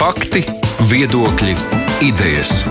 Fakti, 0.00 0.40
viedokļi, 0.88 1.52
idejas. 2.08 2.62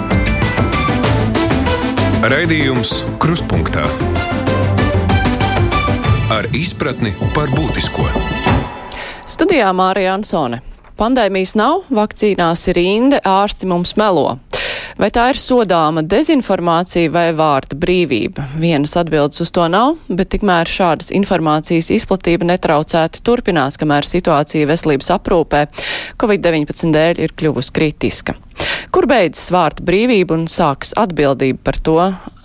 Raidījums 2.25 3.03
Kruspunkta 3.21 3.83
ar 6.33 6.47
izpratni 6.57 7.11
par 7.35 7.53
būtisko. 7.53 8.07
Studijā 9.29 9.69
Mārija 9.77 10.15
Ansone. 10.17 10.63
Pandēmijas 10.97 11.53
nav, 11.53 11.83
vakcīnās 11.93 12.65
ir 12.73 12.81
inde, 12.81 13.21
ārsti 13.21 13.69
mums 13.69 13.93
melo. 14.01 14.39
Vai 14.99 15.07
tā 15.15 15.29
ir 15.31 15.37
sodāma 15.39 16.01
dezinformācija 16.03 17.07
vai 17.13 17.29
vārda 17.31 17.77
brīvība? 17.79 18.43
Vienas 18.59 18.97
atbildes 18.99 19.39
uz 19.45 19.51
to 19.55 19.63
nav, 19.71 19.93
bet 20.11 20.33
tikmēr 20.33 20.67
šādas 20.67 21.13
informācijas 21.15 21.87
izplatība 21.95 22.49
netraucēti 22.49 23.23
turpinās, 23.23 23.79
kamēr 23.79 24.03
situācija 24.03 24.67
veselības 24.67 25.13
aprūpē 25.15 25.63
Covid-19 26.19 26.91
dēļ 26.97 27.23
ir 27.23 27.35
kļuvusi 27.39 27.75
kritiska. 27.79 28.35
Kur 28.89 29.05
beidzas 29.09 29.51
vārda 29.53 29.83
brīvība 29.85 30.33
un 30.35 30.47
sāks 30.49 30.95
atbildība 30.97 31.61
par 31.69 31.77
to? 31.85 31.97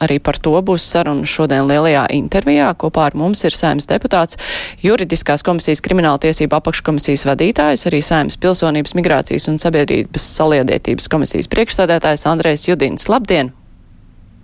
Arī 0.04 0.18
par 0.20 0.36
to 0.44 0.52
būs 0.66 0.84
saruna 0.92 1.24
šodien 1.28 1.64
lielajā 1.70 2.04
intervijā. 2.18 2.68
Kopā 2.78 3.08
ar 3.08 3.16
mums 3.18 3.46
ir 3.48 3.56
saimnes 3.56 3.88
deputāts, 3.90 4.38
juridiskās 4.84 5.46
komisijas 5.46 5.82
krimināla 5.84 6.20
tiesība 6.26 6.60
apakškomisijas 6.60 7.24
vadītājs, 7.30 7.88
arī 7.88 8.02
saimnes 8.04 8.38
pilsonības 8.44 8.96
migrācijas 9.00 9.48
un 9.52 9.60
sabiedrības 9.62 10.30
saliedētības 10.38 11.10
komisijas 11.12 11.50
priekšstādētājs 11.54 12.28
Andrēs 12.28 12.68
Judins. 12.68 13.08
Labdien! 13.08 13.54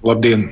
Labdien! 0.03 0.49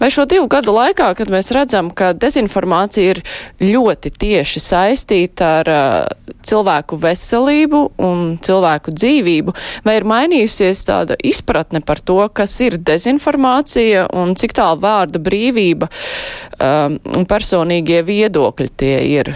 Vai 0.00 0.08
šo 0.10 0.24
divu 0.26 0.48
gadu 0.50 0.72
laikā, 0.74 1.12
kad 1.14 1.30
mēs 1.30 1.52
redzam, 1.54 1.92
ka 1.94 2.10
dezinformācija 2.18 3.12
ir 3.12 3.20
ļoti 3.62 4.10
tieši 4.10 4.62
saistīta 4.62 5.50
ar 5.60 5.70
uh, 5.70 6.32
cilvēku 6.42 6.98
veselību 6.98 7.82
un 8.02 8.24
cilvēku 8.42 8.94
dzīvību, 8.96 9.54
vai 9.86 9.94
ir 10.00 10.08
mainījusies 10.10 10.82
tāda 10.88 11.18
izpratne 11.22 11.84
par 11.86 12.02
to, 12.02 12.18
kas 12.34 12.56
ir 12.66 12.80
dezinformācija 12.82 14.08
un 14.18 14.34
cik 14.34 14.56
tā 14.58 14.72
vārda 14.82 15.22
brīvība 15.22 15.88
um, 15.88 16.98
un 17.14 17.30
personīgie 17.30 18.02
viedokļi 18.02 18.68
tie 18.82 18.98
ir? 19.14 19.34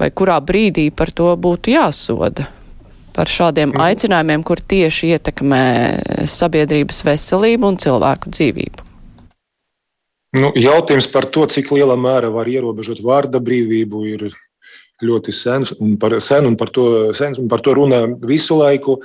Vai 0.00 0.08
kurā 0.16 0.40
brīdī 0.40 0.88
par 0.96 1.12
to 1.12 1.34
būtu 1.36 1.76
jāsoda? 1.76 2.48
Par 3.16 3.30
šādiem 3.30 3.72
mhm. 3.72 3.82
aicinājumiem, 3.88 4.46
kur 4.46 4.60
tieši 4.60 5.12
ietekmē 5.16 5.64
sabiedrības 6.30 7.04
veselību 7.06 7.72
un 7.72 7.78
cilvēku 7.82 8.32
dzīvību? 8.32 8.88
Nu, 10.32 10.48
jautājums 10.56 11.10
par 11.12 11.26
to, 11.28 11.44
cik 11.44 11.74
lielā 11.76 11.92
mērā 12.00 12.30
var 12.32 12.48
ierobežot 12.48 13.02
vārda 13.04 13.36
brīvību, 13.44 13.98
ir 14.08 14.30
ļoti 15.04 15.34
sens 15.34 15.74
un 15.76 15.98
par, 16.00 16.14
sen, 16.24 16.46
un 16.48 16.56
par 16.56 16.70
to, 16.72 16.86
sens, 17.16 17.40
un 17.42 17.50
par 17.52 17.60
to 17.64 17.74
runā 17.76 18.06
visu 18.24 18.56
laiku. 18.56 19.00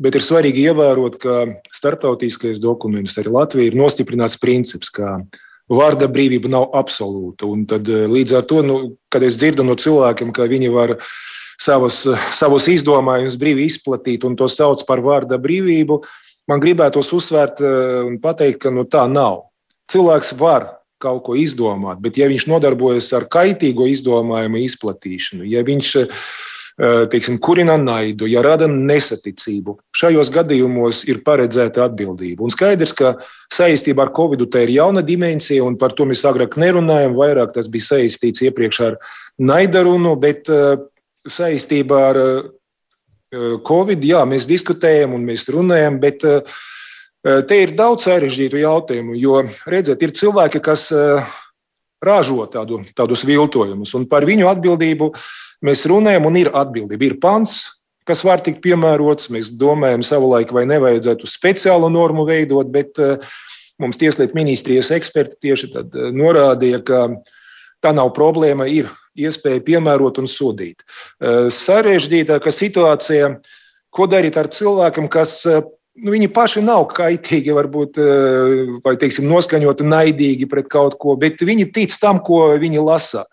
Bet 0.00 0.16
ir 0.16 0.24
svarīgi 0.24 0.62
ievērot, 0.70 1.18
ka 1.20 1.42
starptautiskais 1.76 2.60
dokuments 2.62 3.18
arī 3.20 3.34
Latvija 3.34 3.68
ir 3.68 3.76
nostiprināts 3.76 4.38
princips, 4.40 4.88
ka 4.94 5.18
vārda 5.70 6.08
brīvība 6.08 6.48
nav 6.48 6.70
absolūta. 6.78 7.50
Un 7.50 7.66
tad, 7.68 7.88
līdz 7.88 8.38
ar 8.38 8.46
to, 8.48 8.62
nu, 8.64 8.78
kad 9.12 9.26
es 9.26 9.36
dzirdu 9.40 9.66
no 9.66 9.76
cilvēkiem, 9.76 10.32
ka 10.32 10.48
viņi 10.48 10.72
var 10.72 10.96
savus, 11.60 12.02
savus 12.36 12.68
izdomājumus 12.72 13.38
brīvi 13.40 13.68
izplatīt 13.68 14.24
un 14.28 14.36
to 14.38 14.48
sauc 14.50 14.82
par 14.88 15.02
vārda 15.04 15.40
brīvību, 15.40 16.00
man 16.50 16.62
gribētos 16.62 17.12
uzsvērt 17.16 17.62
eh, 17.62 18.02
un 18.08 18.20
pateikt, 18.22 18.62
ka 18.64 18.74
nu, 18.74 18.86
tā 18.88 19.06
nav. 19.10 19.46
Cilvēks 19.90 20.36
var 20.40 20.76
kaut 21.00 21.24
ko 21.26 21.34
izdomāt, 21.38 22.00
bet 22.04 22.18
ja 22.20 22.28
viņš 22.28 22.46
nodarbojas 22.50 23.08
ar 23.16 23.26
kaitīgo 23.32 23.86
izdomājumu 23.88 24.60
izplatīšanu, 24.66 25.46
ja 25.48 25.64
viņš 25.66 25.90
eh, 26.00 26.16
teiksim, 27.12 27.36
kurina 27.42 27.76
naidu, 27.80 28.28
ja 28.30 28.40
rada 28.44 28.68
nesaticību. 28.70 29.76
Šajos 29.96 30.30
gadījumos 30.32 31.02
ir 31.12 31.20
paredzēta 31.26 31.84
atbildība. 31.84 32.44
Un 32.46 32.52
skaidrs, 32.54 32.94
ka 32.96 33.14
saistībā 33.52 34.06
ar 34.06 34.14
Covid 34.16 34.46
tā 34.52 34.64
ir 34.64 34.76
jauna 34.78 35.04
dimensija, 35.04 35.64
un 35.66 35.76
par 35.80 35.92
to 35.96 36.08
mēs 36.08 36.24
agrāk 36.28 36.56
nerunājam. 36.60 37.18
Vairāk 37.18 37.52
tas 37.56 37.68
bija 37.68 37.90
saistīts 37.94 38.44
iepriekš 38.48 38.80
ar 38.86 38.96
naidarunu, 39.40 40.14
bet 40.20 40.48
eh, 40.48 40.80
saistībā 41.28 42.00
ar 42.10 42.20
eh, 42.20 43.58
Covid, 43.66 44.04
jā, 44.04 44.22
mēs 44.28 44.48
diskutējam 44.50 45.14
un 45.16 45.26
mēs 45.28 45.46
runājam, 45.52 45.98
bet 46.02 46.24
eh, 46.26 46.62
te 47.22 47.60
ir 47.64 47.74
daudz 47.78 48.08
sarežģītu 48.08 48.62
jautājumu. 48.62 49.18
Jo, 49.18 49.42
redziet, 49.70 50.02
ir 50.02 50.14
cilvēki, 50.16 50.62
kas 50.64 50.88
eh, 50.96 51.34
ražo 52.04 52.46
tādu, 52.50 52.82
tādus 52.96 53.26
viltojumus, 53.28 53.94
un 53.98 54.08
par 54.10 54.26
viņu 54.28 54.48
atbildību 54.50 55.12
mēs 55.66 55.84
runājam, 55.90 56.30
un 56.30 56.40
ir 56.40 56.52
atbildība. 56.56 57.10
Ir 57.10 57.18
pants, 57.20 57.60
kas 58.08 58.24
var 58.24 58.40
tikt 58.42 58.62
piemērots. 58.64 59.28
Mēs 59.34 59.52
domājam, 59.60 60.02
savulaik 60.06 60.54
vai 60.56 60.64
nevajadzētu 60.70 61.28
speciālu 61.28 61.90
normu 61.92 62.24
veidot, 62.26 62.70
bet 62.72 62.96
mums 63.80 64.00
Tieslietu 64.00 64.36
ministrijas 64.36 64.88
eksperti 64.96 65.36
tieši 65.44 65.68
norādīja, 66.16 66.80
ka 66.80 67.02
tā 67.84 67.92
nav 67.96 68.14
problēma. 68.16 68.64
Ir 68.72 68.88
iespēja 69.26 69.62
piemērot 69.66 70.20
un 70.22 70.28
sodīt. 70.30 70.84
Eh, 71.20 71.48
sarežģītākā 71.54 72.52
situācija, 72.54 73.34
ko 73.90 74.08
darīt 74.10 74.38
ar 74.40 74.50
cilvēkiem, 74.52 75.08
kas 75.12 75.38
eh, 75.50 75.62
nu, 76.00 76.14
viņi 76.14 76.30
paši 76.34 76.64
nav 76.64 76.88
kaitīgi, 76.94 77.54
varbūt 77.56 78.00
eh, 78.02 78.76
vai 78.84 78.96
teiksim, 79.00 79.28
noskaņoti 79.30 79.88
naidīgi 79.88 80.50
pret 80.50 80.70
kaut 80.72 80.98
ko, 81.00 81.16
bet 81.20 81.42
viņi 81.44 81.70
tic 81.74 81.96
tam, 82.00 82.22
ko 82.24 82.48
viņi 82.60 82.84
lasa. 82.84 83.26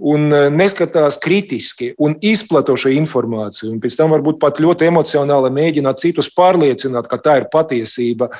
Un 0.00 0.30
neskatās 0.56 1.18
kritiski 1.20 1.90
un 2.00 2.14
izplato 2.24 2.72
šo 2.72 2.88
informāciju. 2.88 3.74
Un 3.74 3.82
pēc 3.82 3.98
tam 3.98 4.14
varbūt 4.14 4.38
pat 4.40 4.56
ļoti 4.56 4.86
emocionāli 4.88 5.50
mēģināt 5.52 6.00
citus 6.00 6.30
pārliecināt, 6.32 7.04
ka 7.04 7.18
tā 7.20 7.34
ir 7.42 7.50
patiesība. 7.52 8.30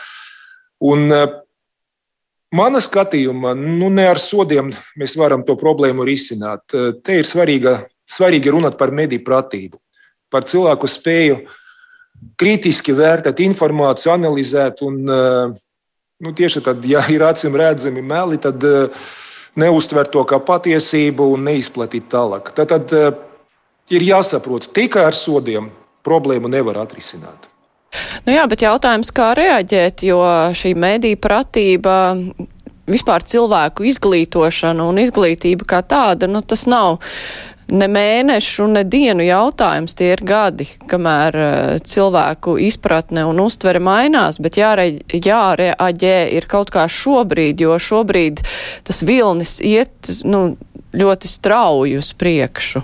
Un 0.81 1.13
Mana 2.51 2.81
skatījumā, 2.83 3.53
nu, 3.55 3.93
ne 3.95 4.09
ar 4.11 4.19
sodiem 4.19 4.73
mēs 4.99 5.15
varam 5.19 5.45
to 5.47 5.55
problēmu 5.59 6.03
risināt. 6.07 6.65
Te 7.05 7.19
ir 7.21 7.29
svarīga, 7.29 7.77
svarīgi 8.11 8.51
runāt 8.51 8.75
par 8.79 8.91
mediju 8.91 9.23
pratību, 9.27 9.79
par 10.31 10.47
cilvēku 10.51 10.91
spēju 10.91 11.37
kritiski 12.41 12.95
vērtēt 12.97 13.43
informāciju, 13.45 14.13
analizēt. 14.17 14.83
Un, 14.83 14.99
nu, 15.07 16.33
tieši 16.37 16.65
tad, 16.67 16.83
ja 16.91 17.05
ir 17.13 17.23
acīm 17.29 17.55
redzami 17.61 18.03
meli, 18.03 18.41
tad 18.43 18.67
neuztver 19.61 20.11
to 20.11 20.25
kā 20.27 20.41
patiesību 20.43 21.31
un 21.37 21.47
neizplatīt 21.53 22.11
tālāk. 22.11 22.51
Tad, 22.59 22.75
tad 22.75 23.95
ir 23.95 24.09
jāsaprot, 24.11 24.73
tikai 24.75 25.07
ar 25.07 25.15
sodiem 25.15 25.71
problēmu 26.07 26.51
nevar 26.51 26.83
atrisināt. 26.83 27.50
Nu 28.27 28.35
jā, 28.35 28.47
bet 28.51 28.63
jautājums, 28.63 29.11
kā 29.15 29.33
reaģēt, 29.39 30.05
jo 30.07 30.21
šī 30.57 30.75
mediju 30.79 31.19
pratība, 31.21 31.95
vispār 32.91 33.25
cilvēku 33.27 33.87
izglītošana 33.91 34.87
un 34.87 35.01
izglītība 35.03 35.67
kā 35.69 35.81
tāda, 35.87 36.29
nu 36.31 36.43
tas 36.43 36.67
nav 36.71 37.01
ne 37.71 37.87
mēnešu, 37.91 38.67
ne 38.75 38.83
dienu 38.83 39.25
jautājums, 39.25 39.95
tie 39.95 40.13
ir 40.15 40.25
gadi, 40.27 40.67
kamēr 40.91 41.39
uh, 41.39 41.77
cilvēku 41.87 42.57
izpratne 42.67 43.25
un 43.29 43.43
uztvere 43.45 43.83
mainās, 43.83 44.41
bet 44.43 44.59
jāre, 44.59 44.89
jāreaģē 45.15 46.17
ir 46.37 46.49
kaut 46.51 46.73
kā 46.75 46.89
šobrīd, 46.91 47.63
jo 47.63 47.79
šobrīd 47.79 48.43
tas 48.87 49.03
vilnis 49.07 49.59
iet 49.63 50.11
nu, 50.27 50.57
ļoti 50.91 51.31
strauji 51.31 51.99
uz 52.01 52.11
priekšu. 52.19 52.83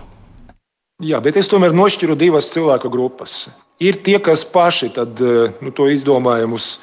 Jā, 1.04 1.18
bet 1.20 1.36
es 1.36 1.50
tomēr 1.50 1.74
nošķiru 1.76 2.14
divas 2.16 2.48
cilvēku 2.54 2.88
grupas. 2.92 3.46
Ir 3.76 3.98
tie, 4.00 4.16
kas 4.24 4.40
paši 4.48 4.88
tad, 4.96 5.20
eh, 5.20 5.52
nu, 5.60 5.70
to 5.70 5.90
izdomājumus 5.92 6.78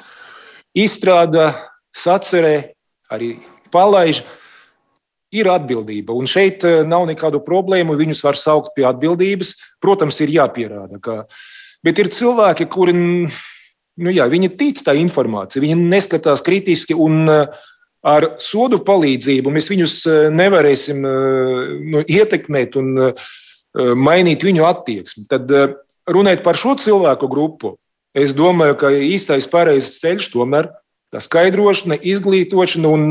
izstrādā, 0.78 1.50
sacerē, 1.94 2.70
arī 3.10 3.34
palaiž. 3.74 4.22
Ir 5.34 5.48
atbildība, 5.50 6.14
un 6.14 6.30
šeit 6.30 6.62
eh, 6.62 6.84
nav 6.86 7.08
nekādu 7.10 7.40
problēmu. 7.42 7.98
Viņus 7.98 8.22
var 8.22 8.38
saukt 8.38 8.76
pie 8.76 8.86
atbildības. 8.86 9.56
Protams, 9.82 10.20
ir 10.22 10.36
jāpierāda. 10.36 11.00
Ka... 11.02 11.24
Bet 11.82 11.98
ir 11.98 12.12
cilvēki, 12.14 12.68
kuri 12.70 12.94
nu, 12.94 14.10
jā, 14.14 14.28
tic 14.54 14.78
tā 14.86 14.94
informācija, 14.94 15.62
viņi 15.62 15.74
neskatās 15.90 16.46
kritiski, 16.46 16.94
un 16.94 17.26
eh, 17.26 17.48
ar 18.06 18.36
sodu 18.38 18.78
palīdzību 18.86 19.50
mēs 19.50 19.66
viņus 19.72 19.94
nevarēsim 20.30 20.98
nu, 21.02 22.02
ietekmēt 22.04 22.76
un 22.76 22.90
mainīt 23.96 24.44
viņu 24.44 24.66
attieksmi. 24.68 25.24
Tad 25.24 25.48
runāt 26.10 26.44
par 26.44 26.58
šo 26.58 26.74
cilvēku 26.80 27.28
grupu, 27.30 27.76
es 28.14 28.34
domāju, 28.36 28.78
ka 28.80 28.92
īstais 28.94 29.48
pareizais 29.50 29.98
ceļš 30.02 30.30
tomēr 30.34 30.70
tā 31.14 31.22
skaidrošana, 31.22 31.98
izglītošana. 32.02 32.90
Un, 32.90 33.08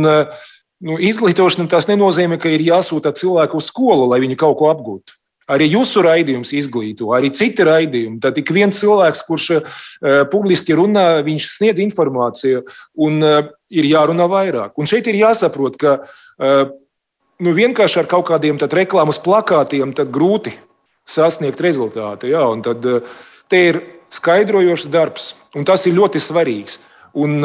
nu, 0.84 1.00
izglītošana 1.00 1.70
tas 1.72 1.90
nenozīmē, 1.90 2.40
ka 2.42 2.52
ir 2.52 2.64
jāsūta 2.64 3.14
cilvēku 3.16 3.60
uz 3.60 3.70
skolu, 3.72 4.10
lai 4.12 4.22
viņi 4.24 4.40
kaut 4.40 4.60
ko 4.60 4.72
apgūtu. 4.72 5.18
Arī 5.52 5.68
jūsu 5.74 6.00
raidījums 6.06 6.54
izglīto, 6.56 7.10
arī 7.16 7.28
citi 7.36 7.66
raidījumi. 7.68 8.22
Tad 8.24 8.38
ik 8.40 8.48
viens 8.56 8.78
cilvēks, 8.80 9.26
kurš 9.28 9.48
uh, 9.58 9.66
publiski 10.32 10.76
runā, 10.80 11.20
viņš 11.26 11.48
sniedz 11.58 11.84
informāciju, 11.84 12.62
un 13.04 13.20
uh, 13.20 13.50
ir 13.68 13.90
jārunā 13.90 14.30
vairāk. 14.32 14.78
Un 14.80 14.88
šeit 14.88 15.10
ir 15.12 15.20
jāsaprot, 15.20 15.76
ka 15.82 15.98
uh, 16.00 16.72
nu, 17.44 17.56
vienkārši 17.60 18.04
ar 18.04 18.08
kaut 18.12 18.30
kādiem 18.32 18.62
reklāmas 18.72 19.20
plakātiem 19.20 19.92
grūti 19.92 20.56
sasniegt 21.06 21.62
rezultātu. 21.62 22.30
Jā, 22.32 22.46
tad, 22.64 22.86
eh, 22.86 23.14
Te 23.50 23.60
ir 23.70 23.82
skaidrojošs 24.10 24.88
darbs, 24.90 25.36
un 25.54 25.66
tas 25.68 25.86
ir 25.86 25.94
ļoti 25.94 26.18
svarīgs. 26.18 26.80
Un, 27.14 27.44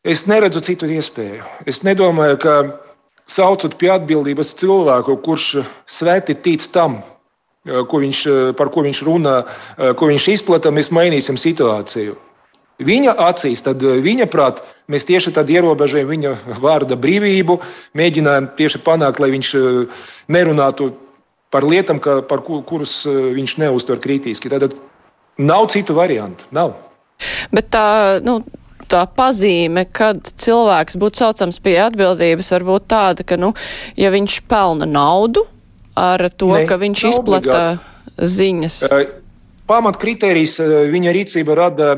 es 0.00 0.22
neredzu 0.24 0.62
citu 0.64 0.86
iespēju. 0.88 1.44
Es 1.68 1.82
nedomāju, 1.84 2.38
ka 2.40 2.54
saucot 3.28 3.76
pie 3.76 3.90
atbildības 3.92 4.54
cilvēku, 4.56 5.18
kurš 5.20 5.66
svēti 5.84 6.38
tic 6.40 6.64
tam, 6.72 7.02
ko 7.66 8.00
viņš, 8.00 8.22
par 8.56 8.70
ko 8.72 8.86
viņš 8.86 9.02
runā, 9.04 9.36
ko 9.98 10.08
viņš 10.08 10.28
izplata, 10.38 10.72
mēs 10.72 10.88
mainīsim 10.94 11.36
situāciju. 11.36 12.16
Viņa 12.76 13.16
acīs, 13.26 13.60
tad 13.64 13.80
viņa 13.80 14.28
prāt, 14.28 14.62
mēs 14.88 15.04
tieši 15.08 15.32
tad 15.36 15.48
ierobežojam 15.52 16.08
viņa 16.12 16.32
vārda 16.60 16.96
brīvību, 16.96 17.58
mēģinājām 17.96 18.52
tieši 18.56 18.80
panākt, 18.84 19.20
lai 19.20 19.32
viņš 19.32 19.52
nerunātu 20.32 20.94
par 21.56 21.64
lietām, 21.64 22.02
par 22.28 22.44
kurus 22.44 23.00
viņš 23.08 23.56
neuztver 23.62 24.00
kritiski. 24.04 24.52
Tad 24.52 24.76
nav 25.40 25.70
citu 25.72 25.96
variantu. 25.96 26.44
Nav. 26.52 26.74
Bet 27.48 27.70
tā, 27.72 27.86
nu, 28.24 28.42
tā 28.90 29.06
pazīme, 29.08 29.86
kad 29.88 30.20
cilvēks 30.36 30.98
būtu 31.00 31.22
saucams 31.22 31.60
pie 31.64 31.78
atbildības, 31.86 32.52
var 32.52 32.66
būt 32.68 32.88
tāda, 32.92 33.24
ka, 33.26 33.38
nu, 33.40 33.54
ja 33.96 34.12
viņš 34.12 34.42
pelna 34.50 34.88
naudu 34.88 35.46
ar 35.96 36.28
to, 36.28 36.52
ne, 36.52 36.66
ka 36.68 36.76
viņš 36.80 37.06
izplata 37.08 37.56
obligāti. 37.56 38.28
ziņas. 38.36 38.78
Pamatkritērijs 39.66 40.60
viņa 40.92 41.16
rīcība 41.16 41.56
rada 41.58 41.90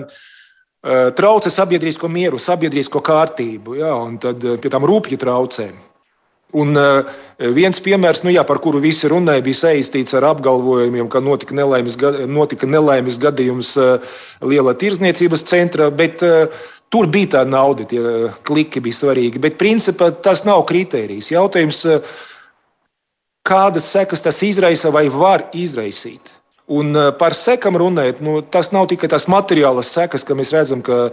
traucē 1.18 1.50
sabiedrisko 1.50 2.08
mieru, 2.08 2.38
sabiedrisko 2.40 3.02
kārtību, 3.04 3.74
jā, 3.82 3.90
un 4.06 4.16
tad 4.22 4.46
pie 4.62 4.70
tam 4.72 4.86
rūpīgi 4.88 5.18
traucē. 5.20 5.66
Un 6.56 6.72
viens 7.52 7.80
piemērs, 7.84 8.22
nu 8.24 8.32
jā, 8.32 8.40
par 8.48 8.56
kuru 8.64 8.80
visi 8.80 9.08
runāja, 9.10 9.44
bija 9.44 9.58
saistīts 9.66 10.16
ar 10.16 10.30
apgalvojumiem, 10.30 11.10
ka 11.12 11.20
notika 11.20 11.52
nelaimes, 11.52 11.98
notika 12.24 12.64
nelaimes 12.64 13.18
gadījums 13.20 13.74
liela 14.40 14.72
tirzniecības 14.72 15.44
centra, 15.44 15.90
bet 15.92 16.24
tur 16.88 17.10
bija 17.12 17.34
tā 17.36 17.44
nauda, 17.44 17.84
tie 17.84 18.32
kliki 18.48 18.80
bija 18.80 18.96
svarīgi. 18.96 19.42
Bet 19.44 19.60
principā 19.60 20.08
tas 20.24 20.46
nav 20.48 20.64
kritērijs. 20.70 21.28
Jautājums, 21.34 21.84
kādas 23.44 23.92
sekas 23.92 24.24
tas 24.24 24.40
izraisa 24.44 24.92
vai 24.94 25.06
var 25.12 25.50
izraisīt. 25.52 26.32
Un 26.68 26.96
par 27.20 27.36
sekām 27.36 27.76
runājot, 27.80 28.24
nu, 28.24 28.40
tas 28.40 28.72
nav 28.72 28.90
tikai 28.90 29.08
tās 29.08 29.28
materiālas 29.28 29.88
sekas, 29.92 30.24
ka 30.24 30.36
mēs 30.36 30.52
redzam, 30.52 30.80
ka 30.84 31.08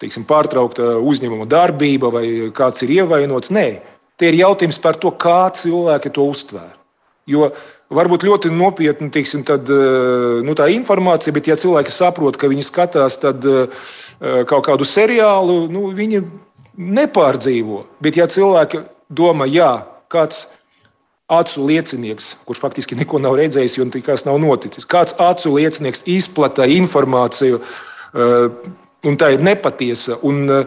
teiksim, 0.00 0.26
pārtraukta 0.28 0.98
uzņēmuma 1.04 1.46
darbība 1.48 2.10
vai 2.12 2.26
kāds 2.56 2.84
ir 2.84 2.92
ievainots. 3.00 3.52
Nē, 3.52 3.66
tie 4.20 4.30
ir 4.30 4.40
jautājums 4.42 4.78
par 4.82 4.98
to, 5.00 5.10
kā 5.10 5.48
cilvēki 5.56 6.12
to 6.14 6.28
uztver. 6.28 6.76
Jo 7.28 7.50
varbūt 7.94 8.26
ļoti 8.26 8.52
nopietni 8.54 9.10
teiksim, 9.12 9.42
tad, 9.46 9.68
nu, 10.46 10.54
tā 10.58 10.68
informācija, 10.72 11.34
bet 11.34 11.48
ja 11.50 11.56
cilvēki 11.58 11.92
saprot, 11.94 12.38
ka 12.38 12.50
viņi 12.50 12.66
skatās 12.66 13.18
tad, 13.22 13.44
kaut 14.20 14.66
kādu 14.66 14.86
seriālu, 14.86 15.64
nu, 15.72 15.88
viņi 15.96 16.22
nepārdzīvo. 16.80 17.84
Bet 18.02 18.18
ja 18.18 18.28
cilvēki 18.30 18.84
domā, 19.10 19.48
jā, 19.50 19.72
kāds 20.10 20.46
acu 21.30 21.66
liecinieks, 21.66 22.32
kurš 22.46 22.60
faktiski 22.62 22.98
neko 22.98 23.20
nav 23.22 23.36
redzējis, 23.38 23.76
jo 23.78 23.86
nekas 23.86 24.26
nav 24.26 24.40
noticis. 24.42 24.86
Kāds 24.88 25.14
acu 25.22 25.54
liecinieks 25.54 26.02
izplata 26.10 26.66
informāciju, 26.66 27.60
eh, 27.60 28.72
un 29.06 29.16
tā 29.16 29.34
ir 29.34 29.44
nepatiesa. 29.46 30.18
Un, 30.22 30.50
eh, 30.50 30.64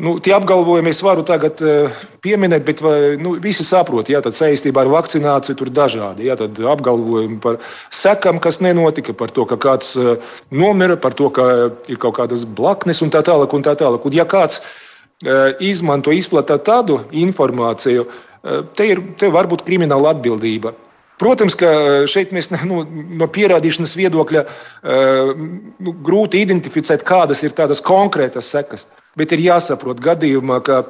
Nu, 0.00 0.14
tie 0.22 0.32
apgalvojumi 0.32 0.92
es 0.94 1.02
varu 1.04 1.24
tagad 1.26 1.58
uh, 1.60 1.96
pieminēt, 2.24 2.62
bet 2.64 2.78
vai, 2.80 2.94
nu, 3.20 3.34
visi 3.42 3.66
saprot, 3.66 4.08
ka 4.08 4.32
saistībā 4.32 4.84
ar 4.84 4.92
vakcināciju 4.94 5.58
tur 5.58 5.68
ir 5.68 5.74
dažādi. 5.76 6.28
Jā, 6.30 6.38
apgalvojumi 6.72 7.36
par 7.42 7.58
sekām, 7.92 8.38
kas 8.40 8.62
nenotika, 8.64 9.12
par 9.12 9.34
to, 9.34 9.44
ka 9.50 9.58
kāds 9.60 9.92
uh, 10.00 10.16
nomira, 10.50 10.96
par 10.96 11.12
to, 11.18 11.28
ka 11.28 11.44
ir 11.90 12.00
kaut 12.00 12.16
kādas 12.16 12.46
blaknes 12.48 13.02
un 13.04 13.12
tā 13.12 13.20
tālāk. 13.26 13.52
Un 13.52 13.66
tā 13.66 13.76
tālāk. 13.76 14.06
Un, 14.08 14.16
ja 14.16 14.24
kāds 14.24 14.62
uh, 14.62 15.52
izmanto, 15.60 16.16
izplatīja 16.16 16.64
tādu 16.70 17.02
informāciju, 17.12 18.08
Eh, 18.40 18.62
te, 18.74 18.86
ir, 18.88 19.02
te 19.20 19.28
var 19.28 19.48
būt 19.50 19.66
krimināla 19.66 20.14
atbildība. 20.14 20.72
Protams, 21.20 21.52
ka 21.60 21.68
šeit 22.08 22.30
mēs 22.32 22.48
nu, 22.64 22.80
no 23.20 23.26
pierādīšanas 23.28 23.92
viedokļa 23.98 24.44
eh, 24.46 25.32
nu, 25.36 25.92
grūti 26.06 26.40
identificēt, 26.40 27.04
kādas 27.04 27.44
ir 27.44 27.52
tādas 27.56 27.84
konkrētas 27.84 28.48
sekas. 28.48 28.86
Bet 29.18 29.32
ir 29.34 29.42
jāsaprot 29.42 30.00
gadījumā, 30.02 30.60
ka 30.66 30.82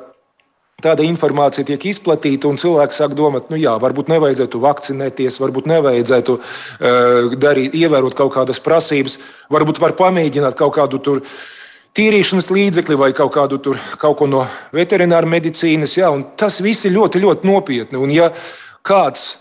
tāda 0.81 1.05
informācija 1.05 1.67
tiek 1.69 1.85
izplatīta, 1.91 2.49
un 2.49 2.59
cilvēki 2.61 2.97
sāk 2.97 3.15
domāt, 3.17 3.51
nu 3.53 3.59
jā, 3.61 3.75
varbūt 3.81 4.11
nevajadzētu 4.13 4.61
vakcinēties, 4.61 5.39
varbūt 5.43 5.69
nevajadzētu 5.71 6.37
uh, 6.37 7.37
darīt, 7.41 7.77
ievērot 7.77 8.17
kaut 8.17 8.35
kādas 8.37 8.61
prasības, 8.65 9.19
varbūt 9.53 9.81
var 9.83 9.97
pamēģināt 9.99 10.57
kaut 10.59 10.77
kādu 10.79 11.01
tur 11.05 11.25
tīrīšanas 11.97 12.51
līdzekli 12.55 12.97
vai 12.99 13.11
kaut 13.17 13.33
kādu 13.35 13.59
tur, 13.63 13.79
kaut 14.01 14.19
ko 14.21 14.29
no 14.31 14.45
veterināra 14.75 15.29
medicīnas. 15.29 15.97
Ja, 15.99 16.13
tas 16.39 16.61
viss 16.65 16.87
ir 16.87 16.95
ļoti, 16.97 17.23
ļoti 17.25 17.51
nopietni. 17.51 18.01
Un, 18.01 18.13
ja 18.15 18.31
kāds 18.87 19.33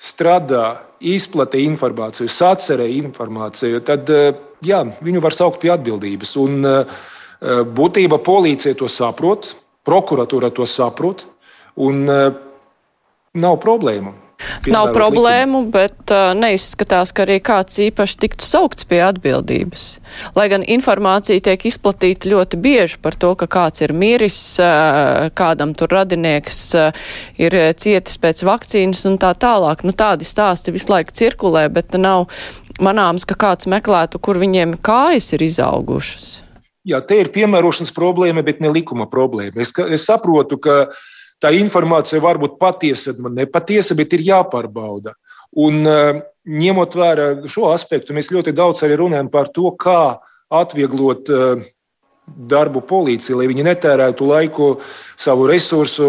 strādā, 0.00 0.76
izplatīja 1.04 1.68
informāciju, 1.68 2.30
sacerēja 2.32 3.00
informāciju, 3.02 3.80
tad 3.84 4.10
eh, 4.12 4.30
jā, 4.64 4.82
viņu 5.04 5.22
var 5.24 5.36
saukt 5.36 5.60
pie 5.62 5.72
atbildības. 5.74 6.36
Un, 6.40 6.60
eh, 6.68 6.94
būtībā 7.44 8.18
policija 8.24 8.74
to 8.78 8.88
saprot, 8.88 9.52
prokuratūra 9.84 10.50
to 10.54 10.66
saprot, 10.66 11.26
un 11.76 12.04
eh, 12.08 12.28
nav 13.34 13.58
problēmu. 13.62 14.20
Nav 14.66 14.90
problēmu, 14.92 15.60
likumu. 15.62 15.72
bet 15.72 16.12
uh, 16.12 16.32
neizskatās, 16.36 17.12
ka 17.14 17.22
arī 17.24 17.38
kāds 17.40 17.78
īpaši 17.80 18.18
tiktu 18.20 18.44
saukts 18.44 18.84
pie 18.88 18.98
atbildības. 19.06 19.84
Lai 20.36 20.48
gan 20.52 20.66
informācija 20.66 21.40
tiek 21.46 21.64
izplatīta 21.70 22.28
ļoti 22.28 22.58
bieži 22.60 22.98
par 23.00 23.16
to, 23.16 23.30
ka 23.40 23.48
kāds 23.48 23.84
ir 23.86 23.94
miris, 23.96 24.40
uh, 24.60 25.30
kādam 25.38 25.72
tur 25.78 25.94
radinieks 25.94 26.60
uh, 26.76 27.06
ir 27.40 27.56
cietis 27.80 28.20
pēc 28.20 28.44
vakcīnas 28.44 29.06
un 29.08 29.16
tā 29.22 29.32
tālāk. 29.38 29.86
Nu, 29.86 29.94
tādi 29.96 30.28
stāsti 30.28 30.74
visu 30.74 30.92
laiku 30.92 31.14
cirkulē, 31.14 31.68
bet 31.72 31.96
nav 31.96 32.26
manāms, 32.82 33.24
ka 33.24 33.38
kāds 33.38 33.70
meklētu, 33.70 34.20
kur 34.20 34.42
viņiem 34.42 34.76
kājas 34.84 35.32
ir 35.38 35.46
izaugušas. 35.46 36.43
Jā, 36.84 37.00
te 37.00 37.16
ir 37.16 37.32
piemērošanas 37.32 37.94
problēma, 37.96 38.42
bet 38.44 38.60
ne 38.60 38.68
likuma 38.68 39.06
problēma. 39.08 39.56
Es, 39.64 39.72
es 39.88 40.04
saprotu, 40.04 40.58
ka 40.60 40.74
uh, 40.84 41.04
tā 41.44 41.52
informācija 41.58 42.22
var 42.24 42.40
būt 42.40 42.56
patiesa, 42.60 43.14
nepatiesa, 43.18 43.96
bet 43.98 44.16
ir 44.16 44.24
jāpārbauda. 44.30 45.14
Un, 45.64 45.84
eh, 45.86 46.22
ņemot 46.48 46.96
vērā 46.98 47.28
šo 47.48 47.70
aspektu, 47.72 48.14
mēs 48.14 48.32
ļoti 48.32 48.52
daudz 48.52 48.82
arī 48.82 48.98
runājam 48.98 49.30
par 49.30 49.48
to, 49.54 49.70
kā 49.78 50.18
atvieglot 50.50 51.30
eh, 51.30 51.64
darbu 52.26 52.80
policijai, 52.88 53.38
lai 53.38 53.48
viņi 53.52 53.66
netērētu 53.68 54.26
laiku, 54.26 54.68
savu 55.16 55.46
resursu 55.46 56.06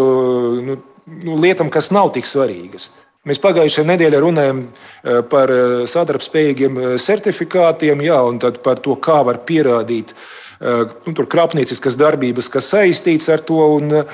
nu, 0.63 0.77
nu, 1.05 1.35
lietām, 1.35 1.69
kas 1.69 1.91
nav 1.91 2.13
tik 2.15 2.25
svarīgas. 2.25 2.91
Mēs 3.25 3.41
pagājušajā 3.41 3.85
nedēļā 3.89 4.21
runājām 4.21 4.63
eh, 4.65 5.21
par 5.29 5.51
sadarbspējīgiem 5.85 6.97
certifikātiem, 6.97 8.01
jā, 8.01 8.21
un 8.23 8.39
par 8.39 8.79
to, 8.79 8.95
kā 8.95 9.21
var 9.25 9.43
pierādīt 9.45 10.15
nu, 10.65 11.13
krāpnieciskas 11.13 11.97
darbības, 11.99 12.49
kas 12.49 12.71
saistīts 12.73 13.29
ar 13.29 13.43
to. 13.45 13.59
Un, 13.77 14.05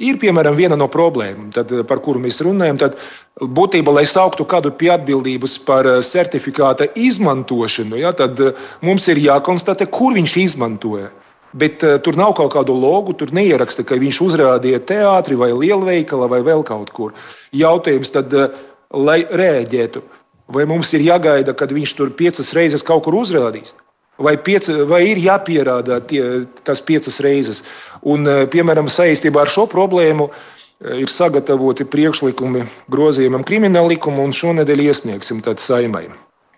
ir 0.00 0.18
piemēram 0.20 0.56
viena 0.56 0.78
no 0.78 0.88
problēmām, 0.90 1.50
tad, 1.54 1.72
eh, 1.72 1.84
par 1.84 2.00
kuru 2.00 2.20
mēs 2.20 2.40
runājam. 2.44 2.78
Tad 2.78 2.96
būtībā, 3.40 3.92
lai 3.92 4.06
sauktu 4.08 4.44
kādu 4.44 4.72
pie 4.72 4.90
atbildības 4.96 5.58
par 5.64 5.86
eh, 5.86 6.00
certifikāta 6.00 6.88
izmantošanu, 6.94 7.98
ja, 8.00 8.12
tad 8.12 8.40
eh, 8.40 8.52
mums 8.80 9.08
ir 9.08 9.20
jākonstatē, 9.20 9.86
kur 9.90 10.14
viņš 10.14 10.36
izmantoja. 10.36 11.10
Bet 11.50 11.82
uh, 11.82 11.96
tur 11.98 12.14
nav 12.14 12.36
kaut 12.38 12.52
kādu 12.54 12.70
logu, 12.78 13.10
tur 13.10 13.32
neieraksta, 13.34 13.82
ka 13.82 13.96
viņš 13.98 14.20
uzrādīja 14.22 14.78
teātrī 14.86 15.34
vai 15.34 15.48
lielveikalā 15.50 16.28
vai 16.30 16.38
vēl 16.46 16.62
kaut 16.62 16.92
kur. 16.94 17.10
Jautājums 17.50 18.14
tad, 18.14 18.30
uh, 18.30 18.54
lai 18.94 19.24
rēģētu, 19.26 19.98
vai 20.46 20.62
mums 20.70 20.92
ir 20.94 21.02
jāgaida, 21.08 21.50
kad 21.58 21.74
viņš 21.74 21.96
tur 21.98 22.14
piecas 22.14 22.52
reizes 22.54 22.86
kaut 22.86 23.02
kur 23.02 23.18
uzrādīs? 23.18 23.74
Vai, 24.20 24.36
pieci, 24.38 24.74
vai 24.86 25.02
ir 25.10 25.20
jāpierāda 25.24 26.00
tie, 26.04 26.22
tas 26.64 26.82
piecas 26.84 27.20
reizes. 27.24 27.62
Un, 28.02 28.26
eh, 28.28 28.46
piemēram, 28.50 28.88
saistībā 28.88 29.44
ar 29.44 29.52
šo 29.52 29.66
problēmu 29.70 30.28
eh, 30.30 31.00
ir 31.02 31.12
sagatavoti 31.12 31.88
priekšlikumi 31.88 32.66
grozījumam 32.90 33.44
krimināla 33.44 33.94
likumu, 33.94 34.24
un 34.24 34.36
šonadēļ 34.36 34.84
iesniegsim 34.88 35.42
tādu 35.44 35.64
saimai. 35.64 36.08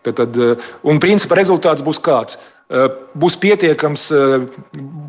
Tad, 0.03 0.19
tad, 0.19 0.37
eh, 0.37 0.73
un 0.83 1.01
principā 1.01 1.39
rezultāts 1.39 1.85
būs 1.85 2.03
kāds. 2.03 2.41
Būs 2.73 3.35
pietiekams, 3.37 4.07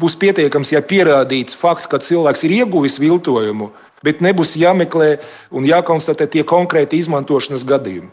būs 0.01 0.17
pietiekams, 0.19 0.73
ja 0.73 0.81
pierādīts 0.83 1.55
fakts, 1.55 1.87
ka 1.87 1.95
cilvēks 1.95 2.43
ir 2.43 2.51
ieguvis 2.57 2.97
viltojumu, 2.99 3.69
bet 4.03 4.19
nebūs 4.19 4.57
jāmeklē 4.59 5.21
un 5.55 5.63
jākonstatē 5.63 6.27
tie 6.27 6.43
konkrēti 6.43 6.99
izmantošanas 6.99 7.63
gadījumi. 7.63 8.09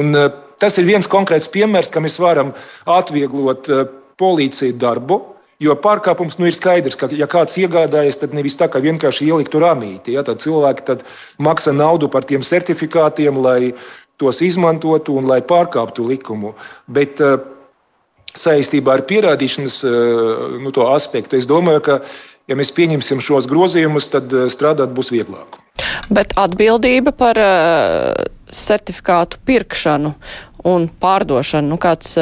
Un, 0.00 0.16
tas 0.62 0.76
ir 0.80 0.88
viens 0.88 1.08
konkrēts 1.10 1.50
piemērs, 1.52 1.92
kā 1.92 2.02
mēs 2.04 2.18
varam 2.22 2.52
atvieglot 2.84 3.70
uh, 3.72 3.88
policiju 4.20 4.76
darbu. 4.80 5.22
Jo 5.62 5.72
pārkāpums 5.80 6.36
nu, 6.36 6.50
ir 6.50 6.52
skaidrs, 6.52 6.98
ka, 7.00 7.08
ja 7.16 7.24
kāds 7.32 7.56
iegādājas, 7.56 8.18
tad 8.20 8.34
nevis 8.36 8.58
tā, 8.60 8.68
ka 8.68 8.82
vienkārši 8.84 9.30
ieliktu 9.30 9.62
rāmīti. 9.62 10.12
Ja, 10.12 10.24
tad 10.26 10.42
cilvēki 10.44 10.84
tad 10.84 11.04
maksā 11.40 11.72
naudu 11.72 12.10
par 12.12 12.28
tiem 12.28 12.44
certifikātiem, 12.44 13.40
lai 13.40 13.72
tos 14.20 14.42
izmantotu 14.44 15.16
un 15.16 15.28
lai 15.28 15.40
pārkāptu 15.40 16.04
likumu. 16.04 16.52
Bet 16.92 17.24
uh, 17.24 17.38
saistībā 18.36 18.98
ar 18.98 19.04
pierādīšanas 19.08 19.80
nu, 20.60 20.72
aspektu. 20.90 21.38
Es 21.40 21.48
domāju, 21.48 21.82
ka, 21.88 21.98
ja 22.50 22.56
mēs 22.58 22.72
pieņemsim 22.76 23.22
šos 23.24 23.48
grozījumus, 23.50 24.10
tad 24.12 24.32
strādāt 24.52 24.92
būs 24.96 25.12
vieglāk. 25.14 25.56
Bet 26.12 26.36
atbildība 26.36 27.12
par 27.16 27.40
certifikātu 28.52 29.40
pirkšanu 29.46 30.14
un 30.66 30.88
pārdošanu, 31.02 31.70
nu 31.74 31.78
kāds 31.80 32.16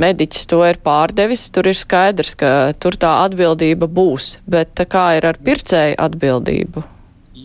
mediķis 0.00 0.48
to 0.48 0.62
ir 0.68 0.80
pārdevis, 0.84 1.48
tur 1.52 1.68
ir 1.68 1.76
skaidrs, 1.76 2.36
ka 2.38 2.72
tur 2.80 2.96
tā 3.00 3.12
atbildība 3.26 3.88
būs. 3.90 4.38
Bet 4.48 4.80
kā 4.88 5.10
ir 5.18 5.28
ar 5.28 5.40
pircēju 5.44 5.98
atbildību? 6.00 6.84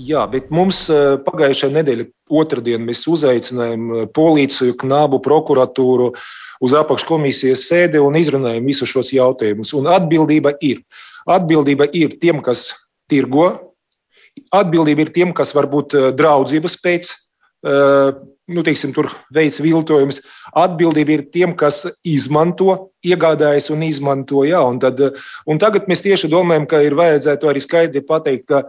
Jā, 0.05 0.25
bet 0.31 0.49
mums 0.51 0.85
pagājušajā 1.25 1.71
nedēļā, 1.75 2.07
otrdien, 2.35 2.83
mēs 2.83 3.05
uzaicinājām 3.07 4.09
policiju, 4.15 4.75
knabu, 4.81 5.21
prokuratūru 5.23 6.09
uz 6.65 6.73
apakškomisijas 6.75 7.67
sēdi 7.69 8.01
un 8.03 8.17
izrunājām 8.19 8.67
visus 8.67 8.91
šos 8.91 9.11
jautājumus. 9.15 9.73
Un 9.77 9.87
atbildība 9.91 10.55
ir. 10.63 10.81
Atbildība 11.25 11.87
ir 11.95 12.17
tiem, 12.21 12.41
kas 12.43 12.69
tirgo, 13.11 13.49
atbildība 14.55 15.05
ir 15.05 15.13
tiem, 15.15 15.31
kas 15.35 15.53
varbūt 15.55 15.95
draudzības 16.17 16.75
pēc 16.83 17.13
nu, 17.65 18.63
teiksim, 18.65 18.93
tur 18.93 19.10
veids 19.34 19.57
viltojums. 19.63 20.22
Atbildība 20.55 21.15
ir 21.15 21.24
tiem, 21.34 21.55
kas 21.57 21.84
izmanto, 22.05 22.91
iegādājas 23.05 23.72
un 23.74 23.86
izmanto. 23.88 24.43
Jā, 24.45 24.62
un 24.69 24.77
tad, 24.81 25.01
un 25.50 25.62
tagad 25.62 25.89
mēs 25.89 26.05
tieši 26.05 26.29
domājam, 26.31 26.67
ka 26.69 26.84
ir 26.86 26.98
vajadzētu 26.98 27.50
arī 27.50 27.63
skaidri 27.63 28.05
pateikt, 28.05 28.45
ka 28.51 28.62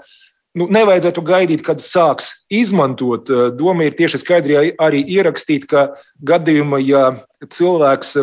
nu, 0.57 0.69
nevajadzētu 0.73 1.25
gaidīt, 1.27 1.65
kad 1.67 1.85
sāks 1.85 2.33
izmantot. 2.49 3.29
Doma 3.59 3.85
ir 3.87 3.97
tieši 3.99 4.23
skaidri 4.25 4.59
arī 4.81 5.05
ierakstīt, 5.19 5.69
ka 5.69 5.91
gadījumā, 6.25 6.81
ja 6.81 7.11
cilvēks, 7.45 8.17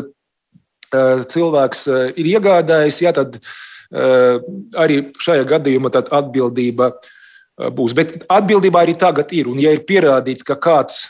cilvēks 1.34 1.88
ir 2.18 2.34
iegādājis, 2.36 3.04
jā, 3.06 3.14
tad 3.14 3.38
arī 3.94 5.04
šajā 5.22 5.46
gadījumā 5.54 5.94
atbildība 6.02 6.96
būs. 7.58 7.96
Bet 7.98 8.24
atbildībā 8.32 8.84
arī 8.84 8.96
tagad 9.00 9.34
ir. 9.36 9.50
Un, 9.52 9.60
ja 9.62 9.74
ir 9.76 9.86
pierādīts, 9.88 10.46
ka 10.48 10.58
kāds 10.60 11.04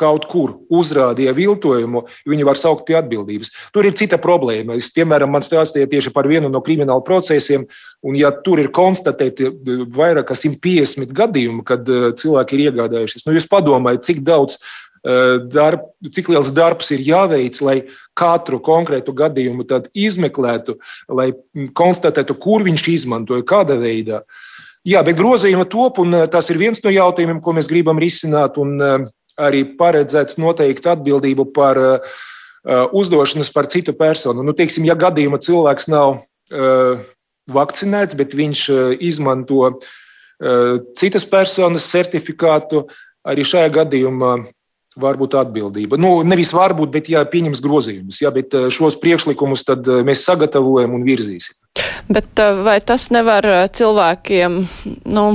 kaut 0.00 0.26
kur 0.30 0.54
uzrādīja 0.72 1.34
viltojumu, 1.36 2.04
viņi 2.28 2.46
var 2.48 2.58
saukt 2.58 2.86
pie 2.88 2.96
atbildības. 3.00 3.52
Tur 3.74 3.88
ir 3.88 3.96
cita 3.98 4.16
problēma. 4.22 4.78
Es, 4.80 4.90
piemēram, 4.96 5.32
man 5.34 5.44
stāstīja 5.44 5.90
tieši 5.90 6.12
par 6.14 6.28
vienu 6.30 6.50
no 6.52 6.62
krimināla 6.64 7.04
procesiem, 7.06 7.66
un 8.06 8.18
ja 8.18 8.32
tur 8.32 8.62
ir 8.62 8.72
konstatēti 8.74 9.50
vairāk 9.96 10.30
kā 10.30 10.38
150 10.38 11.12
gadījumi, 11.16 11.64
kad 11.68 11.88
eh, 11.88 12.12
cilvēki 12.20 12.56
ir 12.56 12.70
iegādājušies, 12.70 13.26
nu 13.26 13.36
jūs 13.36 13.48
padomājiet, 13.50 14.06
cik 14.06 14.22
daudz 14.24 14.56
eh, 14.56 15.36
darb, 15.52 15.90
cik 16.08 16.32
liels 16.32 16.52
darbs 16.56 16.94
ir 16.96 17.04
jāveic, 17.04 17.60
lai 17.66 17.76
katru 18.16 18.62
konkrētu 18.64 19.14
gadījumu 19.16 19.68
izmeklētu, 19.92 20.78
lai 21.12 21.32
konstatētu, 21.76 22.40
kur 22.40 22.64
viņš 22.64 22.88
izmantoja, 22.96 23.44
kādā 23.52 23.76
veidā. 23.80 24.24
Jā, 24.88 25.02
bet 25.04 25.18
grozījuma 25.18 25.66
top, 25.68 25.98
un 26.00 26.16
eh, 26.16 26.26
tas 26.32 26.48
ir 26.52 26.60
viens 26.60 26.80
no 26.84 26.92
jautājumiem, 26.92 27.40
ko 27.44 27.52
mēs 27.56 27.68
gribam 27.68 28.00
risināt. 28.00 28.56
Un, 28.60 28.78
arī 29.40 29.62
paredzēts 29.78 30.38
noteikti 30.40 30.90
atbildību 30.90 31.46
par 31.56 31.78
uh, 31.80 32.18
uzdošanas 32.92 33.50
par 33.54 33.68
citu 33.72 33.94
personu. 33.96 34.44
Nu, 34.44 34.54
teiksim, 34.56 34.84
ja 34.88 34.96
gadījumā 34.98 35.40
cilvēks 35.42 35.88
nav 35.90 36.18
uh, 36.18 37.00
vakcinēts, 37.50 38.16
bet 38.18 38.36
viņš 38.36 38.64
izmanto 39.06 39.62
uh, 39.70 39.78
citas 40.98 41.24
personas 41.28 41.88
certifikātu, 41.90 42.84
arī 43.26 43.46
šajā 43.46 43.70
gadījumā 43.80 44.34
var 45.02 45.18
būt 45.20 45.36
atbildība. 45.40 45.98
Nu, 46.00 46.20
nevis 46.26 46.52
varbūt, 46.56 46.92
bet 46.94 47.10
jā, 47.12 47.24
pieņems 47.28 47.62
grozījumus. 47.64 48.20
Jā, 48.22 48.32
bet 48.34 48.54
šos 48.74 48.98
priekšlikumus 49.02 49.66
tad 49.68 49.88
mēs 50.06 50.24
sagatavojam 50.28 50.94
un 50.98 51.06
virzīsim. 51.06 51.58
Bet 52.10 52.40
vai 52.64 52.78
tas 52.82 53.08
nevar 53.14 53.46
cilvēkiem, 53.76 54.56
nu, 55.14 55.26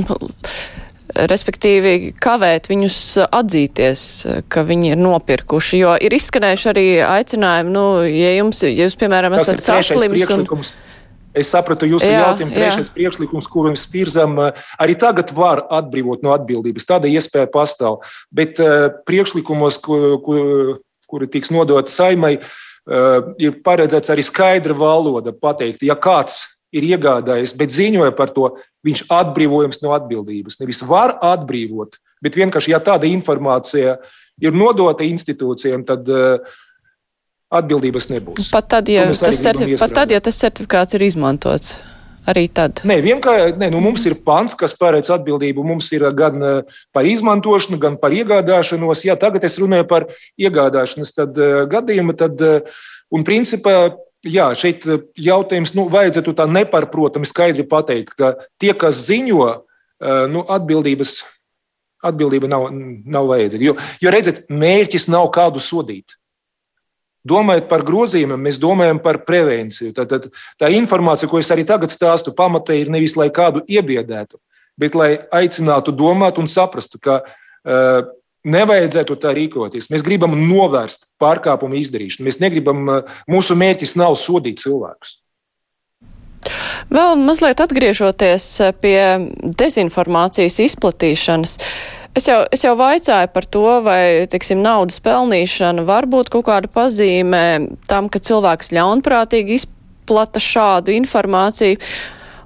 respektīvi 1.16 2.14
kavēt 2.22 2.68
viņus 2.70 2.98
atzīties, 3.26 4.02
ka 4.52 4.66
viņi 4.68 4.94
ir 4.94 5.00
nopirkuši, 5.00 5.80
jo 5.84 5.94
ir 6.02 6.16
izskanējuši 6.18 6.72
arī 6.72 6.88
aicinājumi, 7.06 7.76
nu, 7.76 7.86
ja 8.10 8.34
jums, 8.36 8.64
ja 8.66 8.74
jūs, 8.86 8.98
piemēram, 9.00 9.38
esat 9.40 9.64
saslims 9.66 10.28
un. 10.36 10.66
Es 11.36 11.52
sapratu 11.52 11.88
jūsu 11.90 12.08
jā, 12.08 12.22
jautājumu. 12.22 12.56
Trešais 12.56 12.88
jā. 12.88 12.94
priekšlikums, 12.96 13.50
kuru 13.52 13.74
mēs 13.74 13.86
virzām, 13.92 14.38
arī 14.80 14.96
tagad 15.00 15.34
var 15.36 15.66
atbrīvot 15.82 16.24
no 16.24 16.32
atbildības. 16.36 16.88
Tāda 16.88 17.12
iespēja 17.12 17.50
pastāv. 17.52 18.00
Bet 18.34 18.62
uh, 18.64 18.88
priekšlikumos, 19.08 19.80
kur, 19.84 20.16
kur, 20.24 20.78
kuri 21.12 21.30
tiks 21.32 21.52
nodoti 21.52 21.92
saimai, 21.92 22.38
uh, 22.40 23.34
ir 23.42 23.60
paredzēts 23.66 24.14
arī 24.16 24.24
skaidra 24.26 24.78
valoda 24.78 25.36
pateikt, 25.36 25.84
ja 25.84 25.98
kāds 26.00 26.46
ir 26.76 26.88
iegādājies, 26.88 27.56
bet 27.60 27.74
ziņoja 27.74 28.16
par 28.16 28.32
to, 28.36 28.54
viņš 28.88 29.06
atbrīvojams 29.12 29.82
no 29.84 29.96
atbildības. 29.96 30.60
Nevis 30.62 30.84
var 30.88 31.18
atbrīvot, 31.24 32.00
bet 32.24 32.40
vienkārši, 32.40 32.74
ja 32.74 32.80
tāda 32.84 33.10
informācija 33.12 34.00
ir 34.44 34.56
nodota 34.56 35.04
institūcijām, 35.08 35.84
tad 35.88 36.08
uh, 36.12 36.56
atbildības 37.60 38.10
nebūs. 38.12 38.52
Pat 38.54 38.70
tad, 38.76 38.90
ja 38.92 39.08
tas, 39.10 39.42
certif 39.42 39.76
pat 39.82 39.94
tad, 39.96 40.14
ja 40.14 40.22
tas 40.24 40.40
certifikāts 40.42 40.98
ir 40.98 41.06
izmantots. 41.08 41.76
Arī 42.26 42.48
tad. 42.50 42.80
Nē, 42.90 42.96
vienkārši 43.06 43.54
nē, 43.62 43.68
nu, 43.70 43.80
mums 43.86 44.02
ir 44.10 44.16
pants, 44.26 44.56
kas 44.58 44.74
paredz 44.74 45.12
atbildību. 45.14 45.62
Mums 45.68 45.92
ir 45.94 46.08
gan 46.18 46.42
uh, 46.42 46.80
par 46.96 47.06
izmantošanu, 47.06 47.78
gan 47.82 48.00
par 48.02 48.16
iegādāšanos. 48.18 49.04
Jā, 49.06 49.14
tagad 49.22 49.46
es 49.46 49.60
runāju 49.62 49.86
par 49.92 50.08
iegādāšanas 50.42 51.14
tad, 51.14 51.38
uh, 51.38 51.68
gadījumu. 51.70 52.18
Tad, 52.18 52.42
uh, 52.42 52.82
un 53.14 53.28
principā 53.28 53.76
jā, 54.26 54.50
šeit 54.58 54.90
jautājums, 55.22 55.76
nu, 55.78 55.86
vajadzētu 55.94 56.34
tā 56.34 56.50
nepārprotami 56.50 57.30
skaidri 57.30 57.68
pateikt, 57.70 58.18
ka 58.18 58.34
tie, 58.58 58.74
kas 58.74 59.06
ziņo, 59.06 59.46
nu, 60.34 60.42
atbildības, 60.52 61.20
atbildība 62.06 62.50
nav, 62.50 62.68
nav 63.06 63.30
vajadzīga. 63.30 63.68
Jo, 63.70 63.76
jo 64.02 64.14
redziet, 64.14 64.44
mērķis 64.50 65.06
nav 65.14 65.30
kādu 65.36 65.62
sodīt. 65.64 66.18
Domājot 67.26 67.70
par 67.70 67.82
grozījumiem, 67.86 68.44
mēs 68.48 68.60
domājam 68.62 69.00
par 69.02 69.24
prevenciju. 69.26 69.94
Tad, 69.98 70.12
tad, 70.12 70.28
tā 70.62 70.70
informācija, 70.78 71.30
ko 71.32 71.42
es 71.42 71.50
arī 71.54 71.66
tagad 71.66 71.94
stāstu, 71.94 72.36
pamatē 72.38 72.78
ir 72.78 72.92
nevis 72.94 73.18
lai 73.18 73.32
kādu 73.34 73.64
iebiedētu, 73.66 74.38
bet 74.78 74.98
lai 74.98 75.16
aicinātu 75.34 75.96
domāt 75.96 76.38
un 76.42 76.50
saprastu, 76.52 77.02
ka 77.02 77.24
uh, 77.26 78.06
Nevajadzētu 78.46 79.16
tā 79.18 79.32
rīkoties. 79.34 79.88
Mēs 79.90 80.04
gribam 80.06 80.36
novērst 80.38 81.08
pārkāpumu 81.22 81.80
izdarīšanu. 81.80 82.28
Mēs 82.28 82.38
negribam, 82.44 82.84
mūsu 83.32 83.58
mērķis 83.58 83.96
nav 83.98 84.14
sodīt 84.22 84.62
cilvēkus. 84.62 85.16
Vēl 86.94 87.16
mazliet 87.18 87.64
atgriežoties 87.64 88.46
pie 88.84 89.00
dezinformācijas 89.42 90.60
izplatīšanas. 90.68 91.58
Es 92.16 92.30
jau, 92.30 92.46
es 92.56 92.62
jau 92.64 92.72
vaicāju 92.80 93.28
par 93.34 93.46
to, 93.52 93.64
vai, 93.84 94.24
teiksim, 94.32 94.62
naudas 94.64 95.02
pelnīšana 95.04 95.84
var 95.84 96.06
būt 96.08 96.30
kaut 96.32 96.46
kāda 96.48 96.70
pazīme 96.72 97.42
tam, 97.92 98.08
ka 98.08 98.22
cilvēks 98.24 98.72
ļaunprātīgi 98.72 99.58
izplata 99.60 100.40
šādu 100.40 100.96
informāciju. 100.96 101.82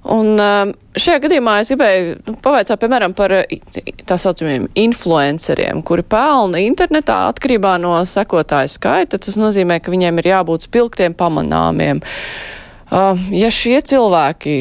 Un 0.09 0.39
um, 0.41 0.71
šajā 0.97 1.19
gadījumā 1.25 1.59
es 1.61 1.69
gribēju 1.69 2.15
nu, 2.23 2.33
pavaicāt, 2.41 2.79
piemēram, 2.81 3.13
par 3.13 3.35
tā 4.09 4.17
saucamiem 4.17 4.65
influenceriem, 4.79 5.83
kuri 5.85 6.05
pelna 6.07 6.63
internetā 6.63 7.19
atkarībā 7.29 7.75
no 7.83 7.93
sekotāju 8.09 8.71
skaita. 8.73 9.19
Tas 9.21 9.38
nozīmē, 9.38 9.77
ka 9.83 9.93
viņiem 9.93 10.23
ir 10.23 10.31
jābūt 10.31 10.65
spilgtiem 10.65 11.13
pamanāmiem. 11.19 12.01
Uh, 12.89 13.21
ja 13.38 13.51
šie 13.53 13.83
cilvēki 13.85 14.55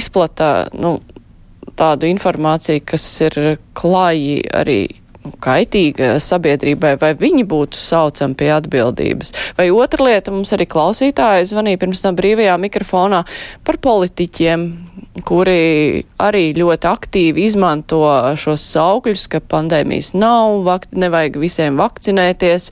izplata 0.00 0.66
nu, 0.74 0.96
tādu 1.76 2.08
informāciju, 2.08 2.84
kas 2.88 3.04
ir 3.26 3.58
klāji 3.78 4.40
arī 4.54 4.80
kaitīga 5.44 6.14
sabiedrībai, 6.22 6.94
vai 7.00 7.12
viņi 7.18 7.44
būtu 7.48 7.80
saucami 7.82 8.36
pie 8.38 8.50
atbildības. 8.54 9.34
Vai 9.58 9.68
otra 9.74 10.06
lieta 10.06 10.32
mums 10.32 10.54
arī 10.56 10.68
klausītāji 10.70 11.50
zvanīja 11.50 11.80
pirms 11.82 12.04
tam 12.04 12.16
brīvajā 12.18 12.54
mikrofonā 12.62 13.24
par 13.66 13.80
politiķiem, 13.84 14.68
kuri 15.26 16.04
arī 16.20 16.52
ļoti 16.56 16.88
aktīvi 16.90 17.44
izmanto 17.48 18.00
šos 18.38 18.64
saukļus, 18.74 19.26
ka 19.32 19.40
pandēmijas 19.40 20.12
nav, 20.18 20.62
vakt, 20.66 20.94
nevajag 20.98 21.38
visiem 21.42 21.78
vakcinēties, 21.80 22.70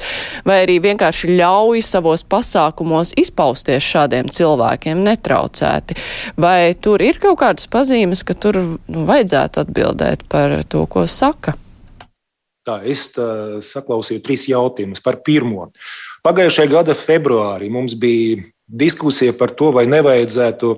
vai 0.49 0.63
arī 0.65 0.79
vienkārši 0.85 1.35
ļauj 1.39 1.85
savos 1.87 2.25
pasākumos 2.27 3.15
izpausties 3.19 3.85
šādiem 3.85 4.31
cilvēkiem 4.33 5.05
netraucēti. 5.07 5.99
Vai 6.41 6.75
tur 6.75 7.05
ir 7.05 7.21
kaut 7.23 7.41
kādas 7.45 7.71
pazīmes, 7.71 8.25
ka 8.27 8.37
tur 8.39 8.59
nu, 8.63 9.07
vajadzētu 9.09 9.63
atbildēt 9.67 10.27
par 10.33 10.59
to, 10.69 10.87
ko 10.91 11.07
saka? 11.11 11.57
Tā, 12.67 12.81
es 12.83 13.07
tā, 13.15 13.61
saklausīju 13.63 14.25
trīs 14.27 14.49
jautājumus 14.51 15.03
par 15.05 15.21
pirmo. 15.23 15.69
Pagājušajā 16.27 16.71
gada 16.73 16.97
februārī 16.99 17.71
mums 17.71 17.95
bija 17.95 18.41
diskusija 18.67 19.37
par 19.39 19.53
to, 19.55 19.71
vai 19.71 19.87
nevajadzētu 19.87 20.73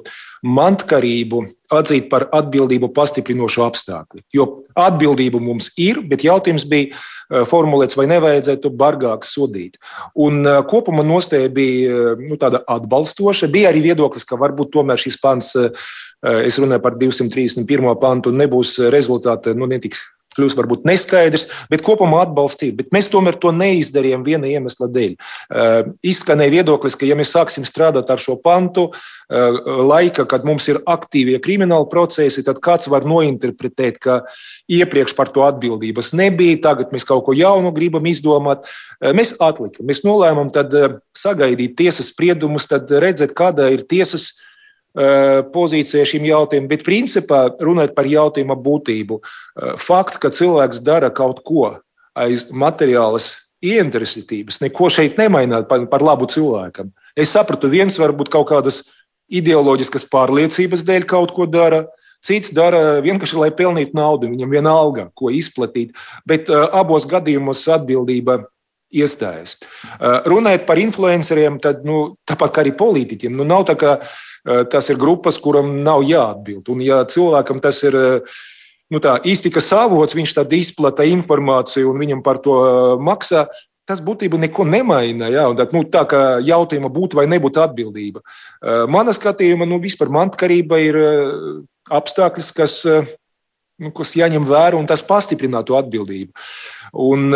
mantkarību 0.47 1.43
atzīt 1.75 2.09
par 2.09 2.29
atbildību 2.33 2.91
pastiprinošu 2.97 3.65
apstākļu. 3.67 4.23
Jo 4.35 4.47
atbildība 4.79 5.41
mums 5.43 5.71
ir, 5.81 6.01
bet 6.09 6.25
jautājums 6.25 6.65
bija 6.69 6.91
eh, 6.91 7.45
formulēts, 7.49 7.99
vai 7.99 8.09
nevajadzētu 8.11 8.73
bargāk 8.79 9.27
sodīt. 9.29 9.77
Un 10.17 10.41
eh, 10.47 10.61
kopumā 10.71 11.05
nostāja 11.07 11.51
bija 11.53 11.95
eh, 12.15 12.27
nu, 12.29 12.39
tāda 12.41 12.63
atbalstoša. 12.65 13.51
Bija 13.53 13.73
arī 13.73 13.85
viedoklis, 13.91 14.27
ka 14.29 14.41
varbūt 14.41 14.73
tomēr 14.77 15.01
šis 15.01 15.19
pants, 15.23 15.55
es 16.19 16.57
runāju 16.59 16.83
par 16.83 16.97
231. 16.99 17.93
pantu, 18.03 18.33
nebūs 18.35 18.79
rezultāti 18.91 19.53
nu, 19.55 19.69
netik 19.71 19.95
kļūst 20.39 20.59
varbūt 20.59 20.87
neskaidrs, 20.89 21.49
bet 21.73 21.85
kopumā 21.87 22.23
atbalstīt. 22.25 22.77
Bet 22.79 22.93
mēs 22.95 23.11
tomēr 23.13 23.39
to 23.43 23.53
neizdarījām 23.55 24.25
viena 24.27 24.49
iemesla 24.49 24.89
dēļ. 24.95 25.15
Uh, 25.19 25.93
izskanēja 26.07 26.55
viedoklis, 26.59 26.97
ka 26.99 27.09
ja 27.09 27.19
mēs 27.19 27.35
sāksim 27.35 27.67
strādāt 27.69 28.11
ar 28.15 28.23
šo 28.23 28.39
pantu, 28.45 28.89
uh, 28.93 29.61
laika, 29.89 30.27
kad 30.31 30.47
mums 30.49 30.69
ir 30.71 30.81
aktīvie 30.89 31.39
krimināli 31.45 31.91
procesi, 31.91 32.45
tad 32.47 32.63
kāds 32.65 32.91
var 32.91 33.07
nointerpretēt, 33.09 34.01
ka 34.03 34.21
iepriekš 34.71 35.17
par 35.19 35.33
to 35.35 35.45
atbildības 35.47 36.15
nebija, 36.19 36.63
tagad 36.71 36.95
mēs 36.95 37.07
kaut 37.09 37.27
ko 37.27 37.37
jaunu 37.37 37.75
gribam 37.77 38.07
izdomāt. 38.09 38.69
Uh, 39.03 39.13
mēs 39.17 39.37
atlikām, 39.43 39.87
mēs 39.89 40.05
nolēmām 40.07 40.53
sagaidīt 41.19 41.77
tiesas 41.79 42.13
spriedumus, 42.13 42.69
tad 42.71 42.91
redzēt, 42.91 43.35
kāda 43.37 43.69
ir 43.75 43.85
tiesas 43.89 44.31
Eh, 44.31 44.48
pozīcija 45.55 46.07
šim 46.09 46.25
jautājumam, 46.27 46.69
bet 46.71 46.87
principā 46.87 47.45
runājot 47.63 47.95
par 47.95 48.09
jautājuma 48.11 48.57
būtību. 48.59 49.21
Eh, 49.21 49.75
fakts, 49.79 50.19
ka 50.19 50.33
cilvēks 50.35 50.83
dara 50.83 51.11
kaut 51.11 51.43
ko 51.47 51.77
aiz 52.19 52.49
materiālas 52.51 53.35
ieinteresētības, 53.63 54.61
neko 54.63 54.89
šeit 54.91 55.19
nemainīt 55.19 55.69
par, 55.71 55.87
par 55.91 56.03
labu 56.03 56.27
cilvēkam. 56.31 56.91
Es 57.19 57.35
sapratu, 57.35 57.71
viens 57.71 57.99
varbūt 57.99 58.31
kaut 58.31 58.51
kādas 58.51 58.83
ideoloģiskas 59.29 60.07
pārliecības 60.11 60.85
dēļ 60.87 61.07
kaut 61.07 61.35
ko 61.37 61.47
dara. 61.47 61.85
Cits 62.25 62.51
dara 62.51 62.99
vienkārši, 63.03 63.37
lai 63.39 63.51
pelnītu 63.55 63.95
naudu. 63.95 64.31
Viņam 64.33 64.51
vienalga, 64.51 65.05
ko 65.15 65.31
izplatīt. 65.31 65.93
Bet 66.27 66.51
uh, 66.51 66.65
abos 66.75 67.07
gadījumos 67.07 67.63
atbildība 67.71 68.41
iestājas. 68.95 69.59
Uh, 69.99 70.23
runājot 70.29 70.65
par 70.69 70.81
influenceriem, 70.81 71.61
tad 71.61 71.85
nu, 71.85 72.17
tāpat 72.29 72.55
kā 72.55 72.65
arī 72.65 72.73
politiķiem, 72.79 73.35
nu, 73.37 73.45
nav 73.49 73.67
tā, 73.69 73.77
ka 73.79 73.99
Eh, 74.49 74.65
tas 74.71 74.89
ir 74.89 74.97
grupas, 74.97 75.37
kuram 75.43 75.81
nav 75.85 76.05
jāatbild. 76.07 76.69
Un, 76.73 76.83
ja 76.85 77.03
cilvēkam 77.09 77.61
tas 77.61 77.81
ir 77.85 77.97
eh, 77.99 78.37
nu, 78.93 79.01
tā, 79.03 79.19
iztikas 79.29 79.69
avots, 79.77 80.17
viņš 80.17 80.37
tad 80.39 80.55
izplata 80.57 81.07
informāciju 81.09 81.91
un 81.91 82.01
viņam 82.01 82.23
par 82.25 82.41
to 82.45 82.55
eh, 82.65 82.95
maksā. 83.03 83.45
Tas 83.89 84.01
būtībā 84.05 84.41
neko 84.41 84.67
nemaina. 84.69 85.31
Ja? 85.33 85.47
Tad, 85.57 85.73
nu, 85.77 85.83
tā 85.89 86.05
kā 86.09 86.23
jautājuma 86.45 86.91
būtu 86.93 87.17
vai 87.17 87.25
nebūtu 87.25 87.63
atbildība. 87.63 88.21
Mana 88.93 89.15
skatījuma, 89.17 89.65
nu, 89.65 89.79
vispār 89.81 90.11
mantkarība 90.13 90.77
ir 90.85 90.99
apstākļus, 91.97 92.51
kas, 92.53 92.75
nu, 93.81 93.93
kas 93.97 94.13
jāņem 94.21 94.45
vērā, 94.45 94.77
un 94.77 94.85
tas 94.85 95.01
pastiprina 95.01 95.65
to 95.65 95.79
atbildību. 95.81 96.37
Un, 97.01 97.33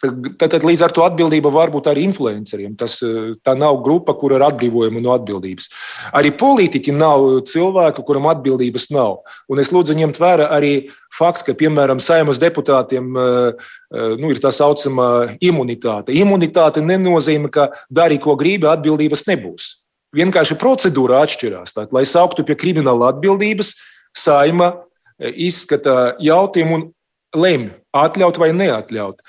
Tātad 0.00 0.64
līdz 0.64 0.80
ar 0.86 0.92
to 0.96 1.02
atbildība 1.04 1.50
var 1.52 1.68
būt 1.68 1.90
arī 1.90 2.06
influenceriem. 2.08 2.72
Tas, 2.78 3.02
eh, 3.04 3.34
tā 3.44 3.52
nav 3.52 3.82
grupa, 3.84 4.14
kur 4.16 4.32
ir 4.32 4.40
atbrīvojuma 4.40 5.02
no 5.02 5.12
atbildības. 5.12 5.68
Arī 6.16 6.30
politiķi 6.32 6.94
nav 6.96 7.44
cilvēki, 7.44 8.04
kuram 8.06 8.24
atbildības 8.32 8.90
nav. 8.90 9.18
Un 9.46 9.58
es 9.58 9.68
lūdzu 9.68 9.92
ņemt 9.92 10.16
vērā 10.16 10.48
arī 10.50 10.88
fakts, 11.12 11.44
ka, 11.44 11.52
piemēram, 11.52 12.00
saimas 12.00 12.38
deputātiem 12.38 13.12
eh, 13.12 13.52
eh, 13.92 14.16
nu, 14.16 14.30
ir 14.30 14.40
tā 14.40 14.48
saucamā 14.48 15.36
imunitāte. 15.38 16.16
Imunitāte 16.16 16.80
nenozīmē, 16.80 17.50
ka 17.50 17.68
dari, 17.90 18.16
ko 18.16 18.36
gribi, 18.36 18.64
atbildības 18.72 19.26
nebūs. 19.28 19.84
Vienkārši 20.16 20.56
procedūra 20.56 21.20
atšķirās. 21.26 21.76
Tātad, 21.76 21.92
lai 21.92 22.04
sauktu 22.08 22.42
pie 22.42 22.56
krimināla 22.56 23.12
atbildības, 23.12 23.74
saima 24.16 24.80
izskata 25.20 26.16
jautājumu 26.18 26.74
un 26.74 26.88
lemj, 27.36 27.70
atļaut 27.92 28.38
vai 28.38 28.50
neatļaut 28.56 29.20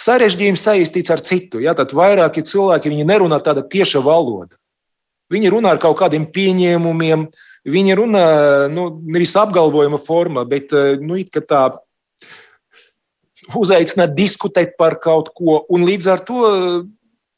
sarežģījums 0.00 0.64
saistīts 0.64 1.12
ar 1.12 1.22
citu. 1.24 1.60
Ja? 1.62 1.74
Tad 1.78 1.94
vairāki 1.96 2.44
cilvēki 2.46 2.92
nerunā 3.04 3.40
tāda 3.44 3.64
tieša 3.66 4.02
valoda. 4.04 4.56
Viņi 5.30 5.52
runā 5.52 5.76
ar 5.76 5.78
kaut 5.82 5.98
kādiem 6.00 6.26
pieņēmumiem, 6.26 7.28
viņi 7.70 7.96
runā 7.98 8.24
nu, 8.72 8.88
nevis 9.06 9.36
apgalvojuma 9.38 10.00
formā, 10.02 10.42
bet 10.48 10.74
nu, 11.04 11.18
tā 11.46 11.62
uzaicināt 13.56 14.16
diskutēt 14.16 14.74
par 14.78 14.98
kaut 15.02 15.30
ko. 15.36 15.62
Un 15.70 15.86
līdz 15.86 16.10
ar 16.10 16.24
to 16.26 16.40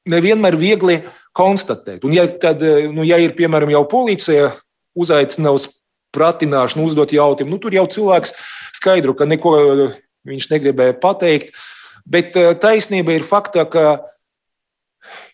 nevienmēr 0.08 0.56
viegli 0.58 1.02
konstatēt. 1.36 2.04
Un, 2.04 2.16
ja, 2.16 2.26
tad, 2.26 2.64
nu, 2.92 3.04
ja 3.06 3.20
ir 3.20 3.36
piemēram 3.36 3.70
jau 3.72 3.84
policija 3.88 4.54
uzaicina 4.98 5.52
uz 5.54 5.68
pratināšanu, 6.12 6.84
uzdot 6.88 7.12
jautājumu, 7.14 7.54
nu, 7.54 7.60
tur 7.60 7.72
jau 7.72 7.86
cilvēks 7.88 8.34
skaidro, 8.76 9.14
ka 9.16 9.28
neko 9.28 9.52
viņš 10.28 10.48
negribēja 10.52 10.98
pateikt. 11.02 11.54
Bet 12.08 12.36
eh, 12.38 12.52
taisnība 12.58 13.14
ir 13.16 13.26
faktā, 13.26 13.64
ka 13.68 14.02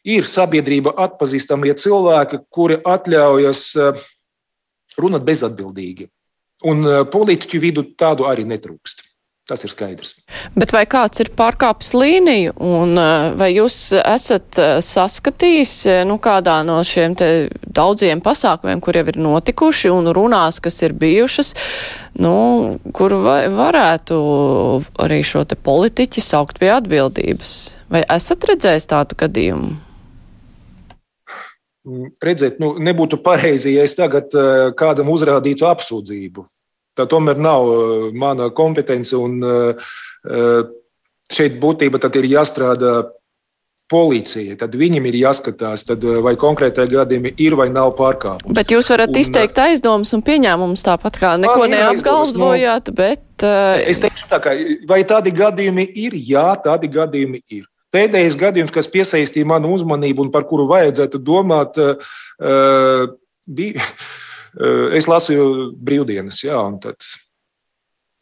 ir 0.08 0.28
sabiedrība 0.28 0.94
atpazīstamie 0.96 1.74
cilvēki, 1.78 2.42
kuri 2.52 2.78
atļaujas 2.84 3.64
eh, 3.76 4.06
runāt 5.00 5.26
bezatbildīgi. 5.28 6.08
Un 6.68 6.84
eh, 6.84 7.02
politiķu 7.08 7.62
vidū 7.62 7.86
tādu 7.98 8.28
arī 8.28 8.46
netrūkst. 8.48 9.07
Tas 9.48 9.62
ir 9.64 9.72
skaidrs. 9.72 10.10
Bet 10.60 10.74
vai 10.76 10.82
kāds 10.84 11.22
ir 11.22 11.30
pārkāpis 11.32 11.94
līniju, 11.96 12.52
un 12.60 12.98
vai 13.40 13.46
jūs 13.54 13.94
esat 13.96 14.58
saskatījis 14.84 15.72
nu, 16.04 16.18
kādā 16.20 16.58
no 16.68 16.76
šiem 16.84 17.14
daudziem 17.64 18.20
pasākumiem, 18.20 18.82
kur 18.84 18.98
jau 18.98 19.06
ir 19.08 19.16
notikuši, 19.24 19.88
un 19.94 20.10
runās, 20.12 20.58
kas 20.60 20.76
ir 20.84 20.92
bijušas, 21.00 21.54
nu, 22.20 22.34
kur 22.92 23.16
vai, 23.24 23.38
varētu 23.48 24.18
arī 25.06 25.22
šo 25.24 25.46
te 25.48 25.56
politiķi 25.56 26.26
saukt 26.28 26.60
pie 26.60 26.68
atbildības? 26.74 27.56
Vai 27.88 28.04
esat 28.04 28.44
redzējis 28.52 28.88
tādu 28.92 29.16
gadījumu? 29.24 29.72
Mm, 31.88 32.12
redzēt, 32.20 32.60
nu, 32.60 32.74
nebūtu 32.84 33.22
pareizi, 33.24 33.78
ja 33.78 33.88
es 33.88 33.96
tagad 33.96 34.36
kādam 34.76 35.08
uzrādītu 35.16 35.64
apsūdzību. 35.72 36.44
Tā 36.98 37.06
tomēr 37.10 37.38
nav 37.38 37.68
uh, 37.70 38.08
mana 38.14 38.50
kompetence. 38.54 39.14
Un, 39.16 39.38
uh, 39.44 39.94
uh, 40.26 40.66
šeit 41.32 41.58
būtībā 41.60 42.00
ir 42.18 42.28
jāstrādā 42.32 42.96
policijai. 43.88 44.56
Tad 44.60 44.74
viņam 44.76 45.06
ir 45.08 45.16
jāskatās, 45.22 45.86
tad, 45.88 46.04
vai 46.24 46.34
konkrētajā 46.40 46.90
gadījumā 46.92 47.32
ir 47.40 47.56
vai 47.56 47.68
nav 47.72 47.94
pārkāpums. 47.96 48.52
Bet 48.56 48.72
jūs 48.72 48.90
varat 48.92 49.14
un, 49.14 49.20
izteikt 49.22 49.60
aizdomas 49.64 50.12
un 50.16 50.24
pieņēmumus 50.26 50.84
tāpat 50.84 51.16
kā 51.20 51.32
neko 51.40 51.70
neapgalvojāt. 51.72 52.92
Nu, 52.92 52.98
bet, 53.00 53.24
uh... 53.48 53.80
Es 53.88 54.02
teikšu 54.04 54.28
tā, 54.28 54.42
ka 54.44 54.52
vai 54.88 55.00
tādi 55.08 55.32
gadījumi 55.36 55.88
ir? 56.04 56.18
Jā, 56.20 56.50
tādi 56.64 56.92
gadījumi 56.92 57.42
ir. 57.56 57.64
Pēdējais 57.88 58.36
gadījums, 58.36 58.72
kas 58.74 58.90
piesaistīja 58.92 59.48
manu 59.48 59.72
uzmanību 59.72 60.26
un 60.26 60.32
par 60.32 60.44
kuru 60.48 60.68
vajadzētu 60.68 61.22
domāt, 61.24 61.80
uh, 61.80 63.14
bija 63.48 63.80
Eh, 63.80 64.27
es 64.96 65.08
lasu 65.10 65.72
brīvdienas, 65.74 66.42
jā, 66.44 66.58
un 66.58 66.78
tad 66.82 66.96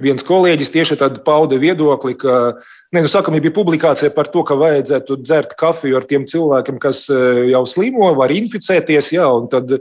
viens 0.03 0.25
kolēģis 0.27 0.73
tieši 0.75 0.99
tad 1.01 1.23
pauda 1.25 1.59
viedokli, 1.61 2.17
ka, 2.21 2.57
ne, 2.93 3.05
nu, 3.05 3.11
sakam, 3.11 3.39
bija 3.41 3.55
publikācija 3.57 4.13
par 4.17 4.29
to, 4.33 4.43
ka 4.47 4.59
vajadzētu 4.59 5.21
dzert 5.23 5.57
kafiju 5.59 5.97
ar 5.99 6.09
tiem 6.09 6.27
cilvēkiem, 6.29 6.81
kas 6.83 7.07
eh, 7.13 7.47
jau 7.53 7.65
slimo, 7.69 8.11
var 8.19 8.35
inficēties, 8.35 9.15
jā, 9.17 9.29
un 9.39 9.49
tad, 9.53 9.79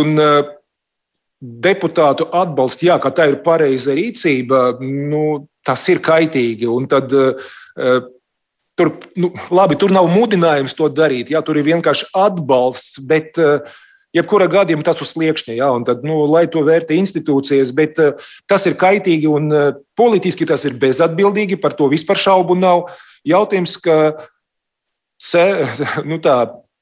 un 0.00 0.24
eh, 0.24 0.54
deputātu 1.40 2.28
atbalsts, 2.36 2.84
jā, 2.84 2.96
ka 3.00 3.12
tā 3.16 3.28
ir 3.30 3.40
pareiza 3.44 3.96
rīcība, 3.96 4.80
nu, 4.80 5.50
tas 5.64 5.84
ir 5.92 6.00
kaitīgi, 6.04 6.68
un 6.70 6.88
tad 6.90 7.12
Tur, 8.80 8.94
nu, 9.20 9.28
labi, 9.52 9.76
tur 9.76 9.92
nav 9.92 10.06
mudinājums 10.08 10.72
to 10.72 10.86
darīt. 10.88 11.28
Jā, 11.34 11.42
tur 11.44 11.58
ir 11.60 11.66
vienkārši 11.66 12.06
atbalsts, 12.16 13.02
bet 13.04 13.36
uh, 13.36 13.58
Jebkurā 14.16 14.48
gadījumā 14.50 14.82
tas 14.86 14.98
uz 15.04 15.12
sliekšņa, 15.14 15.54
ja, 15.54 15.68
un 15.70 15.84
tad, 15.86 16.02
nu, 16.06 16.24
lai 16.26 16.42
to 16.50 16.64
vērtē 16.66 16.96
institūcijas, 16.98 17.70
bet 17.76 18.00
uh, 18.02 18.30
tas 18.50 18.66
ir 18.66 18.74
kaitīgi 18.78 19.30
un 19.30 19.46
uh, 19.54 19.68
politiski 19.98 20.48
tas 20.50 20.64
ir 20.66 20.74
bezatbildīgi, 20.82 21.60
par 21.62 21.76
to 21.78 21.86
vispār 21.92 22.18
šaubu 22.18 22.56
nav. 22.58 22.88
Jautājums, 23.26 23.76
ka 23.78 24.00
ce, 25.22 25.44
nu, 26.10 26.18
tā, 26.22 26.40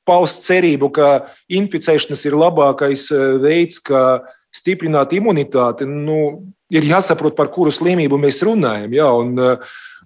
paust 0.09 0.47
cerību, 0.49 0.89
ka 0.97 1.11
inficēšanas 1.53 2.25
ir 2.25 2.39
labākais 2.41 3.11
uh, 3.13 3.37
veids, 3.45 3.83
kā 3.85 4.23
stiprināt 4.55 5.13
imunitāti, 5.19 5.85
nu, 5.85 6.49
ir 6.73 6.89
jāsaprot, 6.89 7.37
par 7.37 7.53
kuru 7.53 7.75
slimību 7.75 8.17
mēs 8.25 8.41
runājam. 8.49 8.97
Ja, 8.97 9.13
un, 9.13 9.37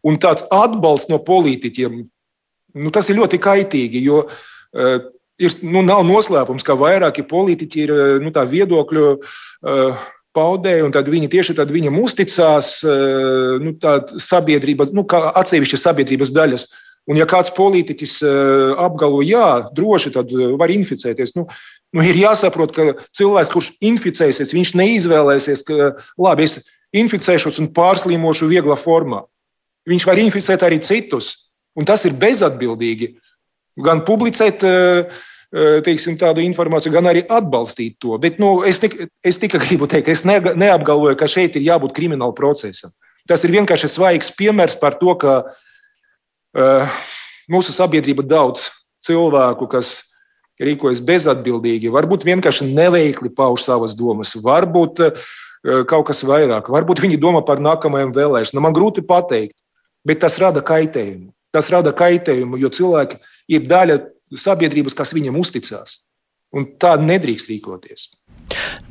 un 0.03 0.19
tāds 0.19 0.43
atbalsts 0.51 1.11
no 1.13 1.23
politiķiem, 1.23 2.03
nu, 2.83 2.91
tas 2.91 3.15
ir 3.15 3.23
ļoti 3.23 3.39
kaitīgi, 3.47 4.03
jo 4.11 4.25
uh, 4.27 4.97
ir, 5.40 5.57
nu, 5.62 5.85
nav 5.87 6.05
noslēpums, 6.09 6.66
ka 6.66 6.77
vairāki 6.79 7.25
politiķi 7.29 7.85
ir 7.87 7.95
nu, 8.25 8.33
viedokļu 8.33 9.09
uh, 9.16 10.07
paudēji, 10.37 10.85
un 10.87 10.92
viņi 11.14 11.33
tieši 11.33 11.57
tad 11.59 11.73
viņam 11.73 12.01
uzticās, 12.03 12.79
uh, 12.87 13.59
nu, 13.62 13.77
sabiedrība, 14.16 14.90
nu, 14.92 15.07
kā 15.09 15.29
atsevišķas 15.42 15.87
sabiedrības 15.88 16.35
daļas 16.35 16.71
Un, 17.11 17.18
ja 17.18 17.27
kāds 17.27 17.51
politiķis 17.55 18.21
apgalvo, 18.79 19.25
jā, 19.27 19.66
droši 19.75 20.12
tad 20.14 20.31
var 20.59 20.71
inficēties, 20.71 21.35
nu, 21.35 21.49
nu, 21.97 22.05
ir 22.07 22.21
jāsaprot, 22.21 22.75
ka 22.77 23.09
cilvēks, 23.18 23.51
kurš 23.51 23.71
inficēsies, 23.83 24.55
viņš 24.55 24.75
neizvēlēsies, 24.79 25.64
ka 25.66 25.90
labi, 26.23 26.47
es 26.47 26.61
inficēšos 26.95 27.59
un 27.59 27.73
pārslīmošu 27.75 28.47
vieglā 28.53 28.77
formā. 28.79 29.25
Viņš 29.90 30.07
var 30.07 30.21
inficēt 30.23 30.62
arī 30.62 30.79
citus, 30.87 31.51
un 31.75 31.88
tas 31.88 32.07
ir 32.07 32.14
bezatbildīgi. 32.14 33.16
Gan 33.81 34.03
publicēt 34.05 34.65
uh, 34.69 35.23
Eh, 35.53 35.83
teiksim, 35.85 36.15
tādu 36.17 36.41
informāciju, 36.41 36.95
gan 36.95 37.11
arī 37.11 37.27
atbalstīt 37.29 37.99
to. 38.01 38.17
Bet 38.17 38.39
nu, 38.41 38.63
es, 38.65 38.79
tik, 38.81 38.95
es 39.21 39.37
tikai 39.37 39.59
gribu 39.61 39.85
teikt, 39.85 40.09
es 40.09 40.23
ne, 40.25 40.39
neapgalvoju, 40.41 41.13
ka 41.21 41.27
šeit 41.29 41.59
ir 41.61 41.67
jābūt 41.67 41.93
krimināla 41.93 42.33
procesam. 42.33 42.89
Tas 43.29 43.45
ir 43.45 43.53
vienkārši 43.53 43.91
svaigs 43.93 44.31
piemērs 44.33 44.79
par 44.81 44.97
to, 44.97 45.13
ka 45.21 45.35
uh, 45.45 46.95
mūsu 47.53 47.75
sabiedrība 47.77 48.25
daudz 48.25 48.71
cilvēku, 49.05 49.69
kas 49.75 49.91
rīkojas 50.57 51.03
bezatbildīgi, 51.05 51.93
varbūt 51.93 52.25
vienkārši 52.31 52.71
neveikli 52.73 53.29
pauž 53.37 53.67
savas 53.67 53.93
domas, 53.99 54.33
varbūt 54.41 55.05
uh, 55.05 55.29
kaut 55.85 56.09
kas 56.09 56.25
vairāk, 56.25 56.73
varbūt 56.73 57.05
viņi 57.05 57.21
domā 57.21 57.45
par 57.45 57.61
nākamajām 57.61 58.17
vēlēšanām. 58.17 58.71
Man 58.71 58.79
grūti 58.79 59.05
pateikt, 59.05 59.61
bet 60.09 60.25
tas 60.25 60.41
rada 60.41 60.65
kaitējumu. 60.65 61.29
Tas 61.53 61.69
rada 61.69 61.93
kaitējumu, 61.93 62.57
jo 62.57 62.73
cilvēki 62.73 63.21
ir 63.53 63.69
daļa 63.71 63.99
sabiedrības, 64.38 64.97
kas 64.97 65.15
viņam 65.17 65.38
uzticās. 65.41 66.01
Un 66.53 66.67
tā 66.81 66.97
nedrīkst 67.01 67.49
rīkoties. 67.49 68.11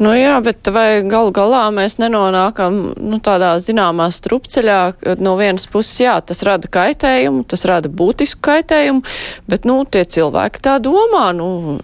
Nu 0.01 0.13
jā, 0.15 0.37
bet 0.41 0.65
vai 0.73 1.03
galu 1.05 1.29
galā 1.35 1.65
mēs 1.75 1.99
nenonākam 2.01 2.79
nu, 2.97 3.19
tādā 3.21 3.51
zināmā 3.61 4.07
strupceļā, 4.13 4.79
no 5.21 5.35
vienas 5.37 5.67
puses, 5.69 5.99
jā, 6.01 6.15
tas 6.25 6.41
rada 6.47 6.69
kaitējumu, 6.71 7.43
tas 7.45 7.67
rada 7.69 7.91
būtisku 7.91 8.41
kaitējumu, 8.47 9.03
bet, 9.51 9.67
nu, 9.69 9.81
tie 9.85 10.01
cilvēki 10.15 10.63
tā 10.65 10.79
domā, 10.81 11.27
nu, 11.37 11.77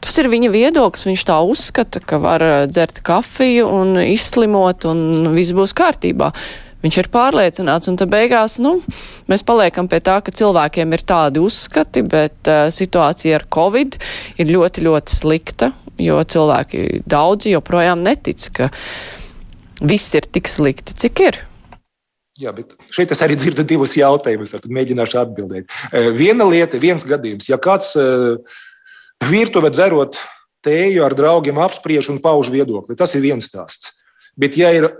tas 0.00 0.16
ir 0.22 0.30
viņa 0.32 0.52
viedoklis, 0.54 1.08
viņš 1.10 1.28
tā 1.28 1.38
uzskata, 1.44 2.00
ka 2.00 2.22
var 2.22 2.46
dzert 2.70 3.02
kafiju 3.04 3.68
un 3.68 3.96
izslimot 4.06 4.88
un 4.88 5.32
viss 5.36 5.52
būs 5.56 5.76
kārtībā. 5.76 6.32
Viņš 6.82 6.98
ir 6.98 7.08
pārliecināts, 7.14 7.86
un 7.90 7.98
tad 8.00 8.10
beigās, 8.10 8.56
nu, 8.62 8.74
mēs 9.30 9.44
paliekam 9.46 9.86
pie 9.90 10.00
tā, 10.02 10.18
ka 10.24 10.34
cilvēkiem 10.34 10.96
ir 10.96 11.04
tādi 11.06 11.42
uzskati, 11.42 12.02
bet 12.02 12.50
uh, 12.50 12.66
situācija 12.74 13.38
ar 13.38 13.46
Covid 13.54 13.98
ir 14.42 14.50
ļoti, 14.50 14.82
ļoti 14.88 15.14
slikta, 15.14 15.70
jo 16.02 16.18
cilvēki 16.18 17.04
daudzi 17.06 17.54
joprojām 17.54 18.02
netic, 18.02 18.48
ka 18.56 18.70
viss 19.82 20.18
ir 20.18 20.26
tik 20.26 20.50
slikti, 20.50 20.96
cik 21.04 21.22
ir. 21.22 21.38
Jā, 22.42 22.50
bet 22.56 22.74
šeit 22.90 23.12
es 23.14 23.22
arī 23.22 23.36
dzirdu 23.38 23.62
divus 23.68 23.94
jautājumus, 23.94 24.56
tad 24.56 24.66
mēģināšu 24.66 25.22
atbildēt. 25.22 25.70
Uh, 25.92 26.10
viena 26.18 26.48
lieta, 26.50 26.82
viens 26.82 27.06
gadījums, 27.06 27.46
ja 27.52 27.60
kāds 27.62 27.94
uh, 28.00 28.40
virtuve 29.30 29.70
dzerot 29.70 30.18
tēju 30.66 31.06
ar 31.06 31.14
draugiem 31.14 31.62
apspriež 31.62 32.10
un 32.10 32.18
pauž 32.22 32.50
viedokli, 32.50 32.98
tas 32.98 33.14
ir 33.14 33.22
viens 33.22 33.46
stāsts. 33.46 33.94
Bet, 34.38 34.56
ja 34.58 34.70
ir 34.74 34.90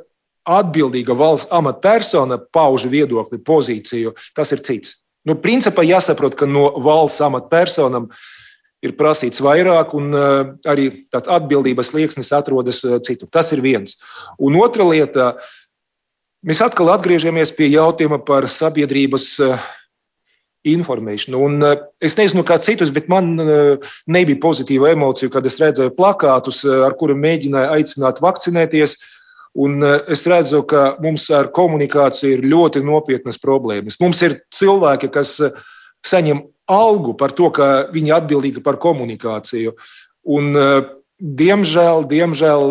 atbildīga 0.49 1.15
valsts 1.15 1.53
amatpersona 1.55 2.39
pauž 2.53 2.87
viedokli, 2.91 3.39
pozīciju, 3.39 4.15
tas 4.35 4.53
ir 4.55 4.63
cits. 4.67 4.97
Nu, 5.29 5.37
principā 5.39 5.85
jāsaprot, 5.87 6.35
ka 6.35 6.49
no 6.51 6.67
valsts 6.83 7.23
amatpersonām 7.23 8.09
ir 8.83 8.97
prasīts 8.99 9.43
vairāk, 9.43 9.95
un 9.95 10.11
uh, 10.11 10.41
arī 10.67 10.89
tāds 11.13 11.31
atbildības 11.31 11.93
slieksnis 11.93 12.33
atrodas 12.35 12.83
uh, 12.83 12.99
citur. 13.07 13.31
Tas 13.31 13.53
ir 13.55 13.63
viens. 13.63 13.95
Un 14.43 14.59
otra 14.59 14.83
lieta, 14.89 15.37
mēs 16.43 16.65
atkal 16.67 16.91
atgriežamies 16.97 17.55
pie 17.55 17.71
jautājuma 17.71 18.19
par 18.27 18.49
sabiedrības 18.51 19.29
uh, 19.47 19.71
informēšanu. 20.67 21.39
Un, 21.39 21.71
es 22.03 22.19
nezinu, 22.19 22.43
kā 22.47 22.59
citus, 22.63 22.91
bet 22.95 23.09
man 23.11 23.33
nebija 24.07 24.39
pozitīva 24.43 24.93
emocija, 24.95 25.31
kad 25.31 25.47
es 25.47 25.59
redzēju 25.59 25.91
plakātus, 25.97 26.61
ar 26.63 26.95
kuriem 26.99 27.19
mēģināja 27.19 27.73
aicināt 27.75 28.21
vakcinēties. 28.23 28.95
Un 29.55 29.83
eh, 29.85 30.01
es 30.09 30.25
redzu, 30.29 30.63
ka 30.65 30.95
mums 31.03 31.27
ar 31.35 31.51
komunikāciju 31.53 32.39
ir 32.39 32.47
ļoti 32.49 32.81
nopietnas 32.87 33.39
problēmas. 33.41 33.99
Mums 34.01 34.23
ir 34.25 34.39
cilvēki, 34.55 35.13
kas 35.13 35.37
eh, 35.45 35.61
saņem 36.09 36.41
algu 36.73 37.13
par 37.19 37.35
to, 37.37 37.51
ka 37.53 37.89
viņi 37.93 38.13
ir 38.13 38.17
atbildīgi 38.17 38.65
par 38.65 38.81
komunikāciju. 38.81 39.77
Un, 40.33 40.53
eh, 40.57 40.75
diemžēl, 41.21 42.07
diemžēl 42.09 42.65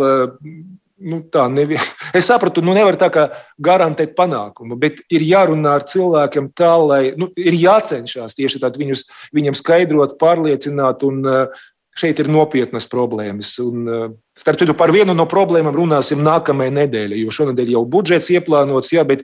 nu, 1.05 1.21
tā 1.29 1.45
nevi... 1.53 1.77
es 2.17 2.25
sapratu, 2.25 2.63
nu 2.65 2.73
nevar 2.73 2.97
tā 2.99 3.11
kā 3.13 3.27
garantēt 3.61 4.17
panākumu, 4.17 4.79
bet 4.81 5.03
ir 5.13 5.21
jārunā 5.21 5.77
ar 5.77 5.85
cilvēkiem 5.85 6.49
tā, 6.57 6.73
lai 6.81 7.01
nu, 7.13 7.29
ir 7.37 7.61
jācenšas 7.61 8.33
tieši 8.39 8.63
tādu 8.65 8.81
viņus, 8.81 9.05
viņam 9.37 9.57
skaidrot, 9.59 10.17
pārliecināt 10.21 11.05
un 11.05 11.21
šeit 11.97 12.21
ir 12.21 12.29
nopietnas 12.31 12.87
problēmas. 12.89 13.53
Un, 13.63 13.87
eh, 13.87 14.13
starp 14.37 14.59
citu, 14.59 14.77
par 14.77 14.91
vienu 14.91 15.15
no 15.15 15.25
problēmām 15.25 15.75
runāsim 15.75 16.23
nākamajā 16.23 16.71
nedēļā, 16.71 17.17
jo 17.19 17.33
šonadēļ 17.35 17.73
jau 17.75 17.85
budžets 17.85 18.31
ieplānots, 18.31 18.93
jā, 18.93 19.05
bet 19.07 19.23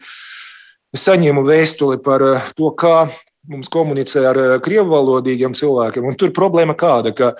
es 0.93 1.07
saņēmu 1.07 1.45
vēstuli 1.47 2.01
par 2.03 2.21
eh, 2.21 2.41
to, 2.55 2.71
kā 2.71 3.09
mums 3.47 3.69
komunicē 3.69 4.25
ar 4.27 4.37
eh, 4.37 4.59
krievu 4.59 4.91
valodīgiem 4.91 5.55
cilvēkiem. 5.55 6.03
Un 6.05 6.15
tur 6.15 6.35
problēma 6.35 6.75
kāda, 6.75 7.15
ka 7.15 7.35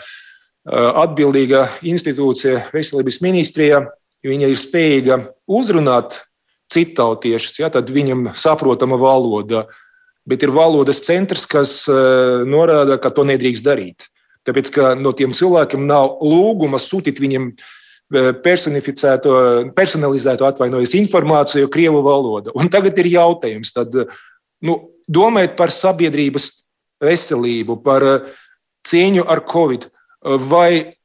atbildīga 0.68 1.62
institūcija 1.88 2.74
veselības 2.74 3.22
ministrijā, 3.24 3.86
viņa 4.28 4.50
ir 4.52 4.58
spējīga 4.60 5.16
uzrunāt 5.48 6.18
citautiešus, 6.68 7.62
ja, 7.62 7.70
tad 7.72 7.88
viņam 7.88 8.34
saprotama 8.36 8.98
valoda, 9.00 9.64
bet 10.28 10.44
ir 10.44 10.52
valodas 10.52 11.00
centrs, 11.00 11.46
kas 11.48 11.88
norāda, 11.88 12.98
ka 13.00 13.14
to 13.16 13.24
nedrīkst 13.24 13.64
darīt. 13.64 14.10
Tāpēc, 14.48 14.72
ka 14.72 14.94
no 14.96 15.12
tiem 15.18 15.36
cilvēkiem 15.36 15.84
nav 15.90 16.22
lūguma 16.24 16.80
sūtīt 16.80 17.20
viņiem 17.20 17.50
e, 17.52 17.56
personificēto, 18.44 19.34
personalizēto 19.76 20.48
atvainojas 20.48 20.96
informāciju 21.00 21.72
Krievu 21.74 22.00
valodā. 22.06 22.54
Un 22.56 22.72
tagad 22.72 22.98
ir 23.02 23.12
jautājums, 23.12 23.74
tad, 23.76 23.98
nu, 24.64 24.78
domājot 25.08 25.58
par 25.60 25.74
sabiedrības 25.76 26.50
veselību, 27.04 27.82
par 27.84 28.08
e, 28.08 28.16
cīņu 28.88 29.28
ar 29.28 29.44
Covid, 29.52 29.90
vai 30.48 30.96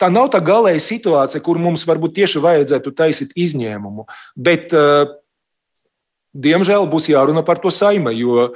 tā 0.00 0.08
nav 0.10 0.32
tā 0.32 0.40
galēja 0.42 0.80
situācija, 0.82 1.44
kur 1.44 1.60
mums 1.60 1.84
varbūt 1.88 2.16
tieši 2.16 2.40
vajadzētu 2.42 2.94
taisīt 2.96 3.36
izņēmumu, 3.36 4.08
bet, 4.48 4.72
e, 4.72 5.04
diemžēl, 6.32 6.88
būs 6.88 7.12
jārunā 7.12 7.44
par 7.44 7.60
to 7.60 7.68
saima, 7.68 8.16
jo 8.16 8.48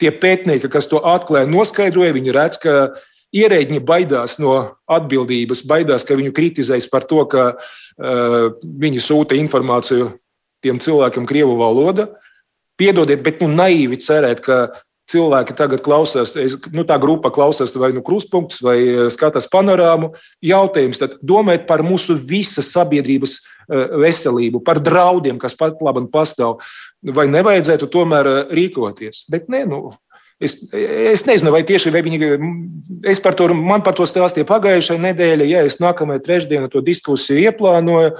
tie 0.00 0.12
pētnieki, 0.12 0.70
kas 0.72 0.88
to 0.90 1.00
atklāja, 1.04 1.48
noskaidroja, 1.50 2.14
viņi 2.16 2.34
redz, 2.36 2.60
ka 2.62 2.76
ierēģi 3.36 3.80
baidās 3.84 4.38
no 4.42 4.54
atbildības, 4.90 5.64
baidās, 5.68 6.06
ka 6.06 6.16
viņu 6.18 6.34
kritizēs 6.36 6.88
par 6.92 7.06
to, 7.08 7.24
ka 7.30 7.48
uh, 7.56 8.36
viņi 8.62 9.02
sūta 9.02 9.36
informāciju 9.38 10.12
tiem 10.64 10.80
cilvēkiem 10.82 11.26
Krievu 11.28 11.56
valoda. 11.60 12.08
Piedodiet, 12.76 13.22
bet 13.24 13.40
nu, 13.40 13.48
naīvi 13.52 13.98
cerēt, 14.04 14.42
ka 14.44 14.58
cilvēki 15.10 15.54
tagad 15.56 15.82
klausās, 15.86 16.34
nu, 16.74 16.82
tā 16.86 16.96
grupa 17.02 17.30
klausās 17.34 17.74
vai 17.78 17.92
nu 17.94 18.02
krustpunktus, 18.04 18.62
vai 18.64 18.76
eh, 18.82 19.02
skatās 19.12 19.46
panorāmu. 19.52 20.12
Jautājums 20.44 21.00
tad 21.02 21.18
domājot 21.22 21.66
par 21.68 21.84
mūsu 21.86 22.16
visas 22.18 22.72
sabiedrības 22.74 23.38
eh, 23.38 23.96
veselību, 24.02 24.64
par 24.66 24.82
draudiem, 24.82 25.38
kas 25.42 25.54
pat 25.58 25.82
labi 25.84 26.06
pastāv, 26.12 26.58
vai 27.14 27.28
nevajadzētu 27.30 27.88
tomēr 27.92 28.30
eh, 28.30 28.40
rīkoties. 28.58 29.26
Bet 29.32 29.50
nē, 29.52 29.64
nu, 29.70 29.90
es, 30.42 30.58
es 30.72 31.26
nezinu, 31.28 31.52
vai 31.54 31.62
tieši 31.66 31.92
vai 31.94 32.02
viņi, 32.06 32.30
es 33.12 33.22
par 33.22 33.36
to, 33.38 33.48
man 33.54 33.84
par 33.86 33.96
to 33.98 34.06
stāstīju 34.08 34.48
pagājušajā 34.48 35.02
nedēļā, 35.02 35.50
ja 35.50 35.64
es 35.66 35.80
nākamajā 35.82 36.24
trešdienā 36.26 36.70
to 36.72 36.82
diskusiju 36.84 37.46
ieplānoju, 37.46 38.16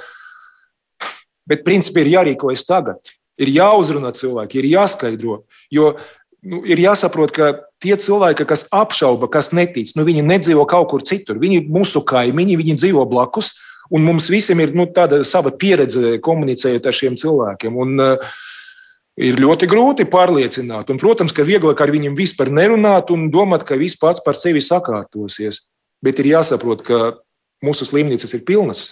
bet 1.47 1.67
principā 1.67 2.03
ir 2.03 2.15
jārīkojas 2.17 2.67
tagad. 2.69 3.15
Ir 3.37 3.51
jāuzrunā 3.53 4.15
cilvēki, 4.17 4.63
ir 4.63 4.71
jāskaidro. 4.71 5.43
Jo 5.69 5.91
nu, 6.47 6.63
ir 6.65 6.81
jāsaprot, 6.81 7.35
ka 7.37 7.51
tie 7.85 7.99
cilvēki, 8.01 8.47
kas 8.49 8.65
apšauba, 8.75 9.29
kas 9.29 9.53
netic, 9.53 9.93
nu, 9.97 10.07
viņi 10.09 10.25
nedzīvo 10.25 10.65
kaut 10.69 10.89
kur 10.95 11.05
citur. 11.05 11.37
Viņi 11.43 11.61
ir 11.61 11.71
mūsu 11.73 12.01
kaimiņi, 12.07 12.57
viņi 12.63 12.79
dzīvo 12.81 13.05
blakus, 13.11 13.53
un 13.93 14.07
mums 14.07 14.31
visiem 14.33 14.63
ir 14.65 14.73
nu, 14.77 14.89
tāda 14.89 15.21
sava 15.29 15.53
pieredze 15.53 16.17
komunicējot 16.25 16.89
ar 16.89 16.97
šiem 16.97 17.19
cilvēkiem. 17.21 17.77
Un, 17.77 18.01
uh, 18.01 18.39
Ir 19.17 19.39
ļoti 19.41 19.65
grūti 19.71 20.05
pārliecināt, 20.13 20.91
un, 20.93 20.99
protams, 21.01 21.33
ka 21.33 21.47
vieglāk 21.47 21.81
ar 21.81 21.93
viņiem 21.95 22.17
vispār 22.19 22.51
nerunāt 22.53 23.11
un 23.15 23.31
domāt, 23.33 23.65
ka 23.65 23.79
viss 23.81 23.97
pats 23.97 24.21
par 24.25 24.37
sevi 24.37 24.61
sakārtosies. 24.61 25.71
Bet 26.05 26.21
ir 26.21 26.35
jāsaprot, 26.35 26.85
ka 26.85 26.99
mūsu 27.65 27.89
slimnīcas 27.89 28.35
ir 28.37 28.45
pilnas, 28.45 28.91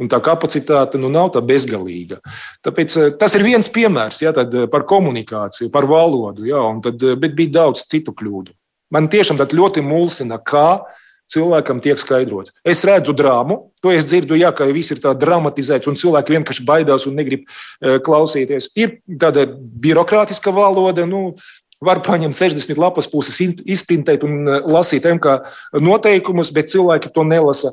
Un 0.00 0.08
tā 0.10 0.18
kapacitāte 0.24 0.98
nu, 0.98 1.10
nav 1.12 1.30
tā 1.34 1.42
bezgalīga. 1.44 2.18
Tāpēc, 2.64 2.96
eh, 2.96 3.10
tas 3.20 3.34
ir 3.36 3.44
viens 3.44 3.68
piemērs 3.68 4.22
ja, 4.22 4.32
eh, 4.32 4.66
par 4.66 4.86
komunikāciju, 4.88 5.70
par 5.70 5.84
valodu, 5.86 6.46
ja, 6.48 6.62
tad, 6.82 7.02
eh, 7.02 7.14
bet 7.14 7.36
bija 7.36 7.60
daudz 7.60 7.84
citu 7.86 8.14
kļūdu. 8.14 8.50
Man 8.90 9.08
tiešām 9.08 9.38
ļoti 9.38 9.84
mulsina, 9.84 10.38
kā 10.42 10.84
cilvēkam 11.32 11.80
tiek 11.84 12.00
skaidrots. 12.00 12.52
Es 12.64 12.84
redzu 12.86 13.14
drāmu, 13.16 13.58
to 13.82 13.92
es 13.94 14.06
dzirdu, 14.08 14.36
jā, 14.40 14.52
ka 14.54 14.68
viss 14.70 14.92
ir 14.94 15.00
tā 15.02 15.14
dramatizēts, 15.16 15.88
un 15.88 15.98
cilvēki 15.98 16.36
vienkārši 16.36 16.66
baidās 16.68 17.08
un 17.08 17.16
negrib 17.18 17.48
klausīties. 18.04 18.70
Ir 18.78 18.98
tāda 19.08 19.46
birokrātiska 19.52 20.52
valoda, 20.54 21.06
nu, 21.08 21.30
var 21.82 22.02
paņemt 22.06 22.36
60 22.38 22.78
lapas 22.78 23.08
puses, 23.10 23.40
izprintēt 23.42 24.24
un 24.26 24.46
lasīt 24.70 25.06
MK 25.08 25.38
noteikumus, 25.82 26.52
bet 26.54 26.70
cilvēki 26.72 27.10
to 27.14 27.26
nelasa. 27.26 27.72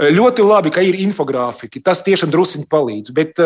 Ļoti 0.00 0.46
labi, 0.46 0.72
ka 0.72 0.82
ir 0.84 0.96
infogrāfiki. 1.02 1.82
Tas 1.84 2.00
tiešām 2.06 2.32
druskuļi 2.32 2.66
palīdz. 2.72 3.12
Bet 3.14 3.40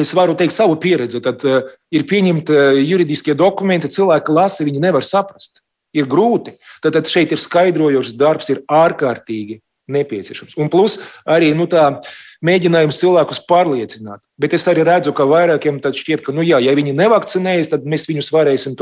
es 0.00 0.12
varu 0.14 0.36
teikt 0.38 0.54
savu 0.54 0.78
pieredzi. 0.80 1.20
Tad 1.24 1.42
ir 1.42 2.06
pieņemti 2.08 2.58
juridiskie 2.86 3.34
dokumenti, 3.38 3.90
cilvēki 3.92 4.38
lasa, 4.38 4.66
viņi 4.66 4.84
nevar 4.86 5.04
saprast. 5.06 5.61
Ir 5.92 6.08
grūti. 6.08 6.56
Tad, 6.80 6.94
tad 6.96 7.10
šeit 7.10 7.34
ir 7.34 7.40
skaidrojošs 7.40 8.14
darbs, 8.16 8.48
ir 8.52 8.62
ārkārtīgi 8.70 9.60
nepieciešams. 9.92 10.56
Un 10.60 10.70
plus 10.72 10.98
arī 11.28 11.52
nu, 11.56 11.66
tā 11.70 11.98
mēģinājums 12.44 12.98
cilvēkus 13.02 13.42
pārliecināt. 13.48 14.22
Bet 14.40 14.54
es 14.56 14.66
arī 14.70 14.84
redzu, 14.86 15.14
ka 15.16 15.26
vairākiem 15.28 15.80
šķiet, 15.82 16.24
ka, 16.26 16.34
nu, 16.34 16.44
jā, 16.46 16.60
ja 16.62 16.74
viņi 16.78 16.94
nevakcinējas, 16.98 17.72
tad 17.74 17.86
mēs 17.88 18.06
viņus 18.08 18.30
varēsim 18.34 18.76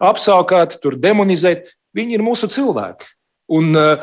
apsākāt, 0.00 0.78
tur 0.82 0.98
demonizēt. 1.00 1.72
Viņi 1.96 2.18
ir 2.18 2.24
mūsu 2.24 2.48
cilvēki. 2.52 3.08
Un 3.56 3.72
uh, 3.78 4.02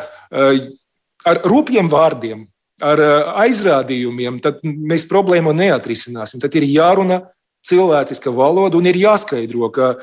ar 1.29 1.41
rupjiem 1.45 1.89
vārdiem, 1.91 2.47
ar 2.81 3.01
uh, 3.01 3.31
aizrādījumiem, 3.43 4.39
tad 4.43 4.63
mēs 4.63 5.05
problēmu 5.09 5.53
neatrisināsim. 5.57 6.41
Tad 6.41 6.55
ir 6.57 6.65
jārunā 6.69 7.21
cilvēciska 7.63 8.33
valoda 8.33 8.79
un 8.79 8.89
ir 8.89 8.99
jāskaidro, 8.99 9.69
ka 9.73 9.93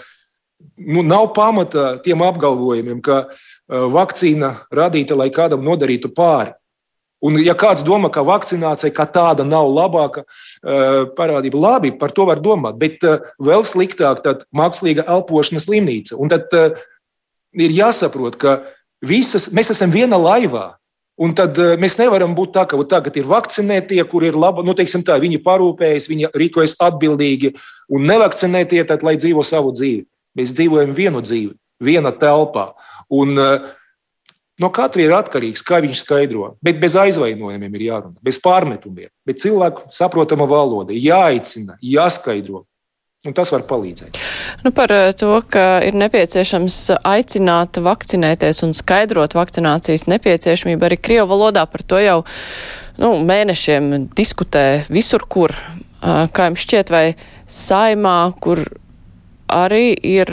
nu, 0.77 1.03
nav 1.03 1.33
pamata 1.35 1.99
tiem 2.05 2.23
apgalvojumiem, 2.25 3.01
ka 3.05 3.27
uh, 3.29 3.87
vakcīna 3.93 4.55
radīta, 4.73 5.19
lai 5.19 5.31
kādam 5.35 5.65
nodarītu 5.67 6.13
pāri. 6.17 6.55
Un, 7.21 7.37
ja 7.45 7.53
kāds 7.53 7.85
domā, 7.85 8.09
ka 8.09 8.25
vakcinācija 8.25 8.95
kā 8.97 9.05
tāda 9.13 9.45
nav 9.45 9.69
labāka 9.69 10.25
uh, 10.25 11.05
parādība, 11.17 11.61
labi, 11.61 11.93
par 11.93 12.15
to 12.17 12.25
var 12.29 12.41
domāt, 12.41 12.79
bet 12.81 13.05
uh, 13.05 13.21
vēl 13.37 13.65
sliktāk 13.67 14.23
tad 14.25 14.47
mākslīga 14.57 15.05
elpošanas 15.05 15.69
slimnīca. 15.69 16.17
Un 16.17 16.33
tad 16.33 16.49
ir 17.53 17.75
jāsaprot, 17.77 18.41
ka 18.41 18.63
visas, 19.05 19.51
mēs 19.53 19.75
esam 19.75 19.93
viena 19.93 20.21
laivā. 20.21 20.71
Un 21.21 21.35
tad 21.37 21.59
mēs 21.77 21.99
nevaram 22.01 22.33
būt 22.33 22.55
tā, 22.55 22.63
ka 22.65 22.79
tagad 22.89 23.19
ir 23.21 23.27
vakcinētie, 23.29 24.01
kur 24.09 24.25
ir 24.25 24.39
labi, 24.41 24.65
nu, 24.65 24.73
teiksim 24.73 25.03
tā, 25.05 25.19
viņi 25.21 25.43
parūpējas, 25.45 26.07
viņi 26.09 26.31
rīkojas 26.33 26.79
atbildīgi, 26.81 27.51
un 27.93 28.09
nevakcinētie, 28.09 28.81
tad 28.89 29.05
lai 29.05 29.19
dzīvo 29.21 29.45
savu 29.45 29.75
dzīvi. 29.77 30.07
Mēs 30.41 30.55
dzīvojam 30.57 30.97
vienu 30.97 31.21
dzīvi, 31.23 31.53
viena 31.85 32.15
telpā. 32.17 32.71
Un, 33.13 33.37
uh, 33.37 33.77
No 34.61 34.69
katra 34.69 35.01
ir 35.01 35.13
atkarīgs, 35.17 35.63
kā 35.65 35.79
viņš 35.81 36.03
skaidro. 36.03 36.51
Bet 36.61 36.81
bez 36.83 36.93
aizvainojumiem 37.01 37.79
ir 37.79 37.87
jārunā, 37.87 38.19
bez 38.21 38.37
pārmetumiem. 38.45 39.09
Bet 39.25 39.41
cilvēku 39.41 39.87
saprotama 39.95 40.45
valoda, 40.49 40.93
jāicina, 40.93 41.79
jāskaidro. 41.81 42.67
Un 43.25 43.37
tas 43.37 43.51
var 43.53 43.67
palīdzēt. 43.69 44.17
Nu, 44.65 44.73
par 44.73 44.93
eh, 44.97 45.11
to, 45.17 45.33
ka 45.53 45.81
ir 45.85 45.97
nepieciešams 46.01 46.77
aicināt 47.05 47.81
vakcinēties 47.85 48.63
un 48.65 48.73
skaidrot 48.77 49.37
vakcinācijas 49.37 50.07
nepieciešamību, 50.09 50.87
arī 50.89 50.97
Krievu 51.01 51.29
valodā 51.29 51.67
par 51.69 51.85
to 51.85 52.01
jau 52.01 52.23
nu, 53.01 53.13
mēnešiem 53.29 54.11
diskutē 54.17 54.87
visur, 54.93 55.25
kur. 55.29 55.57
Kā 56.01 56.47
jums 56.49 56.63
šķiet, 56.65 56.89
vai 56.89 57.05
saimā, 57.45 58.33
kur 58.41 58.63
arī 59.53 59.95
ir 59.95 60.31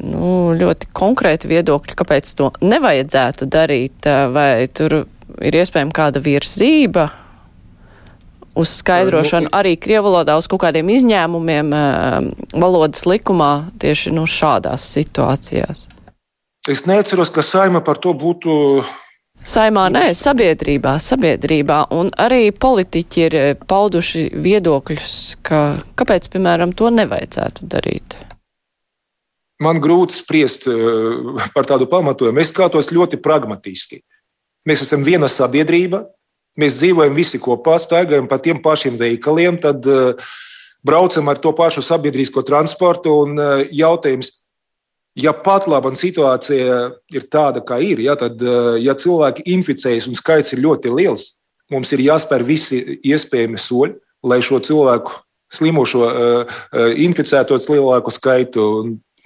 nu, 0.00 0.52
ļoti 0.58 0.90
konkrēti 0.96 1.50
viedokļi, 1.50 1.96
kāpēc 1.98 2.30
to 2.38 2.50
nevajadzētu 2.62 3.48
darīt, 3.50 4.08
vai 4.34 4.68
tur 4.74 5.02
ir 5.40 5.58
iespējama 5.60 5.94
kāda 5.94 6.22
virzība 6.22 7.08
uz 8.60 8.72
skaidrošanu 8.80 9.48
nu, 9.48 9.52
arī 9.56 9.76
krievalodā 9.80 10.36
uz 10.40 10.48
kaut 10.50 10.64
kādiem 10.64 10.90
izņēmumiem 10.96 11.70
valodas 12.52 13.06
likumā 13.06 13.52
tieši 13.80 14.14
nu, 14.16 14.26
šādās 14.28 14.88
situācijās? 14.96 15.86
Es 16.68 16.84
neatceros, 16.86 17.30
ka 17.32 17.44
saima 17.46 17.80
par 17.84 18.02
to 18.02 18.12
būtu 18.14 18.82
Saimā 19.40 19.86
nē, 19.88 20.10
sabiedrībā, 20.12 20.98
sabiedrībā, 21.00 21.78
un 21.96 22.10
arī 22.20 22.50
politiķi 22.52 23.22
ir 23.24 23.36
pauduši 23.64 24.26
viedokļus, 24.36 25.14
ka 25.48 25.60
kāpēc, 25.96 26.28
piemēram, 26.34 26.74
to 26.76 26.90
nevajadzētu 26.92 27.70
darīt 27.72 28.18
man 29.62 29.80
grūti 29.82 30.16
spriest 30.16 30.66
eh, 30.70 31.44
par 31.54 31.68
tādu 31.68 31.88
pamatojumu. 31.90 32.40
Es 32.40 32.52
skatos 32.52 32.90
ļoti 32.94 33.20
pragmatiski. 33.22 34.00
Mēs 34.68 34.84
esam 34.84 35.04
viena 35.06 35.28
sabiedrība, 35.30 36.04
mēs 36.60 36.80
dzīvojam 36.80 37.16
visi 37.16 37.40
kopā, 37.40 37.78
staigājam 37.80 38.28
pa 38.28 38.40
tiem 38.42 38.60
pašiem 38.60 38.98
veikaliem, 39.00 39.56
tad 39.62 39.86
uh, 39.88 40.32
braucam 40.84 41.30
ar 41.32 41.40
to 41.40 41.54
pašu 41.56 41.80
sabiedrisko 41.84 42.42
transportu. 42.44 43.14
Un, 43.24 43.40
uh, 43.40 43.62
jautājums, 43.72 44.34
ja 45.16 45.32
pat 45.32 45.64
laba 45.70 45.94
situācija 45.96 46.76
ir 47.16 47.26
tāda, 47.32 47.64
kā 47.64 47.80
ir, 47.80 48.04
ja, 48.04 48.18
tad, 48.20 48.42
ja 48.84 48.92
cilvēki 48.92 49.46
inficējas 49.54 50.10
un 50.10 50.18
skaits 50.18 50.52
ir 50.52 50.60
ļoti 50.66 50.92
liels, 50.92 51.26
mums 51.72 51.92
ir 51.96 52.04
jāspēr 52.04 52.44
visi 52.44 52.82
iespējami 53.00 53.60
soļi, 53.60 53.96
lai 54.28 54.42
šo 54.44 54.60
cilvēku 54.60 55.16
slimošo, 55.50 56.04
inficēto 57.00 57.56
lielāku 57.72 58.12
skaitu 58.14 58.66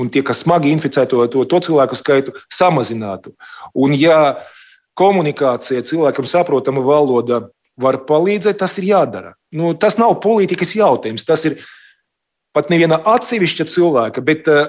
un 0.00 0.11
tie, 0.11 0.22
kas 0.26 0.42
smagi 0.44 0.72
inficē 0.74 1.07
to, 1.11 1.24
to, 1.30 1.44
to 1.48 1.61
cilvēku 1.68 1.98
skaitu, 1.98 2.35
samazinātu. 2.52 3.35
Un, 3.74 3.94
ja 3.98 4.40
komunikācija 4.98 5.85
cilvēkam 5.87 6.26
saprotama 6.28 6.83
valoda 6.85 7.44
var 7.80 8.00
palīdzēt, 8.07 8.59
tas 8.61 8.76
ir 8.78 8.90
jādara. 8.92 9.35
Nu, 9.54 9.72
tas 9.74 9.98
nav 9.98 10.20
politikas 10.22 10.74
jautājums. 10.76 11.26
Tas 11.26 11.42
ir 11.48 11.59
pat 12.54 12.70
neviena 12.70 13.00
atsevišķa 13.14 13.66
cilvēka, 13.70 14.22
bet 14.22 14.50
uh, 14.50 14.68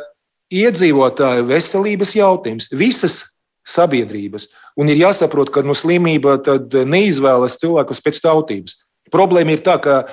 iedzīvotāju 0.54 1.46
veselības 1.50 2.16
jautājums. 2.18 2.70
Visas 2.74 3.22
sabiedrības. 3.66 4.50
Un 4.78 4.90
ir 4.92 5.00
jāsaprot, 5.02 5.50
ka 5.54 5.64
no 5.66 5.74
slimība 5.78 6.38
neizvēlas 6.86 7.58
cilvēkus 7.62 8.04
pēc 8.06 8.22
tautības. 8.22 8.78
Problēma 9.14 9.56
ir 9.56 9.64
tā, 9.66 9.78
ka 9.82 10.04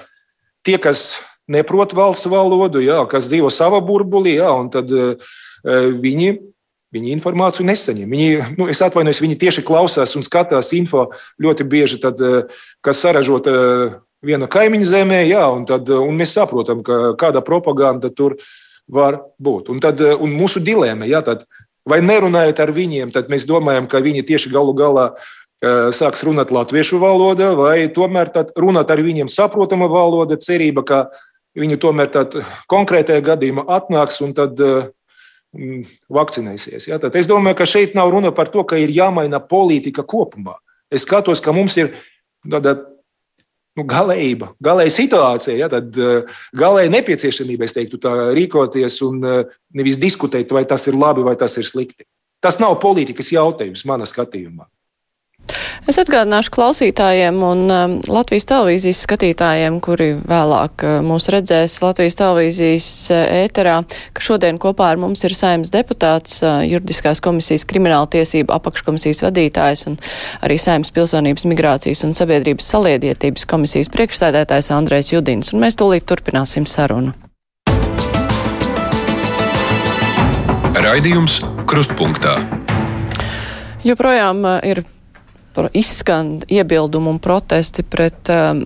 tie, 0.64 0.79
kas 0.81 1.20
neprot 1.53 1.95
valsts 1.97 2.31
valodu, 2.31 2.83
jā, 2.85 3.03
kas 3.11 3.29
dzīvo 3.31 3.51
savā 3.53 3.83
burbulī, 3.85 4.38
jā, 4.38 4.51
un 4.57 4.73
tad 4.73 4.91
uh, 4.93 5.37
viņi. 5.65 6.38
Viņi 6.93 7.09
informāciju 7.15 7.65
nesaņem. 7.65 8.05
Viņi, 8.05 8.57
nu, 8.59 8.67
es 8.69 8.83
atvainojos, 8.85 9.23
viņi 9.25 9.38
tieši 9.41 9.62
klausās 9.65 10.11
un 10.12 10.21
skatās 10.27 10.67
info 10.77 11.07
ļoti 11.41 11.65
bieži, 11.65 11.97
tad, 12.03 12.21
kas 12.85 13.01
saražota 13.01 13.55
viena 14.21 14.45
kaimiņa 14.45 14.88
zemē, 14.91 15.23
jā, 15.25 15.47
un, 15.57 15.65
tad, 15.65 15.88
un 15.88 16.21
mēs 16.21 16.35
saprotam, 16.37 16.83
ka 16.85 17.15
kāda 17.17 17.41
propaganda 17.41 18.12
tur 18.12 18.37
var 18.93 19.23
būt. 19.41 19.71
Un, 19.73 19.81
tad, 19.81 20.05
un 20.05 20.37
mūsu 20.37 20.61
dilēma, 20.61 21.09
jā, 21.09 21.23
tad, 21.27 21.47
vai 21.88 22.03
nerunājot 22.05 22.61
ar 22.62 22.73
viņiem, 22.77 23.12
tad 23.15 23.33
mēs 23.33 23.49
domājam, 23.49 23.88
ka 23.91 24.03
viņi 24.05 24.27
tieši 24.29 24.53
galu 24.53 24.77
galā 24.77 25.12
sāks 25.95 26.25
runāt 26.27 26.51
latviešu 26.51 26.99
valodā, 26.99 27.53
vai 27.55 27.87
tomēr 27.95 28.33
runāt 28.59 28.91
ar 28.91 29.03
viņiem 29.03 29.31
saprotama 29.31 29.87
valoda, 29.91 30.38
cerība, 30.43 30.83
ka 30.83 31.03
Viņi 31.59 31.77
tomēr 31.81 32.09
konkrētajā 32.71 33.23
gadījumā 33.27 33.67
atnāks 33.77 34.23
un 34.25 34.33
tad 34.37 34.57
mm, 34.61 35.83
vakcinēsies. 36.12 36.88
Ja? 36.88 37.01
Tad 37.03 37.17
es 37.21 37.29
domāju, 37.29 37.59
ka 37.61 37.69
šeit 37.69 37.97
nav 37.99 38.12
runa 38.15 38.33
par 38.33 38.49
to, 38.53 38.65
ka 38.65 38.81
ir 38.81 38.93
jāmaina 38.95 39.43
politika 39.45 40.05
kopumā. 40.09 40.57
Es 40.93 41.05
skatos, 41.05 41.45
ka 41.45 41.53
mums 41.57 41.77
ir 41.81 41.93
tāda 42.49 42.79
nu, 43.77 43.85
galējība, 43.88 44.53
galēja 44.65 44.97
situācija, 44.97 45.59
ja? 45.61 45.69
tad 45.73 45.93
galēja 46.57 46.93
nepieciešamība, 46.93 47.69
es 47.69 47.77
teiktu, 47.77 48.01
tā 48.01 48.12
rīkoties 48.37 48.99
un 49.09 49.21
nevis 49.77 50.01
diskutēt, 50.01 50.53
vai 50.53 50.65
tas 50.69 50.88
ir 50.88 50.97
labi 50.97 51.25
vai 51.25 51.37
tas 51.41 51.57
ir 51.61 51.69
slikti. 51.69 52.09
Tas 52.43 52.59
nav 52.59 52.81
politikas 52.83 53.31
jautājums 53.33 53.85
manā 53.88 54.09
skatījumā. 54.09 54.67
Es 55.91 55.99
atgādināšu 55.99 56.53
klausītājiem 56.55 57.41
un 57.43 57.63
um, 57.67 57.95
Latvijas 58.07 58.47
televīzijas 58.47 59.01
skatītājiem, 59.03 59.81
kuri 59.83 60.13
vēlāk 60.21 60.85
uh, 60.87 61.01
mūs 61.05 61.27
redzēs 61.35 61.75
Latvijas 61.83 62.17
televīzijas 62.21 62.87
uh, 63.11 63.25
ēterā, 63.43 63.81
ka 64.15 64.23
šodien 64.23 64.61
kopā 64.63 64.93
ar 64.93 65.01
mums 65.03 65.25
ir 65.27 65.35
saimnes 65.35 65.75
deputāts, 65.75 66.39
uh, 66.47 66.63
juridiskās 66.63 67.21
komisijas 67.25 67.67
krimināla 67.69 68.07
tiesība 68.15 68.61
apakškomisijas 68.61 69.25
vadītājs 69.27 69.85
un 69.91 69.99
arī 70.47 70.61
saimnes 70.63 70.95
pilsonības 70.95 71.49
migrācijas 71.51 72.07
un 72.07 72.15
sabiedrības 72.17 72.71
saliedietības 72.77 73.49
komisijas 73.51 73.91
priekšstādētājs 73.93 74.71
Andrēs 74.79 75.11
Judins, 75.13 75.53
un 75.53 75.67
mēs 75.67 75.77
tūlīt 75.83 76.07
turpināsim 76.07 76.71
sarunu. 76.71 77.17
Raidījums 80.83 81.43
Krustpunktā. 81.69 82.39
Joprojām 83.83 84.47
uh, 84.47 84.59
ir 84.63 84.87
izskan 85.77 86.41
iebildumi 86.49 87.12
un 87.12 87.21
protesti 87.23 87.85
pret 87.85 88.31
um, 88.33 88.62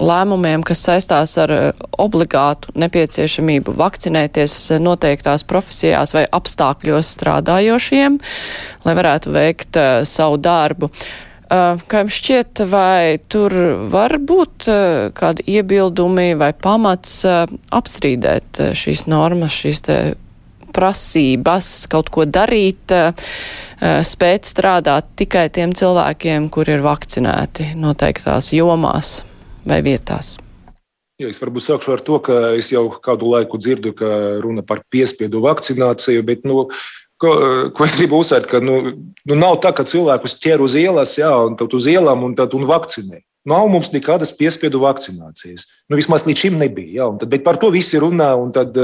lēmumiem, 0.00 0.64
kas 0.66 0.84
saistās 0.86 1.36
ar 1.40 1.54
uh, 1.54 1.88
obligātu 2.00 2.72
nepieciešamību 2.80 3.74
vakcinēties 3.78 4.56
noteiktās 4.82 5.44
profesijās 5.48 6.14
vai 6.16 6.26
apstākļos 6.26 7.14
strādājošiem, 7.16 8.20
lai 8.86 8.94
varētu 8.98 9.34
veikt 9.34 9.80
uh, 9.80 10.00
savu 10.08 10.40
darbu. 10.40 10.90
Uh, 11.50 11.80
kā 11.90 12.04
jums 12.04 12.16
šķiet, 12.16 12.62
vai 12.70 13.18
tur 13.28 13.54
var 13.90 14.16
būt 14.22 14.70
uh, 14.70 15.10
kādi 15.16 15.48
iebildumi 15.58 16.32
vai 16.38 16.52
pamats 16.54 17.24
apstrīdēt 17.26 18.62
šīs 18.78 19.08
normas, 19.10 19.56
šīs 19.58 19.82
prasības 20.70 21.88
kaut 21.90 22.10
ko 22.14 22.26
darīt, 22.30 22.94
spēt 23.80 24.48
strādāt 24.48 25.08
tikai 25.16 25.48
tiem 25.52 25.72
cilvēkiem, 25.76 26.50
kur 26.52 26.68
ir 26.68 26.84
vakcinēti 26.84 27.72
noteiktās 27.80 28.52
jomās 28.52 29.20
vai 29.66 29.80
vietās? 29.84 30.36
Jā, 31.20 31.28
es 31.28 31.40
varbūt 31.42 31.66
sākšu 31.66 31.92
ar 31.96 32.02
to, 32.04 32.16
ka 32.24 32.36
es 32.56 32.70
jau 32.72 32.86
kādu 33.04 33.28
laiku 33.34 33.60
dzirdu, 33.60 33.92
ka 33.96 34.08
runa 34.40 34.64
par 34.64 34.80
piespiedu 34.88 35.42
vakcināciju, 35.44 36.22
bet 36.24 36.46
nu, 36.48 36.62
ko, 37.20 37.32
ko 37.76 37.84
es 37.84 37.96
gribu 37.98 38.22
uzsvērt, 38.24 38.48
ka 38.48 38.60
nu, 38.64 38.78
nu 39.28 39.36
nav 39.36 39.58
tā, 39.64 39.74
ka 39.76 39.84
cilvēkus 39.84 40.38
ķer 40.40 40.64
uz 40.64 40.76
ielas, 40.80 41.18
jā, 41.20 41.32
un 41.44 41.58
tad 41.60 41.76
uz 41.76 41.88
ielām 41.92 42.24
un, 42.24 42.36
tad, 42.38 42.56
un 42.56 42.64
vakcinē. 42.68 43.20
Nav 43.48 43.70
mums 43.72 43.88
nekādas 43.94 44.34
piespiedu 44.36 44.82
vakcinācijas. 44.82 45.62
Nu, 45.88 45.96
vismaz 45.96 46.26
līdz 46.26 46.42
šim 46.42 46.58
nebija. 46.60 46.90
Ja? 46.98 47.06
Tad, 47.22 47.30
bet 47.32 47.44
par 47.46 47.56
to 47.60 47.70
visi 47.72 47.96
runā. 48.00 48.28
Tad, 48.52 48.76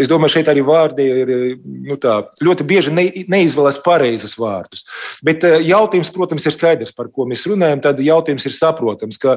es 0.00 0.10
domāju, 0.10 0.34
šeit 0.34 0.50
arī 0.50 0.64
vārdi 0.66 1.06
ir 1.22 1.30
nu, 1.62 1.94
tā, 2.02 2.16
ļoti 2.42 2.66
bieži 2.66 2.94
ne, 2.94 3.04
neizvēlas 3.30 3.78
pareizus 3.84 4.34
vārdus. 4.40 4.82
Bet 5.22 5.46
eh, 5.46 5.60
jautājums, 5.68 6.10
protams, 6.14 6.48
ir 6.50 6.56
skaidrs, 6.56 6.94
par 6.96 7.12
ko 7.14 7.28
mēs 7.30 7.46
runājam. 7.46 7.84
Tad 7.86 8.02
jautājums 8.02 8.48
ir 8.50 8.56
saprotams, 8.56 9.20
ka 9.22 9.36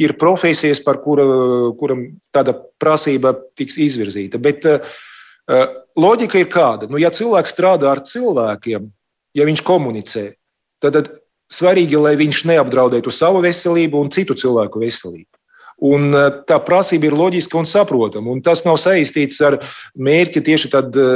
ir 0.00 0.16
profesijas, 0.16 0.80
par 0.80 1.02
kura, 1.04 1.28
kuram 1.76 2.08
tāda 2.32 2.56
prasība 2.80 3.34
tiks 3.58 3.76
izvirzīta. 3.84 4.40
Bet 4.40 4.64
loģika 5.96 6.40
ir 6.40 6.48
kāda. 6.50 6.88
Nu, 6.90 6.98
ja 6.98 7.12
cilvēks 7.14 7.52
strādā 7.52 7.92
ar 7.92 8.00
cilvēkiem, 8.06 8.88
ja 9.36 9.46
viņš 9.46 9.62
komunicē, 9.66 10.24
tad 10.82 11.12
svarīgi, 11.52 11.98
lai 12.00 12.16
viņš 12.18 12.44
neapdraudētu 12.50 13.12
savu 13.14 13.42
veselību 13.44 14.00
un 14.02 14.12
citu 14.14 14.36
cilvēku 14.38 14.82
veselību. 14.82 15.30
Un 15.86 16.08
e, 16.16 16.26
tā 16.48 16.56
prasība 16.64 17.10
ir 17.10 17.16
loģiska 17.16 17.58
un 17.60 17.68
saprotama. 17.68 18.32
Un 18.32 18.40
tas 18.44 18.64
nav 18.64 18.78
saistīts 18.80 19.42
ar 19.44 19.58
mērķi 19.92 20.42
tieši 20.46 20.70
tad, 20.72 20.96
e, 20.96 21.08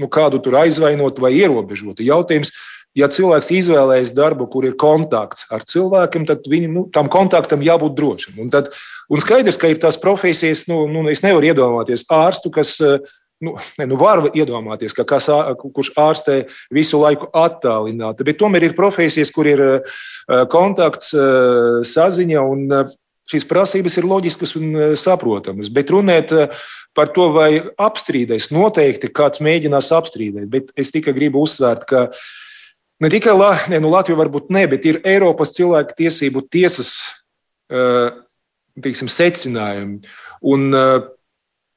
nu, 0.00 0.08
kādu 0.12 0.40
tur 0.42 0.56
aizvainot 0.62 1.20
vai 1.20 1.34
ierobežot. 1.36 2.00
Jautājums, 2.00 2.54
ja 2.96 3.08
cilvēks 3.12 3.52
izvēlējas 3.52 4.14
darbu, 4.16 4.48
kur 4.52 4.64
ir 4.68 4.78
kontakts 4.80 5.44
ar 5.52 5.64
cilvēkiem, 5.68 6.24
tad 6.28 6.48
viņam 6.48 6.78
nu, 6.78 6.86
tam 6.92 7.12
kontaktam 7.12 7.64
jābūt 7.64 7.96
drošam. 7.98 8.40
Un, 8.40 8.48
tad, 8.52 8.72
un 9.12 9.20
skaidrs, 9.20 9.60
ka 9.60 9.68
ir 9.68 9.80
tās 9.80 10.00
profesijas, 10.00 10.64
nu, 10.72 10.86
nu, 10.88 11.04
es 11.12 11.24
nevaru 11.24 11.52
iedomāties 11.52 12.08
ārstu, 12.08 12.52
kas 12.52 12.78
uh, 12.80 12.96
nu, 13.42 13.54
ne, 13.78 13.86
nu 13.90 13.98
var 14.00 14.22
iedomāties, 14.30 14.94
ka 14.96 15.04
kas, 15.08 15.28
kurš 15.62 15.92
ārstē 15.98 16.42
visu 16.72 17.00
laiku 17.02 17.28
attālināti, 17.36 18.26
bet 18.26 18.40
tomēr 18.40 18.68
ir 18.68 18.76
profesijas, 18.78 19.32
kur 19.34 19.48
ir 19.50 19.62
kontakts, 20.52 21.12
saziņa 21.92 22.44
un 22.46 22.68
šīs 23.32 23.46
prasības 23.48 23.96
ir 23.98 24.08
loģiskas 24.08 24.54
un 24.58 24.78
saprotamas. 24.98 25.70
Bet 25.72 25.90
runāt 25.94 26.32
par 26.96 27.12
to, 27.14 27.30
vai 27.34 27.62
apstrīdēs, 27.80 28.50
noteikti 28.54 29.12
kāds 29.14 29.42
mēģinās 29.44 29.90
apstrīdēt, 29.96 30.48
bet 30.52 30.72
es 30.78 30.92
tikai 30.94 31.14
gribu 31.16 31.44
uzsvērt, 31.46 31.86
ka 31.88 32.04
ne 33.02 33.10
tikai 33.12 33.36
ne, 33.72 33.80
nu, 33.80 33.90
Latvija, 33.92 34.18
varbūt 34.20 34.52
ne, 34.52 34.66
bet 34.70 34.86
ir 34.88 35.00
Eiropas 35.08 35.54
cilvēku 35.56 35.96
tiesību 36.02 36.46
tiesas 36.52 36.94
teiksim, 38.82 39.10
secinājumi. 39.10 40.00
Un, 40.42 40.68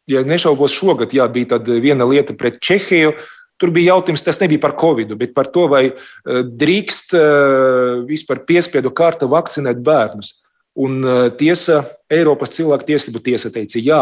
ja 0.10 0.22
nešaubos, 0.26 0.76
šogad 0.76 1.13
jā, 1.13 1.26
bija 1.32 1.60
viena 1.82 2.06
lieta 2.08 2.36
pret 2.38 2.62
Čehiju. 2.63 3.15
Tur 3.62 3.72
bija 3.72 3.94
jautājums, 3.94 4.24
tas 4.26 4.41
nebija 4.41 4.60
par 4.65 4.74
covid, 4.76 5.13
bet 5.15 5.32
par 5.36 5.48
to, 5.48 5.70
vai 5.72 5.86
eh, 5.88 6.41
drīkst 6.44 7.13
eh, 7.15 8.02
vispār 8.08 8.41
piespiedu 8.48 8.91
kārta 8.91 9.30
vakcinēt 9.32 9.80
bērnus. 9.84 10.34
Un 10.76 11.00
eh, 11.00 11.30
tiesa, 11.39 11.86
Eiropas 12.12 12.52
cilvēku 12.58 12.89
tiesību 12.89 13.22
tiesa 13.24 13.52
teica, 13.56 13.80
jā, 13.80 14.02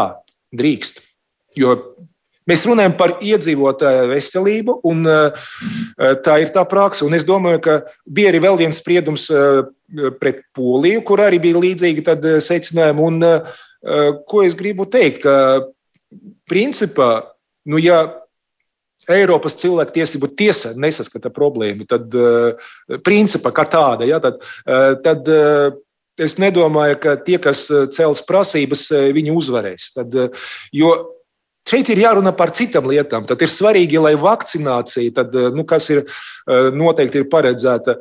drīkst. 0.54 0.98
Jo 1.54 1.76
mēs 2.50 2.66
runājam 2.66 2.96
par 2.98 3.14
iedzīvotāju 3.22 4.08
veselību, 4.10 4.74
un 4.90 5.06
tā 5.06 6.34
ir 6.42 6.50
tā 6.52 6.64
praksa. 6.68 7.06
Un 7.06 7.14
es 7.16 7.24
domāju, 7.24 7.60
ka 7.62 7.76
bija 8.04 8.32
arī 8.32 8.42
vēl 8.42 8.58
viens 8.58 8.80
spriedums 8.82 9.28
pret 10.20 10.42
Poliju, 10.52 11.04
kur 11.06 11.22
arī 11.24 11.38
bija 11.40 11.62
līdzīgi 11.62 12.04
secinājumi. 12.44 13.06
Un, 13.06 13.22
ko 14.28 14.42
es 14.44 14.58
gribu 14.58 14.84
teikt, 14.90 15.24
principā, 16.50 17.10
nu, 17.68 17.80
ja 17.82 18.02
Eiropas 19.10 19.58
cilvēktiesību 19.60 20.30
tiesa 20.32 20.72
nesaskata 20.80 21.32
problēmu, 21.34 21.84
tad 21.88 22.14
uh, 22.16 22.68
principā 23.04 23.52
kā 23.52 23.66
tāda, 23.68 24.08
ja, 24.08 24.20
tad, 24.24 24.40
uh, 24.64 24.94
tad 25.04 25.28
uh, 25.28 25.74
es 26.16 26.38
nedomāju, 26.40 27.00
ka 27.02 27.16
tie, 27.20 27.36
kas 27.42 27.66
cels 27.92 28.22
prasības, 28.24 28.86
viņi 29.12 29.34
uzvarēs. 29.34 29.90
Tad, 29.98 30.14
jo 30.72 30.94
Šeit 31.64 31.88
ir 31.88 32.02
jārunā 32.02 32.34
par 32.36 32.50
citām 32.52 32.84
lietām. 32.90 33.24
Tad 33.24 33.40
ir 33.40 33.48
svarīgi, 33.48 33.96
lai 33.96 34.12
vakcinācija, 34.20 35.14
tad, 35.16 35.36
nu, 35.56 35.64
kas 35.64 35.86
ir 35.94 36.02
noteikti 36.76 37.22
ir 37.22 37.28
paredzēta, 37.32 37.94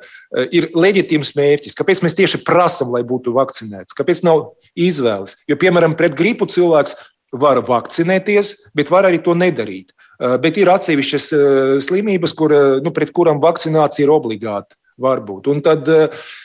ir 0.52 0.68
leģitīms 0.76 1.32
mērķis. 1.38 1.78
Kāpēc 1.80 2.02
mēs 2.04 2.18
tieši 2.18 2.42
prasām, 2.44 2.92
lai 2.92 3.06
būtu 3.08 3.32
vakcinēts? 3.38 3.96
Kāpēc 3.96 4.26
nav 4.28 4.50
izvēles? 4.76 5.38
Jo, 5.48 5.56
piemēram, 5.62 5.96
pret 5.96 6.18
gripu 6.20 6.50
cilvēks 6.52 6.98
var 7.34 7.62
vakcinēties, 7.66 8.54
bet 8.78 8.92
var 8.94 9.08
arī 9.10 9.20
to 9.24 9.34
nedarīt. 9.38 9.92
Eh, 10.22 10.38
bet 10.42 10.58
ir 10.62 10.72
atsevišķas 10.72 11.26
eh, 11.34 11.74
slimības, 11.84 12.36
kur, 12.38 12.54
eh, 12.54 12.80
nu, 12.86 12.94
pret 12.96 13.12
kurām 13.16 13.42
vakcinācija 13.44 14.06
ir 14.06 14.14
obligāta. 14.14 14.78
Varbūt. 15.04 15.48
Un 15.50 15.58
tad 15.66 15.88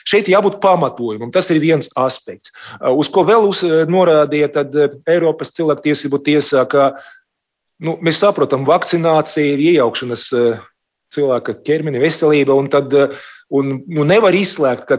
šeit 0.09 0.25
jābūt 0.25 0.55
pamatojumam. 0.57 1.29
Tas 1.29 1.51
ir 1.53 1.59
viens 1.61 1.85
aspekts. 2.01 2.49
Uz 2.81 3.05
ko 3.13 3.21
vēl 3.21 3.45
uz, 3.45 3.59
norādīja 3.85 4.49
Eiropas 5.05 5.53
cilvēktiesību 5.53 6.17
tiesā, 6.25 6.63
ka 6.65 6.87
nu, 7.85 7.93
mēs 8.01 8.23
saprotam, 8.23 8.65
vakcinācija 8.65 9.53
ir 9.53 9.61
iejaukšanās 9.75 10.25
cilvēka 11.13 11.59
ķermeni, 11.61 12.01
veselība, 12.01 12.57
un, 12.57 12.71
tad, 12.73 12.89
un 13.53 13.83
nu, 13.85 14.07
nevar 14.09 14.33
izslēgt, 14.33 14.89
ka 14.89 14.97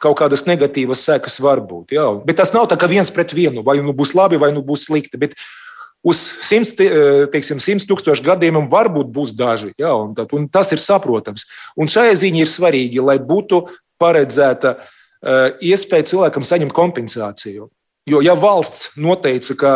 kaut 0.00 0.18
kādas 0.20 0.46
negatīvas 0.48 1.02
sekas 1.06 1.38
var 1.42 1.60
būt. 1.64 1.94
Jā. 1.96 2.06
Bet 2.26 2.40
tas 2.40 2.54
nav 2.56 2.68
tā 2.70 2.78
kā 2.80 2.88
viens 2.90 3.12
pret 3.12 3.34
vienu, 3.36 3.64
vai 3.66 3.78
nu 3.84 3.94
būs 3.96 4.14
labi, 4.16 4.40
vai 4.40 4.50
nu 4.56 4.64
būs 4.66 4.88
slikti. 4.88 5.20
Bet 5.20 5.36
uz 6.06 6.22
simts, 6.46 6.72
teiksim, 6.76 7.60
simts 7.62 7.88
tūkstošu 7.88 8.24
gadījumiem 8.24 8.70
varbūt 8.72 9.10
būs 9.12 9.34
daži. 9.36 9.74
Jā, 9.80 9.92
un 9.92 10.14
tad, 10.16 10.32
un 10.36 10.48
tas 10.52 10.72
ir 10.72 10.80
saprotams. 10.82 11.46
Un 11.76 11.90
šajā 11.92 12.16
ziņā 12.22 12.44
ir 12.44 12.50
svarīgi, 12.50 13.02
lai 13.04 13.18
būtu 13.20 13.66
paredzēta 14.00 14.76
uh, 14.78 15.50
iespēja 15.60 16.08
cilvēkam 16.14 16.46
saņemt 16.46 16.76
kompensāciju. 16.76 17.68
Jo, 18.08 18.22
ja 18.24 18.34
valsts 18.38 18.94
noteica, 18.96 19.56
ka 19.60 19.74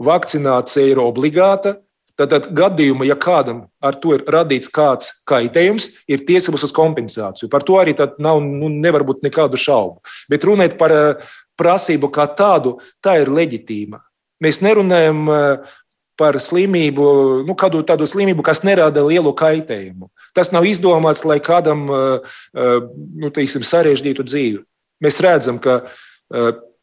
vakcinācija 0.00 0.90
ir 0.90 1.00
obligāta, 1.02 1.76
Tad 2.20 2.50
gadījumā, 2.52 3.06
ja 3.08 3.16
kādam 3.16 3.62
ar 3.80 3.96
to 3.96 4.12
ir 4.12 4.26
radīts 4.28 4.68
kāds 4.72 5.08
kaitējums, 5.28 5.86
ir 6.10 6.24
tiesības 6.28 6.66
uz 6.66 6.74
kompensāciju. 6.76 7.48
Par 7.52 7.64
to 7.64 7.78
arī 7.80 7.94
nav, 8.20 8.42
nu, 8.44 8.68
nevar 8.68 9.06
būt 9.08 9.24
nekādu 9.24 9.56
šaubu. 9.60 10.02
Bet 10.28 10.44
runāt 10.44 10.76
par 10.80 10.92
eh, 10.92 11.30
prasību 11.56 12.10
kā 12.12 12.26
tādu, 12.36 12.76
tā 13.00 13.16
ir 13.22 13.32
leģitīma. 13.32 14.02
Mēs 14.44 14.60
nerunājam 14.60 15.32
eh, 15.32 15.72
par 16.20 16.36
slimību, 16.36 17.06
nu, 17.48 17.56
kādu 17.56 17.80
tādu 17.88 18.04
slimību, 18.04 18.44
kas 18.44 18.60
nerada 18.68 19.06
lielu 19.06 19.32
kaitējumu. 19.32 20.10
Tas 20.36 20.52
nav 20.52 20.68
izdomāts, 20.68 21.24
lai 21.24 21.40
kādam 21.40 21.88
eh, 21.88 22.36
nu, 22.52 23.32
teiksim, 23.32 23.64
sarežģītu 23.64 24.28
dzīvi. 24.28 24.60
Mēs 25.00 25.22
redzam, 25.24 25.56
ka 25.56 25.78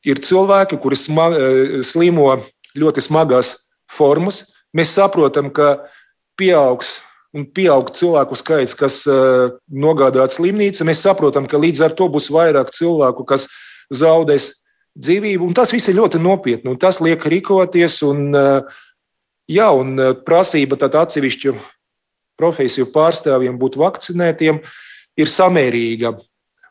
ir 0.02 0.20
cilvēki, 0.26 0.80
kuri 0.82 0.98
slimo 1.86 2.32
ļoti 2.74 3.04
smagās 3.06 3.52
formas, 3.94 4.57
Mēs 4.78 4.94
saprotam, 4.94 5.50
ka 5.54 5.88
pieaugs 6.38 6.98
un 7.36 7.46
pieaug 7.54 7.90
cilvēku 7.94 8.38
skaits, 8.38 8.76
kas 8.78 9.02
uh, 9.10 9.58
nogādāts 9.68 10.38
slimnīca. 10.40 10.86
Mēs 10.88 11.04
saprotam, 11.06 11.48
ka 11.50 11.60
līdz 11.62 11.84
ar 11.88 11.96
to 11.98 12.08
būs 12.14 12.30
vairāk 12.34 12.72
cilvēku, 12.76 13.26
kas 13.28 13.48
zaudēs 13.94 14.52
dzīvību. 14.98 15.52
Tas 15.58 15.74
viss 15.74 15.90
ir 15.92 15.98
ļoti 16.00 16.22
nopietni. 16.22 16.76
Tas 16.82 17.02
liek 17.04 17.26
rīkoties. 17.26 18.00
Un, 18.08 18.30
uh, 18.38 18.80
jā, 19.50 19.68
un 19.74 19.98
uh, 19.98 20.14
prasība 20.26 20.80
atsevišķu 20.88 21.58
profesiju 22.38 22.92
pārstāvjiem 22.94 23.58
būt 23.60 23.78
vakcinētiem 23.82 24.62
ir 25.18 25.32
samērīga. 25.32 26.14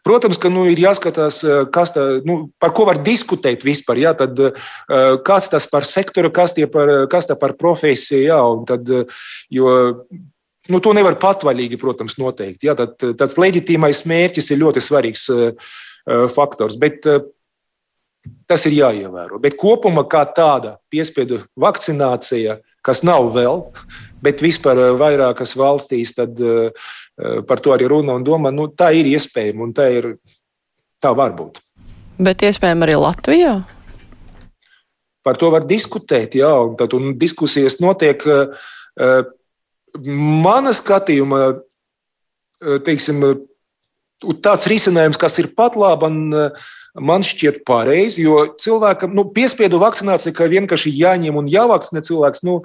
Protams, 0.06 0.38
ka 0.38 0.50
nu, 0.52 0.62
ir 0.70 0.78
jāskatās, 0.78 1.40
eh, 1.42 1.64
tā, 1.74 2.04
nu, 2.26 2.38
par 2.62 2.70
ko 2.76 2.86
var 2.86 3.00
diskutēt 3.02 3.66
vispār. 3.66 3.98
Jā, 4.04 4.14
tad, 4.14 4.38
eh, 4.38 5.18
kas 5.26 5.50
tas 5.50 5.66
par 5.66 5.82
sektoru, 5.82 6.30
kas, 6.30 6.54
par, 6.70 7.06
kas 7.10 7.26
par 7.40 7.56
profesiju. 7.58 8.22
Jā, 8.22 8.40
tad, 8.66 8.88
eh, 8.88 9.04
jo, 9.50 10.04
nu, 10.70 10.80
to 10.80 10.92
nevar 10.92 11.18
patvaļīgi, 11.18 11.80
protams, 11.80 12.18
noteikt. 12.22 12.62
Jā, 12.62 12.76
tad, 12.76 12.94
tāds 12.98 13.34
leģitīmais 13.34 14.06
mērķis 14.06 14.50
ir 14.52 14.62
ļoti 14.62 14.80
svarīgs 14.80 15.26
faktors. 16.30 16.76
Bet, 16.78 17.02
Tas 18.46 18.64
ir 18.66 18.74
jāievēro. 18.74 19.38
Bet 19.38 19.54
kopumā 19.54 20.02
kā 20.10 20.24
tāda 20.34 20.78
piespiedu 20.90 21.44
vakcinācija, 21.58 22.56
kas 22.82 23.02
nav 23.06 23.30
vēl, 23.34 23.62
bet 24.24 24.42
vispār 24.42 24.96
vairākas 24.98 25.54
valstīs, 25.54 26.14
tad 26.14 26.40
uh, 26.42 26.70
par 27.48 27.62
to 27.64 27.72
arī 27.72 27.88
runa 27.88 28.16
un 28.18 28.24
doma. 28.26 28.52
Nu, 28.52 28.68
tā 28.68 28.90
ir 28.96 29.08
iespējama 29.08 29.64
un 29.64 29.72
tā, 29.76 29.88
ir, 29.92 30.10
tā 31.02 31.14
var 31.16 31.32
būt. 31.36 31.62
Bet 32.16 32.44
iespējams 32.44 32.86
arī 32.86 32.96
Latvijā? 33.00 33.54
Par 35.26 35.40
to 35.40 35.50
var 35.52 35.66
diskutēt, 35.66 36.36
jā, 36.38 36.52
un, 36.68 36.76
tad, 36.78 36.94
un 36.96 37.16
diskusijas 37.18 37.80
notiek. 37.82 38.22
Eh, 38.26 39.32
mana 40.06 40.72
skatījuma, 40.76 41.40
teiksim, 42.86 43.24
tāds 44.44 44.68
risinājums, 44.70 45.18
kas 45.20 45.38
ir 45.42 45.50
pat 45.56 45.76
labi, 45.76 46.08
man 47.00 47.24
šķiet 47.26 47.60
pareizi, 47.66 48.22
jo 48.24 48.42
cilvēkam 48.60 49.14
nu, 49.16 49.26
piespiedu 49.34 49.80
vakcinācija, 49.82 50.34
ka 50.36 50.48
vienkārši 50.50 50.92
jāņem 50.96 51.38
un 51.38 51.50
jāvakcinē 51.50 52.02
cilvēks, 52.06 52.42
nu, 52.46 52.58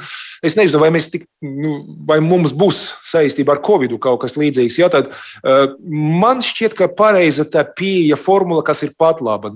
es 0.45 0.55
nezinu, 0.59 0.81
vai, 0.81 0.91
tik, 1.13 1.25
nu, 1.43 1.73
vai 2.07 2.19
mums 2.23 2.53
būs 2.57 2.81
saistība 3.07 3.55
ar 3.55 3.63
Covid 3.65 3.97
kaut 4.01 4.21
kas 4.23 4.37
līdzīgs. 4.39 4.79
Jā, 4.81 4.91
tad, 4.93 5.11
uh, 5.11 5.73
man 5.85 6.43
šķiet, 6.45 6.77
ka 6.77 6.89
pareiza 6.91 7.45
tā 7.47 7.65
pieeja 7.65 8.19
formula, 8.19 8.63
kas 8.65 8.85
ir 8.87 8.95
pat 8.99 9.21
laba. 9.23 9.55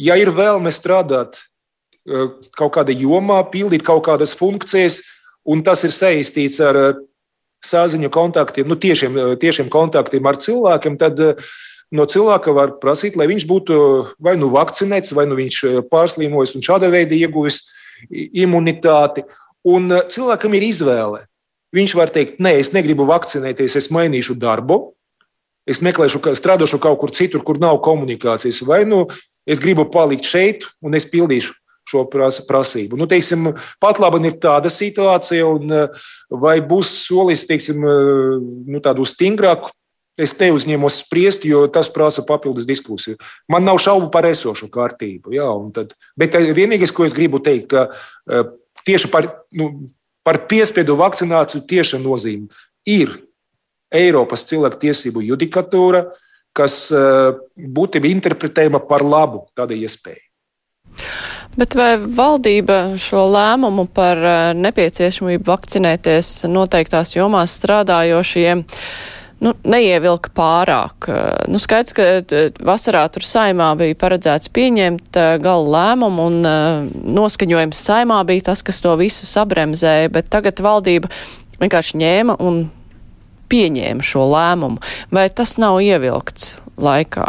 Ja 0.00 0.16
ir 0.18 0.32
vēlme 0.34 0.72
strādāt 0.74 1.38
uh, 1.38 2.32
kaut 2.58 2.74
kādā 2.78 2.96
jomā, 2.96 3.42
pildīt 3.52 3.86
kaut 3.86 4.04
kādas 4.08 4.34
funkcijas, 4.38 5.02
un 5.46 5.64
tas 5.66 5.84
ir 5.86 5.94
saistīts 5.94 6.60
ar 6.64 6.80
uh, 6.80 6.92
saziņu 7.60 8.08
kontaktiem, 8.12 8.68
nu, 8.68 8.78
tiešiem, 8.80 9.18
tiešiem 9.40 9.68
kontaktiem 9.72 10.24
ar 10.26 10.38
cilvēkiem, 10.40 10.96
tad 11.00 11.20
uh, 11.20 11.50
no 11.94 12.06
cilvēka 12.06 12.54
var 12.54 12.74
prasīt, 12.82 13.18
lai 13.18 13.28
viņš 13.30 13.46
būtu 13.50 13.80
vai 14.22 14.36
nu 14.38 14.50
vakcinēts, 14.52 15.14
vai 15.16 15.26
nu 15.30 15.38
viņš 15.38 15.58
eh, 15.66 15.80
pārslimojis 15.90 16.56
un 16.56 16.64
šāda 16.66 16.90
veida 16.92 17.16
ieguvis 17.18 17.64
imunitāti. 18.10 19.26
Un 19.68 19.90
eh, 19.92 20.06
cilvēkam 20.10 20.54
ir 20.56 20.68
izvēle. 20.70 21.24
Viņš 21.76 21.94
var 21.94 22.10
teikt, 22.10 22.40
nē, 22.42 22.56
es 22.58 22.72
negribu 22.74 23.06
vakcinēties, 23.06 23.76
es 23.78 23.90
mainīšu 23.94 24.34
darbu, 24.42 24.80
es 25.70 25.78
meklēšu, 25.86 26.22
strādāšu 26.34 26.80
kaut 26.82 26.98
kur 26.98 27.12
citur, 27.14 27.44
kur 27.46 27.60
nav 27.62 27.78
komunikācijas, 27.84 28.64
vai 28.66 28.82
nu 28.88 29.04
es 29.46 29.62
gribu 29.62 29.84
palikt 29.90 30.26
šeit 30.26 30.66
un 30.82 30.98
es 30.98 31.06
pildīšu 31.06 31.54
šo 31.90 32.04
prasību. 32.10 32.98
Nu, 32.98 33.06
teiksim, 33.10 33.48
pat 33.82 33.98
labi 34.02 34.20
ir 34.28 34.36
tāda 34.42 34.70
situācija, 34.70 35.46
un 35.46 35.74
eh, 35.74 36.02
vai 36.30 36.58
būs 36.62 36.90
solis 37.06 37.46
teiksim, 37.50 37.82
nu, 37.82 38.82
tādu 38.82 39.06
stingrāku 39.06 39.72
Es 40.18 40.32
te 40.36 40.50
uzņēmos 40.52 41.00
spriest, 41.04 41.44
jo 41.48 41.62
tas 41.72 41.88
prasa 41.92 42.24
papildus 42.26 42.66
diskusiju. 42.68 43.18
Man 43.50 43.64
nav 43.64 43.78
šaubu 43.82 44.10
par 44.12 44.26
esošo 44.28 44.68
kārtību. 44.72 45.34
Jā, 45.36 45.48
tad, 45.76 45.94
bet 46.18 46.34
eh, 46.36 46.50
vienīgais, 46.56 46.92
ko 46.94 47.06
es 47.06 47.14
gribu 47.16 47.40
teikt, 47.44 47.70
ka 47.72 47.86
eh, 47.88 48.48
tieši 48.86 49.10
par, 49.12 49.30
nu, 49.56 49.70
par 50.26 50.42
piespiedu 50.50 50.98
vakcināciju 51.00 51.64
tieša 51.68 52.00
nozīme 52.02 52.50
ir 52.88 53.20
Eiropas 53.90 54.44
cilvēktiesību 54.46 55.22
judikatūra, 55.30 56.04
kas 56.54 56.82
eh, 56.94 57.30
būtu 57.56 58.02
interpretējama 58.10 58.82
par 58.90 59.06
labu 59.06 59.46
tādai 59.56 59.80
iespējai. 59.86 60.26
Bet 61.58 61.74
vai 61.78 61.94
valdība 61.98 62.98
šo 63.00 63.24
lēmumu 63.30 63.86
par 63.94 64.18
nepieciešamību 64.58 65.46
vakcinēties 65.48 66.44
noteiktās 66.50 67.14
jomās 67.16 67.56
strādājošiem 67.58 68.62
nu, 69.44 69.54
neievilka 69.64 70.32
pārāk. 70.36 71.08
Nu, 71.50 71.60
skaidrs, 71.62 71.94
ka 71.96 72.06
vasarā 72.64 73.04
tur 73.12 73.24
saimā 73.26 73.72
bija 73.80 73.98
paredzēts 74.00 74.52
pieņemt 74.54 75.18
galu 75.42 75.72
lēmumu 75.74 76.28
un 76.28 76.38
noskaņojums 77.16 77.80
saimā 77.88 78.20
bija 78.28 78.50
tas, 78.52 78.64
kas 78.66 78.82
to 78.84 78.94
visu 79.00 79.28
sabremzēja, 79.28 80.12
bet 80.12 80.30
tagad 80.32 80.60
valdība 80.64 81.10
vienkārši 81.60 82.00
ņēma 82.00 82.38
un 82.44 82.66
pieņēma 83.50 84.06
šo 84.06 84.26
lēmumu. 84.30 84.80
Vai 85.14 85.26
tas 85.32 85.56
nav 85.60 85.80
ievilkts 85.84 86.54
laikā, 86.80 87.28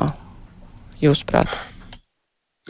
jūsuprāt? 1.02 1.52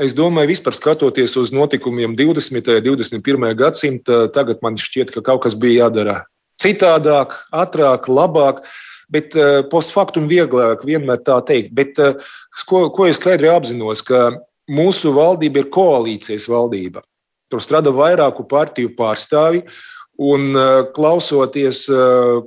Es 0.01 0.15
domāju, 0.17 0.53
vispār 0.53 0.73
skatoties 0.73 1.33
uz 1.37 1.51
notikumiem 1.53 2.13
20. 2.17 2.77
un 2.77 2.85
21. 2.85 3.49
gadsimta, 3.59 4.23
tagad 4.33 4.61
man 4.63 4.79
šķiet, 4.79 5.11
ka 5.13 5.25
kaut 5.25 5.43
kas 5.43 5.57
bija 5.59 5.85
jādara 5.85 6.21
citādāk, 6.61 7.35
ātrāk, 7.51 8.07
labāk. 8.07 8.61
Uh, 8.61 8.90
bet 9.11 9.35
uh, 9.35 9.61
post 9.67 9.93
factum 9.93 10.29
vieglāk 10.31 10.85
vienmēr 10.87 11.21
tā 11.25 11.37
teikt. 11.47 11.73
Bet, 11.75 11.99
uh, 11.99 12.17
ko, 12.67 12.87
ko 12.93 13.07
es 13.09 13.19
skaidri 13.19 13.51
apzinos, 13.51 14.03
ka 14.07 14.29
mūsu 14.71 15.13
valdība 15.15 15.63
ir 15.63 15.71
koalīcijas 15.73 16.47
valdība. 16.51 17.03
Tur 17.51 17.63
strādā 17.63 17.91
vairāku 17.95 18.47
partiju 18.47 18.93
pārstāvi, 18.97 19.65
un 20.21 20.51
uh, 20.55 20.87
klausoties 20.95 21.83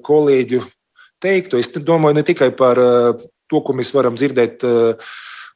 kolēģu 0.05 0.63
teikto, 1.25 1.61
es 1.61 1.71
domāju 1.77 2.19
ne 2.21 2.25
tikai 2.27 2.51
par 2.57 2.79
to, 2.79 3.61
ko 3.61 3.77
mēs 3.77 3.93
varam 3.97 4.17
dzirdēt. 4.19 4.65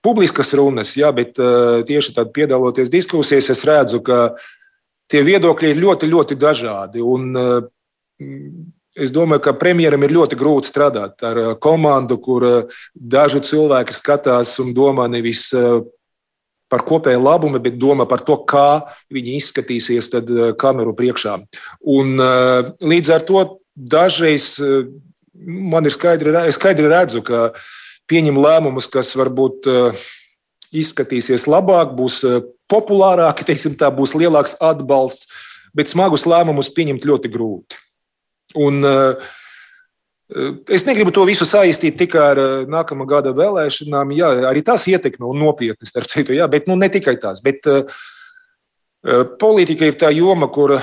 Publiskas 0.04 0.52
runas, 0.54 0.92
jā, 0.96 1.08
bet 1.12 1.34
tieši 1.34 2.12
tādā 2.14 2.30
piedaloties 2.32 2.88
diskusijās, 2.92 3.48
es 3.50 3.64
redzu, 3.66 3.98
ka 4.06 4.38
tie 5.10 5.24
viedokļi 5.26 5.72
ir 5.72 5.80
ļoti, 5.82 6.08
ļoti 6.12 6.38
dažādi. 6.38 7.02
Un, 7.02 7.34
Es 8.98 9.12
domāju, 9.14 9.44
ka 9.46 9.54
premjeram 9.58 10.02
ir 10.02 10.14
ļoti 10.16 10.38
grūti 10.38 10.70
strādāt 10.70 11.22
ar 11.26 11.38
uh, 11.38 11.52
komandu, 11.62 12.18
kur 12.22 12.46
uh, 12.46 12.80
daži 12.94 13.40
cilvēki 13.46 13.94
skatās 13.94 14.56
un 14.62 14.72
domā 14.74 15.06
nevis 15.10 15.48
uh, 15.54 15.84
par 16.68 16.82
kopēju 16.88 17.22
labumu, 17.22 17.60
bet 17.62 17.78
domā 17.80 18.04
par 18.10 18.24
to, 18.26 18.36
kā 18.44 18.82
viņi 19.14 19.38
izskatīsies 19.38 20.10
kameru 20.60 20.92
priekšā. 20.92 21.38
Un, 21.88 22.20
līdz 22.84 23.12
ar 23.14 23.24
to 23.24 23.44
dažreiz 23.72 24.50
man 25.32 25.88
ir 25.88 25.94
skaidri, 25.96 26.34
skaidri 26.52 26.90
redzu, 26.92 27.22
ka 27.24 27.54
pieņem 28.12 28.36
lēmumus, 28.36 28.90
kas 28.92 29.14
varbūt 29.16 29.70
izskatīsies 30.68 31.48
labāk, 31.48 31.96
būs 31.96 32.20
populārāki, 32.68 33.46
teiksim, 33.48 33.72
tā 33.80 33.88
būs 33.88 34.12
lielāks 34.12 34.58
atbalsts, 34.60 35.32
bet 35.72 35.88
smagus 35.88 36.28
lēmumus 36.28 36.68
pieņemt 36.76 37.08
ļoti 37.08 37.32
grūti. 37.32 37.80
Un, 38.56 38.84
eh, 38.84 39.34
Es 40.68 40.84
negribu 40.84 41.08
to 41.08 41.22
visu 41.24 41.46
saistīt 41.48 41.94
tikai 41.96 42.20
ar 42.20 42.38
eh, 42.38 42.66
nākamā 42.68 43.06
gada 43.08 43.30
vēlēšanām. 43.32 44.10
Jā, 44.12 44.28
arī 44.50 44.60
tas 44.60 44.84
ietekmē 44.84 45.24
un 45.24 45.40
nopietni, 45.40 45.88
starp 45.88 46.04
citu, 46.04 46.34
jā, 46.36 46.44
bet 46.52 46.68
nu, 46.68 46.76
ne 46.76 46.90
tikai 46.92 47.14
tās. 47.16 47.40
Bet, 47.40 47.64
uh, 47.64 47.88
politika 49.40 49.88
ir 49.88 49.96
tā 49.96 50.10
joma, 50.12 50.50
kur 50.52 50.74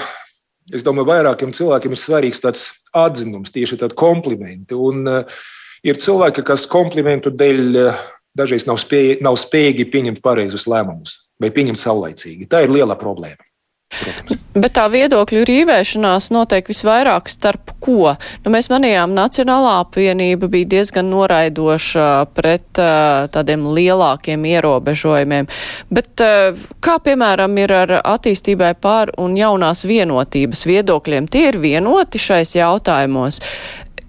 es 0.73 0.81
domāju, 0.81 1.11
vairākiem 1.11 1.53
cilvēkiem 1.53 1.93
ir 1.93 2.01
svarīgs 2.01 2.41
tāds 2.41 2.65
atzinums, 2.89 3.53
tieši 3.53 3.77
tāds 3.83 3.93
komplimenti. 3.93 4.73
Un 4.73 5.05
uh, 5.05 5.37
ir 5.85 6.01
cilvēki, 6.01 6.41
kas 6.49 6.65
komplimentu 6.65 7.29
dēļ 7.29 7.81
uh, 7.83 8.05
dažreiz 8.37 8.65
nav, 8.65 8.79
spēj, 8.81 9.19
nav 9.21 9.37
spējīgi 9.39 9.87
pieņemt 9.93 10.23
pareizus 10.25 10.65
lēmumus 10.65 11.19
vai 11.41 11.53
pieņemt 11.53 11.79
saulaicīgi. 11.79 12.49
Tā 12.49 12.65
ir 12.65 12.73
liela 12.73 12.97
problēma. 12.97 13.45
Protams. 13.93 14.41
Bet 14.55 14.71
tā 14.77 14.85
viedokļu 14.87 15.41
rīvēšanās 15.47 16.29
notiek 16.31 16.69
visvairāk 16.71 17.27
starp 17.27 17.73
ko? 17.83 18.13
Nu, 18.45 18.51
mēs 18.53 18.69
manījām, 18.71 19.11
Nacionālā 19.15 19.75
apvienība 19.83 20.47
bija 20.51 20.69
diezgan 20.77 21.09
noraidoša 21.11 22.07
pret 22.35 22.81
uh, 22.81 23.27
tādiem 23.35 23.67
lielākiem 23.75 24.47
ierobežojumiem. 24.47 25.49
Bet 25.91 26.23
uh, 26.23 26.65
kā, 26.79 26.97
piemēram, 27.03 27.59
ir 27.61 27.75
ar 27.75 27.95
attīstībai 27.99 28.73
pār 28.79 29.11
un 29.21 29.35
jaunās 29.39 29.85
vienotības 29.87 30.65
viedokļiem? 30.71 31.27
Tie 31.27 31.49
ir 31.51 31.59
vienoti 31.59 32.21
šais 32.21 32.55
jautājumos. 32.55 33.41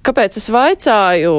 Kāpēc 0.07 0.36
es 0.38 0.46
vaicāju? 0.54 1.30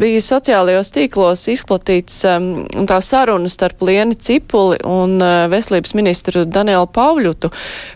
Bija 0.00 0.20
sociālajos 0.20 0.90
tīklos 0.92 1.46
izplatīts 1.48 2.18
um, 2.28 2.48
tā 2.88 2.98
saruna 3.00 3.48
starp 3.48 3.80
Lieni 3.88 4.18
Cipuli 4.20 4.82
un 4.84 5.16
uh, 5.22 5.46
veselības 5.52 5.94
ministru 5.96 6.44
Danielu 6.44 6.90
Pavļutu, 6.92 7.48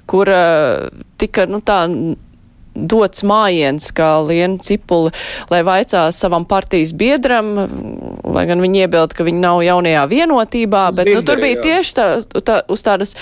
kur 0.08 0.32
uh, 0.32 0.86
tika, 1.20 1.44
nu 1.50 1.60
tā, 1.60 1.82
dots 2.76 3.24
mājiens, 3.28 3.90
kā 3.96 4.08
Liena 4.24 4.56
Cipuli, 4.64 5.12
lai 5.52 5.60
vaicā 5.68 6.06
savam 6.16 6.48
partijas 6.48 6.96
biedram, 6.96 7.52
lai 8.24 8.48
gan 8.48 8.64
viņi 8.64 8.86
iebild, 8.86 9.16
ka 9.16 9.24
viņi 9.26 9.44
nav 9.44 9.60
jaunajā 9.68 10.08
vienotībā, 10.16 10.90
bet 10.96 11.10
Zinderi, 11.10 11.20
nu, 11.20 11.28
tur 11.28 11.44
bija 11.44 11.60
jā. 11.60 11.64
tieši 11.68 11.96
tā, 11.96 12.10
tā, 12.40 12.60
uz 12.72 12.84
tādas 12.84 13.16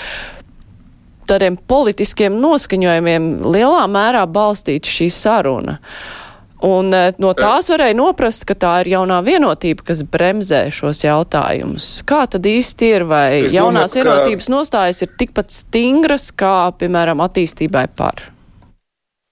tādiem 1.27 1.57
politiskiem 1.57 2.35
noskaņojumiem 2.39 3.33
lielā 3.43 3.87
mērā 3.91 4.27
balstīta 4.29 4.91
šī 4.91 5.11
saruna. 5.11 5.79
Uh, 5.79 6.24
Un 6.65 6.89
eh, 6.95 7.13
no 7.21 7.31
tās 7.37 7.69
varēja 7.69 7.95
noprast, 7.97 8.45
ka 8.49 8.55
tā 8.57 8.73
ir 8.83 8.93
jaunā 8.95 9.19
vienotība, 9.25 9.85
kas 9.91 10.01
bremzē 10.09 10.65
šos 10.73 11.03
jautājumus. 11.05 11.89
Kā 12.09 12.23
tad 12.31 12.47
īsti 12.49 12.91
ir, 12.97 13.05
vai 13.09 13.25
es 13.43 13.53
jaunās 13.53 13.93
domāju, 13.93 14.05
vienotības 14.07 14.49
nostājas 14.53 15.03
ir 15.05 15.11
tikpat 15.19 15.53
stingras, 15.53 16.31
kā, 16.33 16.71
piemēram, 16.79 17.21
attīstībai 17.25 17.85
par? 17.97 18.23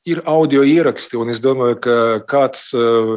Ir 0.05 0.21
audio 0.29 0.65
ieraksti, 0.67 1.17
un 1.17 1.31
es 1.31 1.39
domāju, 1.41 1.79
ka 1.81 1.97
kāds 2.29 2.67
uh, 2.75 3.15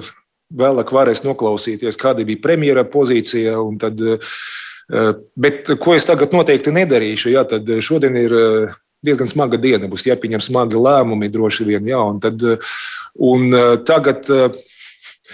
vēlāk 0.55 0.93
varēs 0.95 1.25
noklausīties, 1.27 1.99
kāda 2.01 2.25
bija 2.25 2.41
premjera 2.45 2.87
pozīcija. 2.89 3.59
Tad, 3.83 4.01
uh, 4.01 5.13
bet 5.35 5.75
ko 5.83 5.97
es 5.99 6.07
tagad 6.09 6.33
noteikti 6.33 6.73
nedarīšu, 6.73 7.35
jā, 7.35 7.43
tad 7.51 7.69
šodien 7.83 8.17
ir 8.23 8.37
diezgan 9.07 9.31
smaga 9.31 9.61
diena, 9.61 9.89
būs 9.91 10.09
jāpieņem 10.09 10.43
smagi 10.45 10.81
lēmumi 10.81 11.31
droši 11.33 11.67
vien. 11.69 11.87
Jā, 11.89 12.03
un 12.03 12.19
tad, 12.23 12.43
uh, 12.43 12.77
Un 13.19 13.53
eh, 13.55 13.77
tagad 13.87 14.31
eh, 14.31 14.65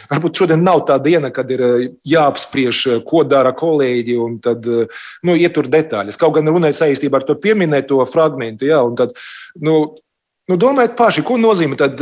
Varbūt 0.09 0.39
šodien 0.41 0.62
nav 0.64 0.87
tā 0.89 0.95
diena, 1.05 1.29
kad 1.29 1.51
ir 1.53 1.61
eh, 1.66 1.83
jāapspriež, 2.09 2.79
ko 3.05 3.20
dara 3.29 3.51
kolēģi, 3.53 4.14
un 4.25 4.39
tad 4.41 4.64
nu, 4.64 5.35
ietur 5.37 5.68
detaļas. 5.68 6.16
Kaut 6.16 6.39
gan 6.39 6.49
runājot 6.49 6.79
saistībā 6.79 7.20
ar 7.20 7.27
to 7.29 7.37
pieminēto 7.37 7.99
fragment, 8.09 8.64
jā, 8.64 8.79
un 8.89 8.97
tad, 8.97 9.12
nu, 9.61 9.83
nu, 10.49 10.57
domājiet 10.57 10.97
paši, 10.97 11.27
ko 11.29 11.37
nozīmē 11.37 11.77
tad 11.77 12.01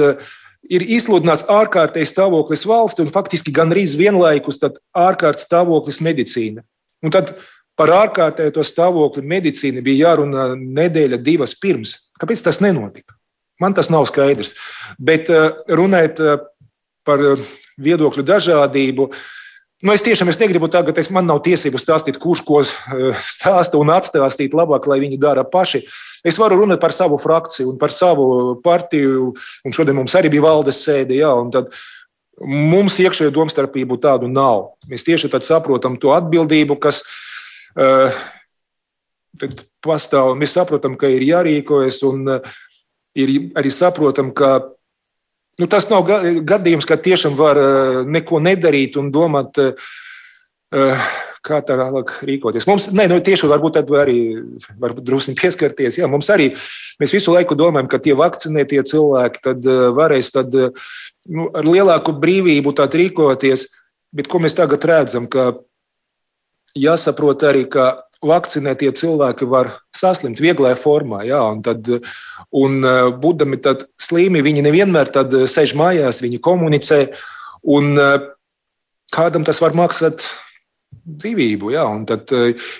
ir 0.70 0.86
izsludināts 0.86 1.48
ārkārtējs 1.50 2.14
stāvoklis 2.14 2.62
valsts 2.70 3.02
un 3.02 3.10
faktiski 3.10 3.50
gandrīz 3.58 3.98
vienlaikus 3.98 4.62
ārkārtas 4.62 5.48
stāvoklis 5.50 5.98
medicīna. 6.06 6.62
Un 7.02 7.10
tad 7.10 7.34
par 7.80 7.94
ārkārtējo 7.96 8.64
stāvokli 8.66 9.24
medicīna 9.24 9.80
bija 9.84 10.10
jārunā 10.10 10.50
nedēļa, 10.60 11.22
divas 11.24 11.56
pirms. 11.56 11.96
Kāpēc 12.20 12.44
tas 12.44 12.60
nenotika? 12.60 13.16
Man 13.60 13.76
tas 13.76 13.88
nav 13.92 14.06
skaidrs. 14.08 14.54
Bet 15.00 15.30
eh, 15.32 15.52
runājot 15.68 16.20
eh, 16.24 16.40
par 17.08 17.26
eh, 17.32 17.44
viedokļu 17.80 18.26
dažādību, 18.28 19.12
Nu, 19.80 19.94
es 19.96 20.02
tiešām 20.04 20.28
es 20.28 20.36
negribu 20.36 20.68
tagad, 20.68 20.98
es, 21.00 21.06
man 21.08 21.24
nav 21.24 21.38
tiesību 21.40 21.78
stāstīt, 21.80 22.18
kurš 22.20 22.42
ko 22.44 22.58
stāsta 22.60 23.78
un 23.80 23.88
atstāstīt 23.94 24.52
labāk, 24.52 24.84
lai 24.84 24.98
viņi 25.00 25.16
dara 25.16 25.40
paši. 25.48 25.80
Es 26.20 26.36
varu 26.36 26.58
runāt 26.60 26.82
par 26.82 26.92
savu 26.92 27.16
frakciju 27.16 27.70
un 27.70 27.78
par 27.80 27.88
savu 27.88 28.26
partiju, 28.60 29.30
un 29.64 29.72
šodien 29.72 29.96
mums 29.96 30.12
arī 30.20 30.28
bija 30.34 30.44
valdes 30.44 30.82
sēde. 30.84 31.16
Jā, 31.16 31.32
mums 32.44 32.98
iekšējo 33.00 33.32
domstarpību 33.32 33.96
tādu 34.04 34.28
nav. 34.28 34.74
Mēs 34.92 35.08
tieši 35.08 35.32
saprotam 35.48 35.96
to 35.96 36.12
atbildību, 36.12 36.76
kas 36.76 37.00
uh, 37.76 38.20
pastāv. 39.84 40.34
Mēs 40.40 40.56
saprotam, 40.58 40.96
ka 41.00 41.08
ir 41.12 41.24
jārīkojas, 41.28 42.02
un 42.08 42.36
uh, 42.38 42.58
ir 43.18 43.36
arī 43.58 43.72
saprotam, 43.74 44.34
ka 44.36 44.58
Nu, 45.60 45.66
tas 45.68 45.88
nav 45.90 46.06
gadījums, 46.48 46.86
ka 46.88 46.96
tiešām 47.00 47.34
var 47.38 47.58
eh, 47.60 47.98
neko 48.08 48.40
nedarīt 48.42 48.96
un 49.00 49.10
domāt, 49.12 49.58
eh, 49.60 51.08
kā 51.44 51.58
tālāk 51.64 52.12
rīkoties. 52.28 52.66
Mums, 52.68 52.88
nē, 52.96 53.06
nu, 53.10 53.18
tieši 53.24 53.48
varbūt 53.48 53.78
tad 53.78 53.92
arī 53.96 54.18
drusku 55.00 55.34
pieskarties. 55.36 55.98
Jā, 56.00 56.08
mums 56.08 56.28
arī 56.32 56.50
mēs 57.00 57.14
visu 57.16 57.34
laiku 57.34 57.56
domājam, 57.58 57.88
ka 57.92 58.00
tie 58.00 58.16
vakcinētie 58.16 58.84
cilvēki 58.88 59.44
tad 59.44 59.68
eh, 59.68 59.82
varēs 59.96 60.32
tad, 60.36 60.56
nu, 61.28 61.50
ar 61.52 61.68
lielāku 61.68 62.16
brīvību 62.16 62.76
rīkoties. 62.76 63.68
Bet 64.16 64.26
ko 64.26 64.40
mēs 64.42 64.56
tagad 64.58 64.82
redzam, 64.88 65.28
ka 65.30 65.52
jāsaprot 66.78 67.42
arī, 67.48 67.64
ka 67.70 67.92
vakcinētie 68.20 68.90
cilvēki 68.96 69.48
var 69.48 69.72
saslimt 69.96 70.40
vieglā 70.40 70.74
formā. 70.76 71.22
Jā, 71.24 71.40
un, 71.54 71.62
tad, 71.64 71.88
un 72.52 72.84
e, 72.84 72.92
būdami 73.22 73.60
slimi, 74.00 74.44
viņi 74.44 74.66
nevienmēr 74.66 75.10
e, 75.14 75.46
sēž 75.48 75.74
mājās, 75.78 76.20
viņi 76.24 76.42
komunicē. 76.44 77.00
Un, 77.64 77.96
e, 77.96 78.10
kādam 79.14 79.44
tas 79.44 79.60
var 79.64 79.76
maksāt 79.76 80.26
dzīvību. 81.10 81.72
Jā, 81.72 81.86
tad, 82.06 82.30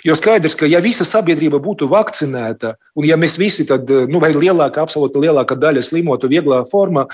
jo 0.05 0.15
skaidrs, 0.15 0.55
ka 0.55 0.69
ja 0.69 0.79
visa 0.83 1.07
sabiedrība 1.07 1.59
būtu 1.63 1.89
vakcinēta, 1.89 2.75
un 2.95 3.07
ja 3.07 3.17
mēs 3.17 3.39
visi, 3.41 3.65
tad, 3.67 3.89
nu, 3.89 4.21
vai 4.21 4.29
lielākā, 4.35 4.83
absolūti 4.83 5.23
lielākā 5.23 5.57
daļa 5.57 5.83
slimotu 5.83 6.29
vieglā 6.31 6.61
formā, 6.69 7.07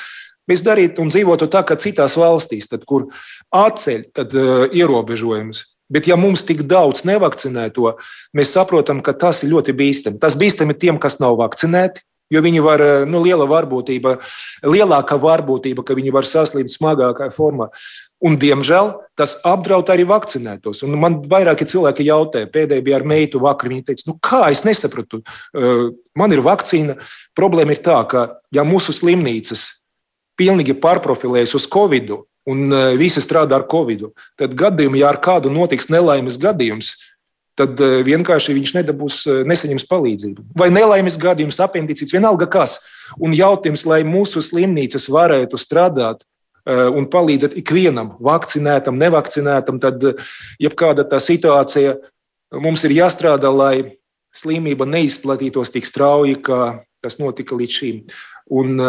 mēs 0.52 0.66
darītu 0.66 1.02
un 1.02 1.14
dzīvotu 1.14 1.48
tā 1.54 1.64
kā 1.66 1.78
citās 1.80 2.18
valstīs, 2.20 2.68
tad, 2.70 2.84
kur 2.90 3.08
atceļ 3.56 4.04
tad, 4.20 4.36
ierobežojumus. 4.76 5.64
Bet, 5.88 6.10
ja 6.10 6.18
mums 6.20 6.44
tik 6.48 6.66
daudz 6.68 7.06
nevakcinēto, 7.08 7.94
mēs 8.36 8.52
saprotam, 8.58 9.00
ka 9.04 9.16
tas 9.16 9.44
ir 9.44 9.54
ļoti 9.54 9.76
bīstami. 9.78 10.20
Tas 10.20 10.36
bīstami 10.40 10.76
tiem, 10.76 11.00
kas 11.00 11.20
nav 11.24 11.38
vakcinēti, 11.40 12.04
jo 12.34 12.42
viņi 12.44 12.64
var, 12.64 12.84
nu, 13.08 13.22
liela 13.24 13.48
varbūtība, 13.48 14.18
lielākā 14.68 15.16
varbūtība, 15.24 15.86
ka 15.88 15.96
viņi 15.96 16.12
var 16.12 16.28
saslimt 16.28 16.74
smagākā 16.74 17.30
formā. 17.36 17.70
Un, 18.18 18.34
diemžēl 18.42 18.96
tas 19.18 19.36
apdraud 19.46 19.92
arī 19.94 20.08
vakcinētos. 20.10 20.82
Un 20.88 20.96
man 20.98 21.20
vairāki 21.30 21.68
cilvēki 21.70 22.08
jautāja, 22.08 22.50
pēdējā 22.50 22.84
bija 22.86 22.98
ar 22.98 23.06
meitu 23.06 23.42
vakar. 23.44 23.70
Viņa 23.70 23.92
teica, 23.92 24.08
nu 24.10 24.18
kā 24.18 24.42
es 24.50 24.64
nesapratu, 24.66 25.22
man 26.18 26.34
ir 26.34 26.42
vakcīna. 26.46 26.98
Problēma 27.38 27.78
ir 27.78 27.84
tā, 27.86 28.00
ka 28.10 28.28
ja 28.54 28.66
mūsu 28.66 28.96
slimnīcas 28.98 29.68
pilnīgi 30.38 30.76
pārprofilējas 30.82 31.54
uz 31.58 31.70
Covid, 31.70 32.16
un 32.48 32.72
e, 32.72 32.82
visi 33.00 33.22
strādā 33.24 33.60
ar 33.60 33.68
covid. 33.70 34.08
Tad 34.39 34.56
gadījumā, 34.58 35.02
ja 35.02 35.12
ar 35.12 35.20
kādu 35.24 35.52
notiks 35.54 35.89
nelaimes 35.93 36.39
gadījums, 36.41 36.95
tad 37.58 37.80
e, 37.82 38.02
vienkārši 38.08 38.56
viņš 38.56 38.74
nedabūs, 38.80 39.20
e, 39.28 39.38
nesaņems 39.50 39.88
palīdzību. 39.89 40.48
Vai 40.58 40.70
nelaimes 40.74 41.20
gadījums, 41.22 41.60
apendicīts, 41.64 42.16
vienalga 42.16 42.48
kas. 42.52 42.80
Un 43.20 43.36
jautājums, 43.36 43.86
lai 43.88 44.02
mūsu 44.08 44.43
slimnīcas 44.43 45.10
varētu 45.12 45.60
strādāt 45.60 46.26
un 46.68 47.06
palīdzēt 47.08 47.54
ikvienam, 47.62 48.10
vakcinētam, 48.20 48.98
nevakcinētam, 49.00 49.78
tad 49.80 50.02
jebkāda 50.60 51.06
tā 51.08 51.22
situācija 51.24 51.93
mums 52.60 52.84
ir 52.84 52.91
jāstrādā, 52.98 53.48
lai 53.56 53.93
slimība 54.36 54.84
neizplatītos 54.84 55.72
tik 55.72 55.88
strauji, 55.88 56.41
kā 56.43 56.82
tas 57.00 57.16
notika 57.22 57.56
līdz 57.56 57.78
šim. 57.78 58.02
Un 58.52 58.84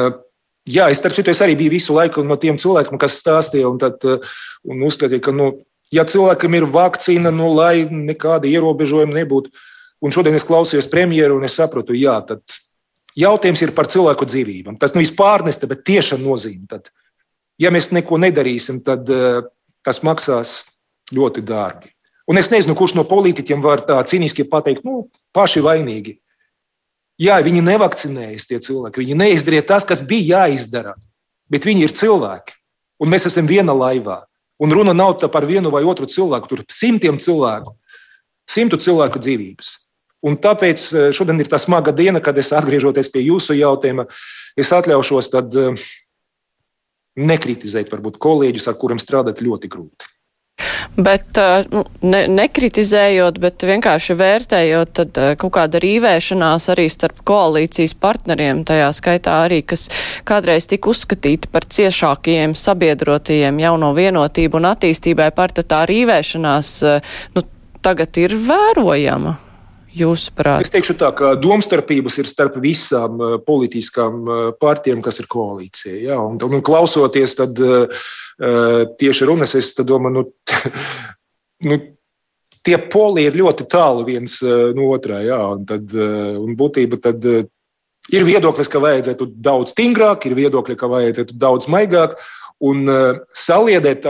Jā, 0.68 0.90
es, 0.92 1.00
starp 1.00 1.16
citu, 1.16 1.32
es 1.32 1.40
arī 1.44 1.56
biju 1.56 1.72
visu 1.72 1.96
laiku 1.96 2.22
no 2.26 2.36
tiem 2.40 2.58
cilvēkiem, 2.60 3.00
kas 3.00 3.18
stāstīja 3.22 3.70
un, 3.70 3.78
tad, 3.80 4.02
eh, 4.04 4.20
un 4.68 4.84
uzskatīja, 4.84 5.22
ka, 5.24 5.32
nu, 5.32 5.50
ja 5.94 6.04
cilvēkam 6.08 6.56
ir 6.58 6.68
vakcīna, 6.68 7.32
nu, 7.32 7.48
lai 7.56 7.86
nekāda 7.88 8.50
ierobežojuma 8.50 9.16
nebūtu. 9.22 9.52
Un 10.04 10.14
šodien 10.14 10.36
es 10.36 10.46
klausījos 10.46 10.90
premjeru 10.92 11.38
un 11.38 11.46
es 11.48 11.56
sapratu, 11.58 11.96
jā, 11.96 12.14
tad 12.26 12.42
jautājums 13.18 13.62
ir 13.64 13.72
par 13.74 13.88
cilvēku 13.90 14.28
dzīvībām. 14.28 14.76
Tas 14.78 14.94
nevis 14.94 15.14
pārnesta, 15.16 15.66
bet 15.70 15.86
tieša 15.88 16.20
nozīme. 16.20 16.68
Tad, 16.70 16.92
ja 17.58 17.72
mēs 17.74 17.90
neko 17.94 18.20
nedarīsim, 18.22 18.82
tad 18.86 19.08
uh, 19.10 19.40
tas 19.82 20.04
maksās 20.06 20.60
ļoti 21.14 21.42
dārgi. 21.42 21.90
Un 22.28 22.38
es 22.38 22.50
nezinu, 22.52 22.76
kurš 22.78 22.94
no 22.98 23.06
politiķiem 23.08 23.64
var 23.64 23.82
tā 23.88 23.96
cīniski 24.06 24.46
pateikt, 24.52 24.84
nu, 24.86 25.08
paši 25.34 25.64
vainīgi. 25.64 26.18
Jā, 27.18 27.40
viņi 27.42 27.64
nevakcinējas, 27.66 28.46
tie 28.46 28.60
cilvēki. 28.62 29.02
Viņi 29.02 29.18
neizdarīja 29.18 29.64
tas, 29.72 29.86
kas 29.86 30.04
bija 30.06 30.44
jāizdara. 30.44 30.94
Bet 31.50 31.66
viņi 31.66 31.88
ir 31.88 31.94
cilvēki. 31.98 32.54
Un 33.02 33.10
mēs 33.10 33.26
esam 33.30 33.48
viena 33.50 33.74
laivā. 33.74 34.22
Un 34.62 34.74
runa 34.74 34.94
nav 34.94 35.18
par 35.30 35.46
vienu 35.46 35.70
vai 35.74 35.84
otru 35.86 36.06
cilvēku. 36.06 36.50
Tur 36.50 36.62
ir 36.62 36.70
simtiem 36.70 37.18
cilvēku, 37.18 37.74
simtu 38.48 38.78
cilvēku 38.78 39.22
dzīvības. 39.22 39.74
Un 40.26 40.34
tāpēc 40.42 40.84
eh, 40.94 41.08
šodien 41.14 41.38
ir 41.38 41.50
tā 41.50 41.60
smaga 41.62 41.94
diena, 41.94 42.22
kad 42.22 42.38
es 42.38 42.50
atgriežoties 42.50 43.10
pie 43.14 43.22
jūsu 43.28 43.54
jautājuma, 43.54 44.08
es 44.58 44.72
atļaušos 44.74 45.30
eh, 45.38 45.84
nekritizēt 47.18 47.92
varbūt 47.94 48.18
kolēģus, 48.22 48.66
ar 48.70 48.78
kuriem 48.78 48.98
strādāt 48.98 49.42
ļoti 49.42 49.70
grūti. 49.70 50.10
Bet 50.98 51.38
eh, 51.38 51.62
nu, 51.70 51.84
ne, 52.02 52.24
nekritizējot, 52.26 53.38
bet 53.38 53.62
vienkārši 53.62 54.16
vērtējot, 54.18 54.92
tad 54.98 55.20
eh, 55.22 55.34
kaut 55.38 55.54
kāda 55.54 55.78
rīvēšanās 55.82 56.66
arī 56.74 56.88
starp 56.90 57.22
koalīcijas 57.28 57.94
partneriem, 58.02 58.64
tajā 58.66 58.90
skaitā 58.96 59.36
arī, 59.44 59.60
kas 59.62 59.86
kādreiz 60.26 60.66
tika 60.66 60.90
uzskatīti 60.90 61.52
par 61.54 61.68
ciešākajiem 61.70 62.56
sabiedrotajiem 62.58 63.62
jauno 63.62 63.92
vienotību 63.94 64.58
un 64.58 64.72
attīstībai 64.72 65.30
par 65.38 65.54
tā 65.54 65.84
rīvēšanās, 65.86 66.72
eh, 66.82 67.12
nu, 67.38 67.46
tagad 67.86 68.18
ir 68.18 68.34
vērojama. 68.50 69.38
Jūsuprāt? 69.96 70.66
Es 70.66 70.72
teikšu 70.72 70.96
tā, 71.00 71.10
ka 71.16 71.32
domstarpības 71.40 72.18
ir 72.20 72.28
starp 72.28 72.58
visām 72.62 73.20
politiskām 73.46 74.26
partijām, 74.60 75.00
kas 75.04 75.22
ir 75.22 75.28
koalīcija. 75.30 75.94
Ja? 76.10 76.18
Un, 76.20 76.36
un 76.36 76.64
klausoties, 76.64 77.36
tad 77.38 77.62
uh, 77.64 78.02
tieši 79.00 79.28
runas, 79.28 79.54
es 79.58 79.72
domāju, 79.78 80.18
nu, 80.18 80.24
nu, 81.70 81.78
tie 82.66 82.80
poli 82.92 83.24
ir 83.28 83.38
ļoti 83.38 83.68
tālu 83.70 84.04
viens 84.08 84.40
no 84.44 84.90
otrā. 84.92 85.22
Jā, 85.24 85.40
un, 85.54 85.64
tad, 85.68 85.94
un 85.94 86.58
būtība 86.58 87.00
tad 87.02 87.24
ir 87.24 88.26
viedoklis, 88.28 88.68
ka 88.68 88.82
vajadzētu 88.82 89.30
daudz 89.40 89.72
stingrāk, 89.72 90.28
ir 90.28 90.36
viedokļi, 90.36 90.76
ka 90.76 90.90
vajadzētu 90.92 91.38
daudz 91.38 91.70
maigāk. 91.72 92.18
Un 92.58 92.90
saliedēt 93.38 94.06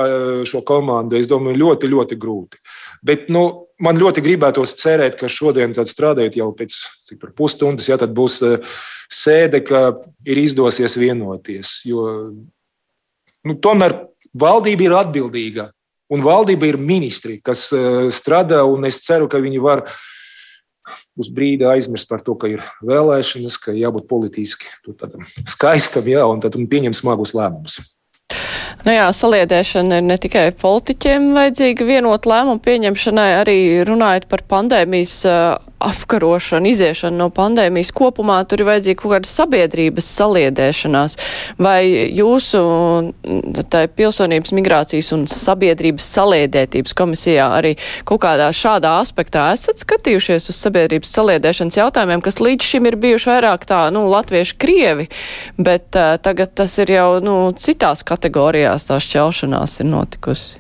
šo 0.49 0.63
komandu, 0.67 1.19
es 1.19 1.29
domāju, 1.29 1.61
ļoti, 1.61 1.91
ļoti 1.93 2.17
grūti. 2.19 2.61
Bet 3.05 3.27
nu, 3.33 3.68
man 3.83 3.99
ļoti 4.01 4.23
gribētos 4.25 4.77
cerēt, 4.81 5.17
ka 5.21 5.31
šodien, 5.31 5.75
strādājot 5.75 6.39
jau 6.41 6.51
pēc 6.57 6.77
pusstundas, 7.39 7.89
ja, 7.91 7.99
būs 7.99 8.41
sēde, 9.13 9.63
ka 9.67 9.99
ir 10.27 10.43
izdosies 10.43 10.99
vienoties. 11.01 11.81
Jo 11.89 12.07
nu, 13.47 13.57
tomēr 13.63 13.97
Valdība 14.39 14.85
ir 14.85 14.95
atbildīga, 14.97 15.71
un 16.13 16.23
valdība 16.25 16.69
ir 16.69 16.79
ministri, 16.81 17.39
kas 17.45 17.69
eh, 17.73 18.09
strādā, 18.15 18.61
un 18.69 18.87
es 18.89 19.01
ceru, 19.05 19.29
ka 19.31 19.41
viņi 19.43 19.63
var 19.65 19.85
uz 21.19 21.31
brīdi 21.35 21.67
aizmirst 21.69 22.09
par 22.09 22.23
to, 22.25 22.37
ka 22.39 22.51
ir 22.51 22.63
vēlēšanas, 22.87 23.59
ka 23.61 23.75
jābūt 23.77 24.09
politiski 24.11 24.69
skaistam, 25.49 26.07
jā, 26.09 26.25
un 26.29 26.43
tad 26.45 26.57
pieņemt 26.71 26.97
smagus 26.97 27.35
lēmumus. 27.37 27.81
Nu 28.87 28.95
jā, 28.95 29.09
saliedēšana 29.15 29.99
ir 29.99 30.05
ne 30.07 30.17
tikai 30.23 30.45
politiķiem 30.59 31.33
vajadzīga 31.35 31.87
vienot 31.89 32.29
lēmumu 32.31 32.63
pieņemšanai, 32.63 33.31
arī 33.41 33.59
runājot 33.89 34.29
par 34.31 34.45
pandēmijas 34.49 35.23
apkarošana, 35.79 36.67
iziešana 36.73 37.17
no 37.21 37.29
pandēmijas 37.35 37.93
kopumā, 37.95 38.41
tur 38.51 38.63
ir 38.63 38.69
vajadzīga 38.69 38.99
kaut 38.99 39.13
kāda 39.15 39.31
sabiedrības 39.31 40.09
saliedēšanās. 40.19 41.17
Vai 41.63 41.83
jūsu 42.19 42.63
tā 43.71 43.85
pilsonības 43.87 44.55
migrācijas 44.59 45.13
un 45.15 45.27
sabiedrības 45.31 46.09
saliedētības 46.17 46.97
komisijā 46.99 47.47
arī 47.61 47.77
kaut 48.09 48.25
kādā 48.25 48.49
šādā 48.55 48.97
aspektā 49.03 49.49
esat 49.55 49.85
skatījušies 49.85 50.51
uz 50.51 50.59
sabiedrības 50.67 51.15
saliedēšanas 51.15 51.79
jautājumiem, 51.79 52.25
kas 52.27 52.41
līdz 52.43 52.71
šim 52.73 52.91
ir 52.91 52.99
bijuši 52.99 53.31
vairāk 53.31 53.69
tā, 53.71 53.85
nu, 53.95 54.07
latvieši 54.11 54.59
krievi, 54.59 55.07
bet 55.63 55.95
uh, 55.95 56.17
tagad 56.23 56.57
tas 56.59 56.75
ir 56.83 56.95
jau, 56.97 57.09
nu, 57.23 57.37
citās 57.59 58.03
kategorijās 58.07 58.68
tā 58.77 58.99
šķelšanās 59.03 59.79
ir 59.81 59.89
notikusi? 59.89 60.59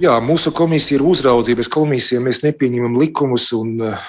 Jā, 0.00 0.14
mūsu 0.22 0.52
komisija 0.54 1.00
ir 1.00 1.04
uzraudzības 1.04 1.68
komisija. 1.72 2.22
Mēs 2.22 2.44
nepieņemam 2.44 2.96
likumus 3.00 3.48
un 3.56 3.74
uh, 3.90 4.08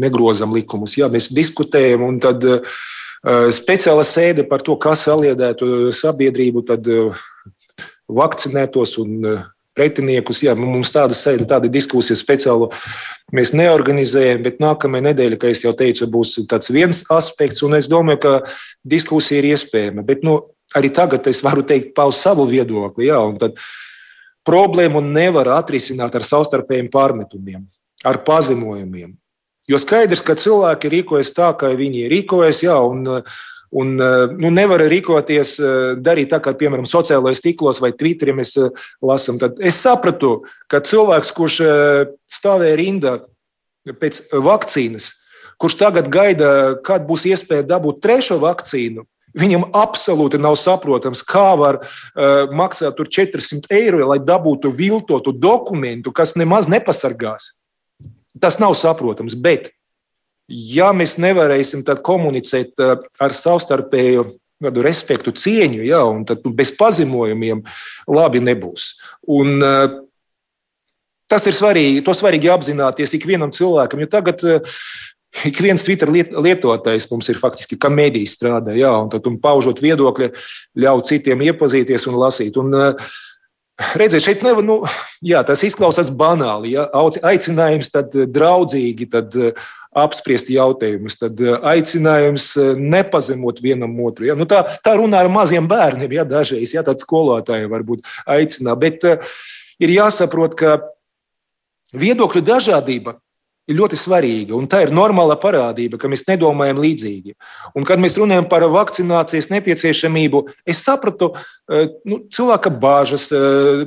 negrozam 0.00 0.54
likumus. 0.56 0.96
Jā, 0.98 1.10
mēs 1.12 1.30
diskutējam, 1.36 2.06
un 2.08 2.18
tad 2.22 2.44
uh, 2.48 2.80
speciāla 3.54 4.06
sēde 4.08 4.46
par 4.48 4.64
to, 4.66 4.78
kas 4.80 5.04
saliedētu 5.08 5.92
sabiedrību, 5.94 6.64
tad 6.72 6.88
uh, 6.90 7.24
vakcinētos 8.10 8.96
un 9.04 9.16
uh, 9.20 9.42
pretiniekus. 9.76 10.42
Jā, 10.44 10.56
mums 10.58 10.92
tāda 10.94 11.16
sēde, 11.16 11.46
tāda 11.48 11.70
diskusija 11.72 12.18
speciāla 12.18 12.70
mēs 13.36 13.52
neorganizējam, 13.56 14.42
bet 14.46 14.62
nākamajā 14.62 15.10
nedēļā, 15.10 15.38
kā 15.40 15.52
jau 15.54 15.74
teicu, 15.76 16.08
būs 16.10 16.38
tāds 16.50 16.72
viens 16.74 17.04
aspekts, 17.12 17.62
un 17.66 17.78
es 17.78 17.88
domāju, 17.90 18.22
ka 18.24 18.32
diskusija 18.96 19.42
ir 19.42 19.52
iespējama. 19.52 20.04
Bet 20.06 20.24
nu, 20.26 20.40
arī 20.76 20.90
tagad 20.94 21.26
es 21.30 21.42
varu 21.44 21.64
teikt 21.66 21.94
paust 21.96 22.22
savu 22.24 22.46
viedokli. 22.50 23.08
Jā, 23.10 23.20
problēmu 24.46 25.02
nevar 25.04 25.52
atrisināt 25.58 26.14
ar 26.16 26.26
savstarpējiem 26.26 26.90
pārmetumiem, 26.92 27.64
ar 28.06 28.20
pazemojumiem. 28.26 29.14
Jo 29.70 29.78
skaidrs, 29.78 30.24
ka 30.24 30.34
cilvēki 30.38 30.90
rīkojas 30.90 31.34
tā, 31.36 31.52
kā 31.58 31.70
viņi 31.78 32.08
rīkojas, 32.10 32.62
jā, 32.64 32.74
un, 32.80 33.04
un 33.70 33.92
nu, 34.00 34.50
nevar 34.50 34.82
rīkoties, 34.90 35.58
darīt 36.02 36.32
tā, 36.32 36.40
kā, 36.42 36.56
piemēram, 36.58 36.88
sociālajos 36.88 37.44
tīklos 37.44 37.82
vai 37.82 37.92
Twitterī 37.94 38.34
mēs 38.40 38.56
lasām. 39.04 39.38
Tad 39.42 39.60
es 39.62 39.78
sapratu, 39.78 40.40
ka 40.70 40.80
cilvēks, 40.82 41.34
kurš 41.36 41.60
stāvēja 42.40 42.80
rindā 42.80 43.14
pēc 44.00 44.24
vakcīnas, 44.32 45.12
kurš 45.60 45.76
tagad 45.84 46.10
gaida, 46.10 46.80
kad 46.82 47.06
būs 47.06 47.28
iespēja 47.30 47.68
dabūt 47.68 48.00
trešo 48.02 48.40
vakcīnu, 48.42 49.04
Viņam 49.38 49.68
absolūti 49.76 50.40
nav 50.42 50.56
saprotams, 50.58 51.22
kā 51.26 51.52
var 51.58 51.80
uh, 51.82 52.50
maksāt 52.56 52.98
400 52.98 53.70
eiro, 53.76 54.02
lai 54.10 54.18
dabūtu 54.18 54.72
viltotu 54.74 55.34
dokumentu, 55.36 56.10
kas 56.12 56.34
nemaz 56.38 56.66
nepasargās. 56.70 57.60
Tas 58.40 58.58
nav 58.62 58.74
saprotams. 58.78 59.36
Bet, 59.38 59.70
ja 60.50 60.90
mēs 60.96 61.16
nevarēsim 61.22 61.86
komunicēt 62.02 62.82
uh, 62.82 62.98
ar 63.22 63.36
savstarpēju 63.36 64.26
kādu 64.60 64.82
respektu, 64.84 65.32
cieņu, 65.32 65.80
ja, 65.86 66.02
un 66.04 66.26
tad 66.28 66.42
bez 66.56 66.74
pazemojumiem 66.76 67.62
labi 68.10 68.42
nebūs. 68.44 68.90
Un, 69.30 69.56
uh, 69.62 70.00
tas 71.30 71.46
ir 71.46 71.54
svarīgi. 71.54 72.02
To 72.04 72.14
svarīgi 72.16 72.50
apzināties 72.50 73.14
ikvienam 73.16 73.54
cilvēkam. 73.54 74.02
Jo 74.02 74.10
tagad 74.10 74.42
Ik 75.46 75.60
viens 75.66 75.84
Twitter 75.86 76.10
lietotājs 76.10 77.08
mums 77.10 77.30
ir 77.30 77.40
faktiski 77.40 77.78
kā 77.80 77.90
mēdījis 77.92 78.36
strādā, 78.38 78.74
jā, 78.76 78.92
un 78.98 79.10
tad 79.12 79.26
un 79.30 79.38
paužot 79.42 79.82
viedokļi, 79.82 80.32
ļauj 80.82 81.04
citiem 81.12 81.44
iepazīties 81.50 82.08
un 82.10 82.18
lasīt. 82.20 82.58
Un, 82.60 82.74
uh, 82.74 83.12
Redziet, 83.96 84.20
šeit 84.20 84.42
nevar, 84.44 84.64
nu, 84.64 84.82
jā, 85.24 85.40
tas 85.46 85.62
izklausās 85.64 86.10
banāli. 86.12 86.74
Ja? 86.74 86.84
Aicinājums 87.24 87.88
tad 87.88 88.12
draudzīgi 88.12 89.06
tad 89.08 89.32
apspriest 89.96 90.50
jautājumus, 90.52 91.16
tad 91.18 91.40
aicinājums 91.40 92.50
nepazemot 92.76 93.62
vienam 93.64 93.96
otru. 94.04 94.28
Ja? 94.28 94.36
Nu, 94.36 94.44
tā, 94.50 94.60
tā 94.84 94.94
runā 95.00 95.22
ar 95.24 95.32
maziem 95.32 95.64
bērniem, 95.70 96.12
ja 96.18 96.26
dažreiz 96.28 96.74
ja, 96.76 96.84
tādi 96.84 97.06
skolotāji 97.06 97.72
varbūt 97.72 98.04
aicinā. 98.28 98.76
Bet 98.76 99.06
ir 99.80 99.94
jāsaprot, 99.96 100.58
ka 100.60 100.76
viedokļu 101.96 102.44
dažādība 102.44 103.16
ir 103.70 103.78
ļoti 103.78 103.98
svarīga. 103.98 104.56
Un 104.58 104.68
tā 104.70 104.82
ir 104.84 104.94
normāla 104.94 105.36
parādība, 105.40 105.98
ka 106.00 106.10
mēs 106.10 106.26
nedomājam 106.28 106.80
līdzīgi. 106.82 107.36
Un, 107.74 107.86
kad 107.88 108.02
mēs 108.02 108.18
runājam 108.18 108.48
par 108.50 108.66
vakcinācijas 108.72 109.50
nepieciešamību, 109.52 110.44
es 110.68 110.82
sapratu 110.86 111.32
eh, 111.34 111.90
nu, 112.08 112.22
cilvēka 112.32 112.72
bāžas. 112.82 113.28
Eh, 113.34 113.86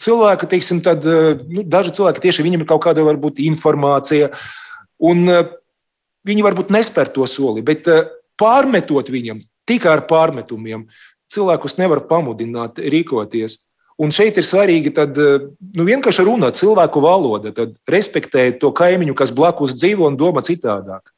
cilvēka, 0.00 0.48
teiksim, 0.50 0.82
tad, 0.84 1.06
eh, 1.06 1.44
nu, 1.48 1.64
daži 1.66 1.94
cilvēki 2.00 2.26
tieši 2.26 2.46
viņam 2.46 2.64
ir 2.64 2.70
kaut 2.70 2.84
kāda 2.88 3.06
varbūt 3.06 3.42
informācija, 3.46 4.32
un 5.00 5.24
viņi 6.26 6.44
varbūt 6.44 6.72
nespēr 6.74 7.08
to 7.14 7.24
soli, 7.30 7.62
bet 7.64 7.86
pārmetot 8.40 9.08
viņam 9.12 9.40
tikai 9.68 9.94
ar 9.94 10.02
pārmetumiem, 10.10 10.84
cilvēkus 11.30 11.78
nevar 11.78 12.02
pamudināt 12.10 12.80
rīkoties. 12.82 13.69
Un 14.00 14.12
šeit 14.16 14.38
ir 14.40 14.46
svarīgi 14.48 14.94
tad, 14.96 15.18
eh, 15.20 15.42
nu, 15.76 15.84
vienkārši 15.84 16.24
runāt 16.24 16.56
cilvēku 16.56 17.02
valoda, 17.04 17.52
respektēt 17.88 18.60
to 18.62 18.72
kaimiņu, 18.72 19.14
kas 19.14 19.32
blakus 19.34 19.74
dzīvo 19.76 20.06
un 20.08 20.16
domā 20.16 20.40
citādāk. 20.46 21.12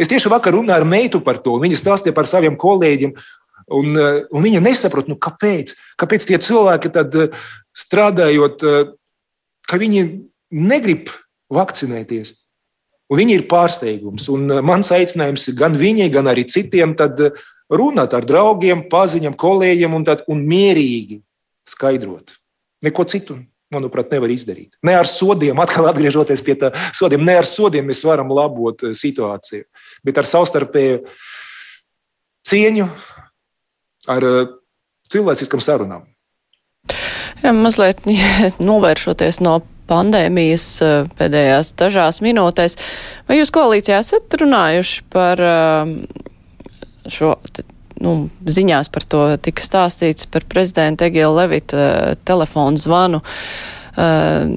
Es 0.00 0.08
tieši 0.08 0.30
vakar 0.32 0.56
runāju 0.56 0.80
ar 0.80 0.88
meitu 0.88 1.20
par 1.20 1.42
to, 1.44 1.58
un 1.58 1.66
viņa 1.66 1.76
stāstīja 1.76 2.14
par 2.16 2.24
saviem 2.24 2.56
kolēģiem. 2.56 3.12
Un, 3.68 3.96
eh, 3.96 4.24
un 4.32 4.42
viņa 4.42 4.62
nesaprot, 4.64 5.08
nu, 5.08 5.16
kāpēc, 5.16 5.74
kāpēc 6.00 6.24
tie 6.26 6.38
cilvēki, 6.38 6.92
tad, 6.92 7.14
eh, 7.14 7.28
strādājot, 7.76 8.88
ka 9.68 9.76
viņi 9.76 10.24
negrib 10.52 11.08
vakcinēties. 11.52 12.32
Un 13.10 13.18
viņi 13.18 13.32
ir 13.34 13.48
pārsteigums. 13.48 14.28
Un 14.28 14.46
mans 14.64 14.88
aicinājums 14.88 15.54
gan 15.54 15.76
viņai, 15.76 16.10
gan 16.10 16.24
arī 16.24 16.44
citiem 16.44 16.96
runāt 17.70 18.14
ar 18.14 18.22
draugiem, 18.22 18.88
paziņām, 18.88 19.36
kolēģiem 19.36 19.94
un, 19.94 20.04
tad, 20.04 20.24
un 20.28 20.46
mierīgi 20.46 21.22
skaidrot. 21.68 22.36
Neko 22.82 23.04
citu, 23.08 23.38
manuprāt, 23.72 24.12
nevar 24.12 24.32
izdarīt. 24.32 24.74
Ne 24.84 24.94
ar 24.98 25.08
sodiem, 25.08 25.58
atkal 25.62 25.88
atgriežoties 25.90 26.42
pie 26.44 26.56
tā 26.60 26.72
sodiem, 26.94 27.24
ne 27.24 27.38
ar 27.40 27.48
sodiem 27.48 27.88
mēs 27.88 28.04
varam 28.06 28.32
labot 28.34 28.84
eh, 28.84 28.94
situāciju, 28.96 29.66
bet 30.04 30.20
ar 30.20 30.28
savstarpēju 30.28 31.02
cieņu, 32.48 32.88
ar 34.12 34.28
eh, 34.30 34.56
cilvēciskam 35.12 35.62
sarunām. 35.64 36.08
Jā, 37.42 37.52
mazliet 37.56 38.02
novēršoties 38.70 39.40
no 39.44 39.60
pandēmijas 39.90 40.66
eh, 40.84 40.96
pēdējās 41.18 41.74
dažās 41.80 42.22
minūtēs, 42.24 42.78
vai 43.28 43.40
jūs 43.40 43.54
koalīcijā 43.54 44.02
esat 44.02 44.40
runājuši 44.42 45.06
par 45.12 45.46
šo 47.10 47.32
nu, 48.02 48.14
ziņās 48.44 48.90
par 48.92 49.06
to 49.08 49.24
tika 49.42 49.64
stāstīts 49.64 50.28
par 50.30 50.46
prezidenta 50.50 51.08
Egila 51.08 51.42
Levita 51.42 51.78
uh, 51.78 52.14
telefonu 52.28 52.80
zvanu 52.80 53.22
uh, 53.22 54.52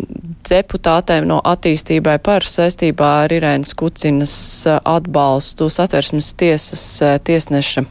deputātēm 0.49 1.27
no 1.29 1.41
attīstībai 1.45 2.17
par 2.25 2.47
saistībā 2.49 3.11
ar 3.25 3.35
Irēnas 3.35 3.75
Kucinas 3.77 4.35
uh, 4.69 4.79
atbalstu 4.97 5.69
satversmes 5.71 6.33
tiesas 6.39 6.87
tiesneša 7.27 7.85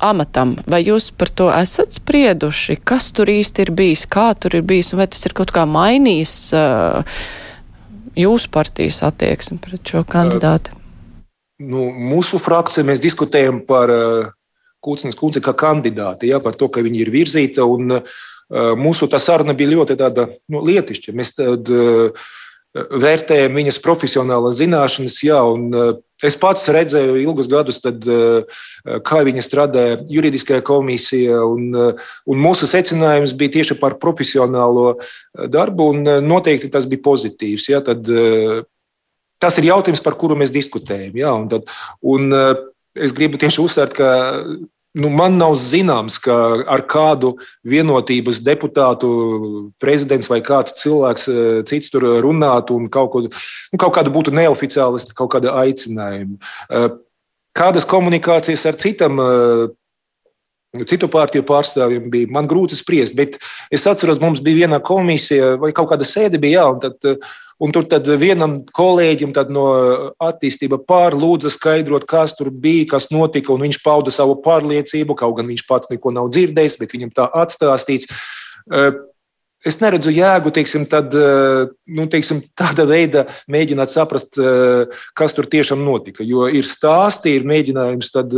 amatam. 0.00 0.56
Vai 0.70 0.82
jūs 0.84 1.10
par 1.16 1.30
to 1.32 1.50
esat 1.52 1.94
sprieduši? 1.98 2.78
Kas 2.84 3.10
tur 3.16 3.30
īsti 3.30 3.66
ir 3.66 3.74
bijis, 3.76 4.06
kā 4.10 4.30
tur 4.38 4.56
ir 4.58 4.66
bijis, 4.66 4.92
un 4.94 5.02
vai 5.02 5.08
tas 5.12 5.22
ir 5.26 5.36
kaut 5.36 5.52
kā 5.54 5.66
mainījis 5.68 6.34
uh, 6.56 7.22
jūsu 8.18 8.50
partijas 8.52 9.02
attieksmi 9.06 9.60
pret 9.62 9.84
šo 9.84 10.04
kandidātu? 10.08 10.76
Nu, 11.60 11.90
mūsu 11.92 12.40
frakcija 12.40 12.86
mēs 12.88 13.02
diskutējam 13.04 13.60
par 13.68 13.92
uh, 13.92 14.30
Kūcnes 14.80 15.18
kundze 15.18 15.42
kā 15.44 15.54
kandidāte, 15.56 16.28
ja, 16.30 16.40
par 16.40 16.56
to, 16.56 16.70
ka 16.72 16.84
viņa 16.84 17.02
ir 17.02 17.12
virzīta. 17.12 17.66
Un, 17.68 17.98
uh, 18.00 18.74
mūsu 18.80 19.08
tā 19.10 19.20
saruna 19.22 19.54
bija 19.56 19.74
ļoti 19.74 19.98
tāda, 20.00 20.28
nu, 20.50 20.62
lietišķa. 20.66 21.16
Mēs 21.16 21.34
tad, 21.36 21.68
uh, 21.70 22.30
vērtējam 22.74 23.56
viņas 23.58 23.80
profesionālās 23.82 24.60
zināšanas, 24.60 25.18
jā, 25.26 25.40
un 25.42 25.68
uh, 25.74 25.92
es 26.24 26.36
pats 26.38 26.68
redzēju 26.72 27.16
ilgus 27.20 27.48
gadus, 27.50 27.80
tad, 27.82 28.04
kā 29.06 29.20
viņa 29.26 29.44
strādāja 29.44 30.00
juridiskajā 30.10 30.62
komisijā, 30.66 31.38
un, 31.44 31.70
un 31.74 32.42
mūsu 32.44 32.68
secinājums 32.70 33.34
bija 33.38 33.56
tieši 33.58 33.78
par 33.80 33.96
profesionālo 34.02 34.98
darbu, 35.32 35.90
un 35.94 36.12
noteikti 36.26 36.70
tas 36.72 36.88
bija 36.90 37.04
pozitīvs. 37.06 37.70
Jā, 37.72 37.80
tad, 37.86 38.10
tas 39.40 39.58
ir 39.60 39.70
jautājums, 39.70 40.04
par 40.04 40.18
kuru 40.20 40.36
mēs 40.40 40.52
diskutējam. 40.54 41.16
Jā, 41.22 41.32
un 41.32 41.48
tad, 41.52 41.72
un, 42.04 42.28
es 42.94 43.14
gribu 43.16 43.38
tieši 43.40 43.62
uzsvērt, 43.62 43.96
ka 43.96 44.10
nu, 44.98 45.10
man 45.14 45.36
nav 45.38 45.54
zināms, 45.58 46.18
ka 46.22 46.36
ar 46.70 46.82
kādu 46.90 47.34
vienotības 47.66 48.40
deputātu 48.46 49.10
prezidents 49.82 50.30
vai 50.30 50.40
kāds 50.44 50.74
cilvēks 50.80 51.28
eh, 51.30 51.50
cits 51.68 51.92
tur 51.92 52.06
runātu 52.24 52.78
un 52.78 52.88
kaut, 52.92 53.12
ko, 53.12 53.22
nu, 53.26 53.78
kaut 53.80 53.94
kāda 53.98 54.12
būtu 54.12 54.34
neoficiālisti, 54.34 55.14
kaut 55.18 55.30
kāda 55.36 55.54
aicinājuma. 55.62 56.40
Eh, 56.70 56.88
kādas 57.56 57.86
komunikācijas 57.88 58.66
ar 58.66 58.80
citam 58.82 59.22
eh, 59.22 59.68
citu 60.86 61.10
partiju 61.10 61.42
pārstāvjiem 61.46 62.10
bija 62.10 62.30
man 62.34 62.50
grūti 62.50 62.78
spriest. 62.78 63.14
Bet 63.18 63.38
es 63.74 63.86
atceros, 63.90 64.20
mums 64.22 64.42
bija 64.42 64.64
viena 64.64 64.82
komisija 64.82 65.56
vai 65.62 65.72
kaut 65.74 65.90
kāda 65.92 66.06
sēde 66.06 66.38
bija, 66.42 66.60
jā, 66.60 66.66
un, 66.74 66.82
tad, 66.82 67.30
un 67.60 67.74
tur 67.74 67.84
vienam 68.20 68.60
kolēģim 68.76 69.34
no 69.52 69.66
attīstība 70.22 70.80
pārlūdza 70.88 71.52
skaidrot, 71.52 72.06
kas 72.08 72.34
tur 72.38 72.50
bija, 72.50 72.88
kas 72.96 73.10
notika, 73.12 73.52
viņš 73.52 73.82
pauda 73.84 74.10
savu 74.14 74.38
pārliecību, 74.44 75.16
kaut 75.18 75.36
gan 75.38 75.50
viņš 75.50 75.66
pats 75.68 75.92
neko 75.92 76.14
nav 76.16 76.32
dzirdējis, 76.32 76.78
bet 76.80 76.96
viņam 76.96 77.14
tā 77.14 77.28
atstāstīts. 77.42 78.08
Es 79.60 79.76
neredzu 79.76 80.08
jēgu 80.16 80.48
teiksim, 80.56 80.86
tad, 80.88 81.12
nu, 81.12 82.06
teiksim, 82.08 82.40
tāda 82.56 82.86
veida 82.88 83.26
mēģināt 83.52 83.92
saprast, 83.92 84.40
kas 85.12 85.36
tur 85.36 85.48
tiešām 85.52 85.84
notika. 85.84 86.24
Jo 86.24 86.48
ir 86.48 86.64
stāsti, 86.64 87.36
ir 87.36 87.48
mēģinājums 87.48 88.14
tad, 88.14 88.36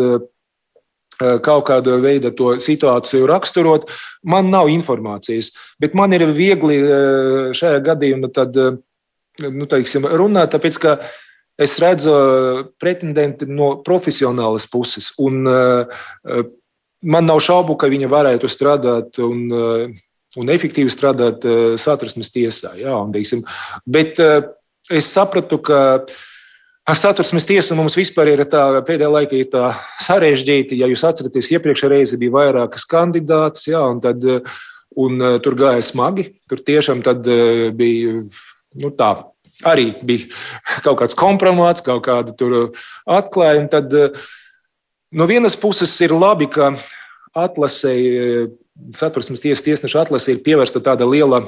kaut 1.47 1.69
kāda 1.69 2.01
veida 2.03 2.33
to 2.35 2.57
situāciju 2.59 3.29
raksturot. 3.31 3.87
Man 4.27 4.51
nav 4.51 4.73
informācijas, 4.73 5.53
bet 5.79 5.95
man 5.95 6.11
ir 6.17 6.27
viegli 6.35 6.81
šajā 7.55 7.79
gadījumā 7.87 8.33
tad, 8.35 8.59
nu, 9.51 9.67
teiksim, 9.71 10.07
runāt, 10.07 10.53
tāpēc 10.55 10.79
ka 10.83 10.97
es 11.61 11.77
redzu 11.83 12.15
pretendenti 12.81 13.49
no 13.49 13.75
profesionālas 13.85 14.65
puses. 14.71 15.11
Un, 15.21 15.43
man 17.03 17.29
nav 17.29 17.43
šaubu, 17.45 17.77
ka 17.77 17.91
viņa 17.93 18.09
varētu 18.13 18.51
strādāt 18.51 19.21
un 19.23 19.93
un 20.41 20.53
efektīvi 20.53 20.93
strādāt 20.93 21.47
eh, 21.47 21.63
satversmes 21.81 22.33
tiesā. 22.33 22.75
Jā, 22.81 22.97
un, 22.97 23.13
teiksim, 23.15 23.45
bet 23.85 24.21
eh, 24.23 24.41
es 24.93 25.11
sapratu, 25.13 25.59
ka 25.65 25.81
ar 26.83 26.99
satversmes 26.99 27.47
tiesu 27.49 27.77
mums 27.79 27.97
vispār 27.99 28.33
ir 28.33 28.45
tā 28.51 28.65
pēdējā 28.87 29.11
laikā 29.17 29.39
ir 29.39 29.51
tā 29.53 29.73
sarežģīti. 30.03 30.81
Ja 30.81 30.91
jūs 30.91 31.05
atceraties, 31.09 31.53
iepriekšējā 31.57 31.93
reizē 31.93 32.21
bija 32.21 32.37
vairākas 32.39 32.87
kandidātas, 32.89 33.69
jā, 33.69 33.83
un, 33.93 34.01
tad, 34.05 34.25
un 34.97 35.21
eh, 35.21 35.37
tur 35.45 35.59
gāja 35.59 35.85
smagi. 35.85 36.31
Tur 36.51 36.65
tiešām 36.65 37.05
bija 37.77 38.23
nu, 38.23 38.95
tā. 38.97 39.15
Arī 39.69 39.93
bija 40.03 40.31
kaut 40.83 40.99
kāds 41.03 41.19
kompromāts, 41.19 41.85
kaut 41.85 42.05
kāda 42.07 42.35
atklājuma. 43.07 43.69
Tad 43.71 43.95
no 45.13 45.29
vienas 45.31 45.57
puses 45.59 45.95
ir 46.03 46.15
labi, 46.17 46.49
ka 46.51 46.75
atlasēji 47.33 48.49
satversmes 48.97 49.43
tiesas 49.43 49.65
tiesneša 49.65 50.07
atlase 50.07 50.35
ir 50.35 50.43
pievērsta 50.45 50.83
tāda 50.85 51.07
liela 51.09 51.45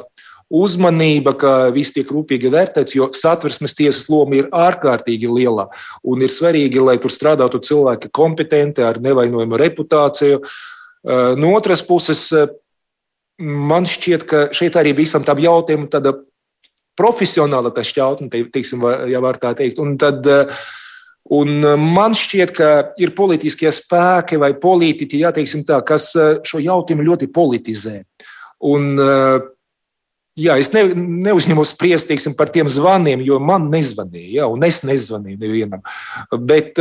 uzmanība, 0.54 1.32
ka 1.40 1.52
viss 1.74 1.94
tiek 1.94 2.08
rūpīgi 2.12 2.50
vērtēts, 2.52 2.94
jo 2.98 3.08
satversmes 3.16 3.74
tiesas 3.76 4.08
loma 4.12 4.36
ir 4.38 4.50
ārkārtīgi 4.52 5.30
liela. 5.30 5.70
Un 6.04 6.22
ir 6.22 6.32
svarīgi, 6.32 6.82
lai 6.84 6.98
tur 7.02 7.12
strādātu 7.12 7.62
cilvēki 7.64 8.12
kompetenti, 8.14 8.84
ar 8.84 9.00
nevainojumu 9.02 9.58
reputāciju. 9.60 10.42
No 11.40 11.54
otras 11.56 11.82
puses, 11.84 12.28
man 13.40 13.88
šķiet, 13.88 14.28
ka 14.28 14.44
šeit 14.54 14.76
arī 14.80 14.94
visam 14.96 15.24
tam 15.24 15.40
jautājumam 15.42 15.88
tāda 15.90 16.14
profesionāla 16.98 17.72
šķautne, 17.74 18.30
teiksim, 18.54 18.82
ja 19.10 19.20
var 19.24 19.40
tā 19.42 19.54
teikt. 19.58 19.80
Un 19.82 19.96
tad, 20.00 20.26
uh, 20.26 20.64
Un 21.32 21.64
eh, 21.64 21.76
man 21.80 22.12
šķiet, 22.16 22.52
ka 22.52 22.70
ir 23.00 23.14
politiskie 23.16 23.70
spēki 23.72 24.36
vai 24.40 24.52
politiķi, 24.60 25.22
jā, 25.24 25.32
tā, 25.32 25.80
kas 25.86 26.12
eh, 26.16 26.38
šo 26.44 26.60
jautājumu 26.60 27.06
ļoti 27.06 27.30
politizē. 27.32 28.02
Un, 28.68 28.90
eh, 29.00 29.38
jā, 30.36 30.58
es 30.60 30.72
ne, 30.76 30.84
neuzņemos 31.24 31.72
spriest 31.72 32.10
teiksim, 32.10 32.36
par 32.36 32.52
tiem 32.52 32.68
zvaniem, 32.68 33.24
jo 33.24 33.40
man 33.40 33.70
nezvanīja, 33.72 34.42
jā, 34.42 34.48
un 34.52 34.68
es 34.68 34.82
nezvanīju 34.84 35.40
nevienam. 35.40 35.84
Bet 36.44 36.76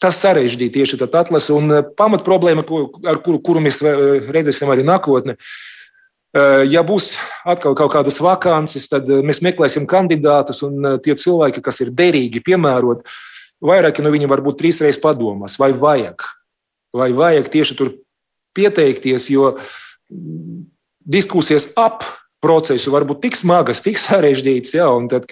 tas 0.00 0.16
sarežģīja 0.16 0.72
tieši 0.72 0.96
tādu 1.02 1.18
atlasi. 1.20 1.52
Un 1.52 1.82
pamat 1.92 2.24
problēma, 2.24 2.64
ar 3.04 3.20
kuru, 3.20 3.42
kuru 3.44 3.60
mēs 3.60 3.82
redzēsim 3.84 4.72
arī 4.72 4.86
nākotnē, 4.88 5.36
Eh, 5.36 5.79
ja 6.70 6.82
būs 6.86 7.14
atkal 7.48 7.74
kaut 7.78 7.92
kādas 7.94 8.20
vakances, 8.22 8.88
tad 8.90 9.08
mēs 9.08 9.42
meklēsim 9.42 9.88
kandidātus, 9.90 10.62
un 10.66 10.98
tie 11.02 11.16
cilvēki, 11.18 11.62
kas 11.64 11.80
ir 11.82 11.90
derīgi, 11.96 12.42
piemērot, 12.46 13.02
vairāki 13.64 14.04
no 14.04 14.12
viņiem 14.12 14.30
varbūt 14.30 14.60
trīs 14.60 14.80
reizes 14.82 15.00
padomās, 15.02 15.58
vai 15.60 15.72
vajag, 15.76 16.24
vai 16.96 17.10
vajag 17.16 17.50
tieši 17.52 17.76
tur 17.78 17.94
pieteikties, 18.56 19.30
jo 19.34 19.56
diskusijas 21.00 21.70
ap 21.78 22.04
procesu 22.40 22.92
var 22.92 23.04
būt 23.08 23.24
tik 23.26 23.36
smagas, 23.36 23.82
tik 23.84 23.98
sarežģītas, 24.06 24.76
ja, 24.78 24.90
un 24.94 25.08
tad 25.12 25.28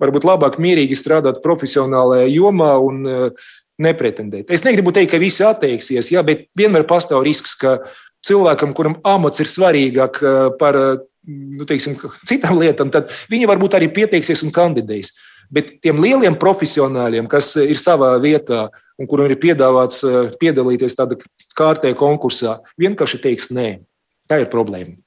varbūt 0.00 0.28
labāk 0.28 0.60
mierīgi 0.62 0.98
strādāt 0.98 1.42
profesionālajā 1.44 2.28
jomā 2.30 2.74
un 2.84 3.32
nepretendēt. 3.78 4.50
Es 4.50 4.64
negribu 4.66 4.90
teikt, 4.94 5.12
ka 5.12 5.22
visi 5.22 5.44
atteiksies, 5.46 6.10
ja, 6.10 6.24
bet 6.26 6.48
vienmēr 6.58 6.86
pastāv 6.88 7.22
risks, 7.26 7.54
ka 7.58 7.78
cilvēkam, 8.26 8.74
kuram 8.76 8.98
amats 9.06 9.42
ir 9.42 9.50
svarīgāk 9.50 10.20
eh, 10.22 10.36
par 10.60 10.78
eh, 10.78 11.00
nu, 11.28 11.66
teiksim, 11.68 11.98
citām 12.28 12.60
lietām, 12.60 12.92
tad 12.94 13.12
viņi 13.30 13.48
varbūt 13.50 13.78
arī 13.78 13.90
pieteiksies 13.94 14.44
un 14.46 14.54
kandidēs. 14.54 15.14
Bet 15.48 15.78
tiem 15.80 16.00
lieliem 16.02 16.36
profesionāļiem, 16.36 17.28
kas 17.32 17.54
ir 17.62 17.78
savā 17.80 18.10
vietā 18.20 18.66
un 19.00 19.08
kuriem 19.08 19.32
ir 19.32 19.40
piedāvāts 19.40 20.04
eh, 20.04 20.32
piedalīties 20.40 20.98
tādā 20.98 21.20
kārtē 21.58 21.94
konkursā, 21.98 22.58
vienkārši 22.80 23.22
teiks 23.24 23.52
nē. 23.54 23.70
Tā 24.28 24.42
ir 24.42 24.50
problēma. 24.52 24.98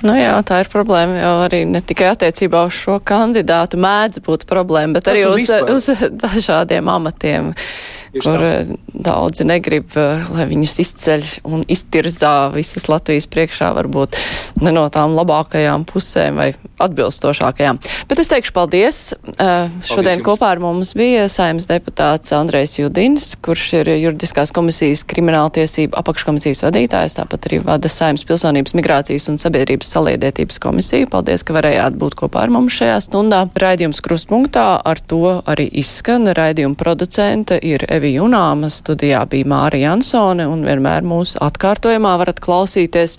Nu 0.00 0.14
jā, 0.16 0.32
tā 0.48 0.62
ir 0.62 0.70
problēma 0.72 1.18
jau 1.20 1.32
arī 1.44 1.60
ne 1.68 1.82
tikai 1.84 2.08
attiecībā 2.14 2.62
uz 2.68 2.76
šo 2.78 2.96
kandidātu 3.04 3.76
mēdz 3.80 4.22
būt 4.24 4.46
problēma, 4.48 4.96
bet 4.96 5.06
Tas 5.06 5.18
arī 5.18 5.26
uz, 5.28 5.50
uz, 5.50 5.88
uz 5.92 6.04
dažādiem 6.24 6.88
amatiem. 6.88 7.52
Tieši 7.52 7.99
kur 8.12 8.38
tā. 8.40 8.50
Eh, 8.60 8.66
daudzi 8.94 9.46
negrib, 9.46 9.94
eh, 9.96 10.24
lai 10.34 10.46
viņus 10.50 10.76
izceļ 10.82 11.26
un 11.50 11.62
iztirzā 11.70 12.52
visas 12.54 12.88
Latvijas 12.90 13.28
priekšā, 13.30 13.70
varbūt 13.76 14.18
ne 14.60 14.72
no 14.74 14.88
tām 14.90 15.14
labākajām 15.14 15.86
pusēm 15.86 16.40
vai 16.40 16.50
atbilstošākajām. 16.80 17.78
Bet 18.08 18.18
es 18.18 18.28
teikšu 18.28 18.52
paldies. 18.56 18.98
Eh, 19.12 19.34
paldies 19.36 19.92
Šodien 19.92 20.18
jums. 20.18 20.26
kopā 20.26 20.50
ar 20.50 20.58
mums 20.58 20.92
bija 20.94 21.28
saimnes 21.28 21.68
deputāts 21.70 22.32
Andrejs 22.34 22.78
Judins, 22.78 23.36
kurš 23.40 23.80
ir 23.80 23.92
juridiskās 23.94 24.52
komisijas 24.52 25.04
krimināltiesība 25.04 26.00
apakškomisijas 26.00 26.64
vadītājs, 26.66 27.16
tāpat 27.20 27.48
arī 27.48 27.62
vada 27.64 27.88
saimnes 27.88 28.24
pilsonības 28.24 28.74
migrācijas 28.74 29.28
un 29.28 29.38
sabiedrības 29.38 29.92
saliedētības 29.94 30.58
komisiju. 30.58 31.10
Paldies, 31.10 31.44
ka 31.44 31.54
varējāt 31.54 31.98
būt 32.00 32.16
kopā 32.16 32.42
ar 32.42 32.50
mums 32.50 32.74
šajā 32.80 32.98
stundā. 33.06 33.44
Raidījums 33.60 34.00
krustpunktā 34.00 34.80
ar 34.84 34.98
to 35.00 35.42
arī 35.46 35.68
izskan. 35.70 36.26
Raidījuma 36.34 36.78
producente 36.80 37.58
ir 37.62 37.84
Evija 38.00 38.22
Unāma, 38.24 38.70
studijā 38.72 39.20
bija 39.28 39.44
Mārija 39.52 39.90
Jansone, 39.90 40.46
un 40.48 40.62
vienmēr 40.64 41.04
mūsu 41.04 41.36
atkārtojumā 41.44 42.14
varat 42.22 42.40
klausīties 42.40 43.18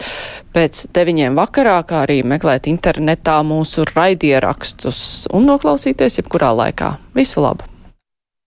pēc 0.55 0.87
deviņiem 0.97 1.37
vakarā, 1.37 1.77
kā 1.85 2.01
arī 2.07 2.23
meklēt 2.25 2.65
internetā 2.71 3.37
mūsu 3.45 3.85
raidierakstus 3.93 5.27
un 5.37 5.45
noklausīties 5.51 6.23
jebkurā 6.23 6.55
laikā. 6.63 6.95
Visu 7.13 7.45
labu! 7.45 7.70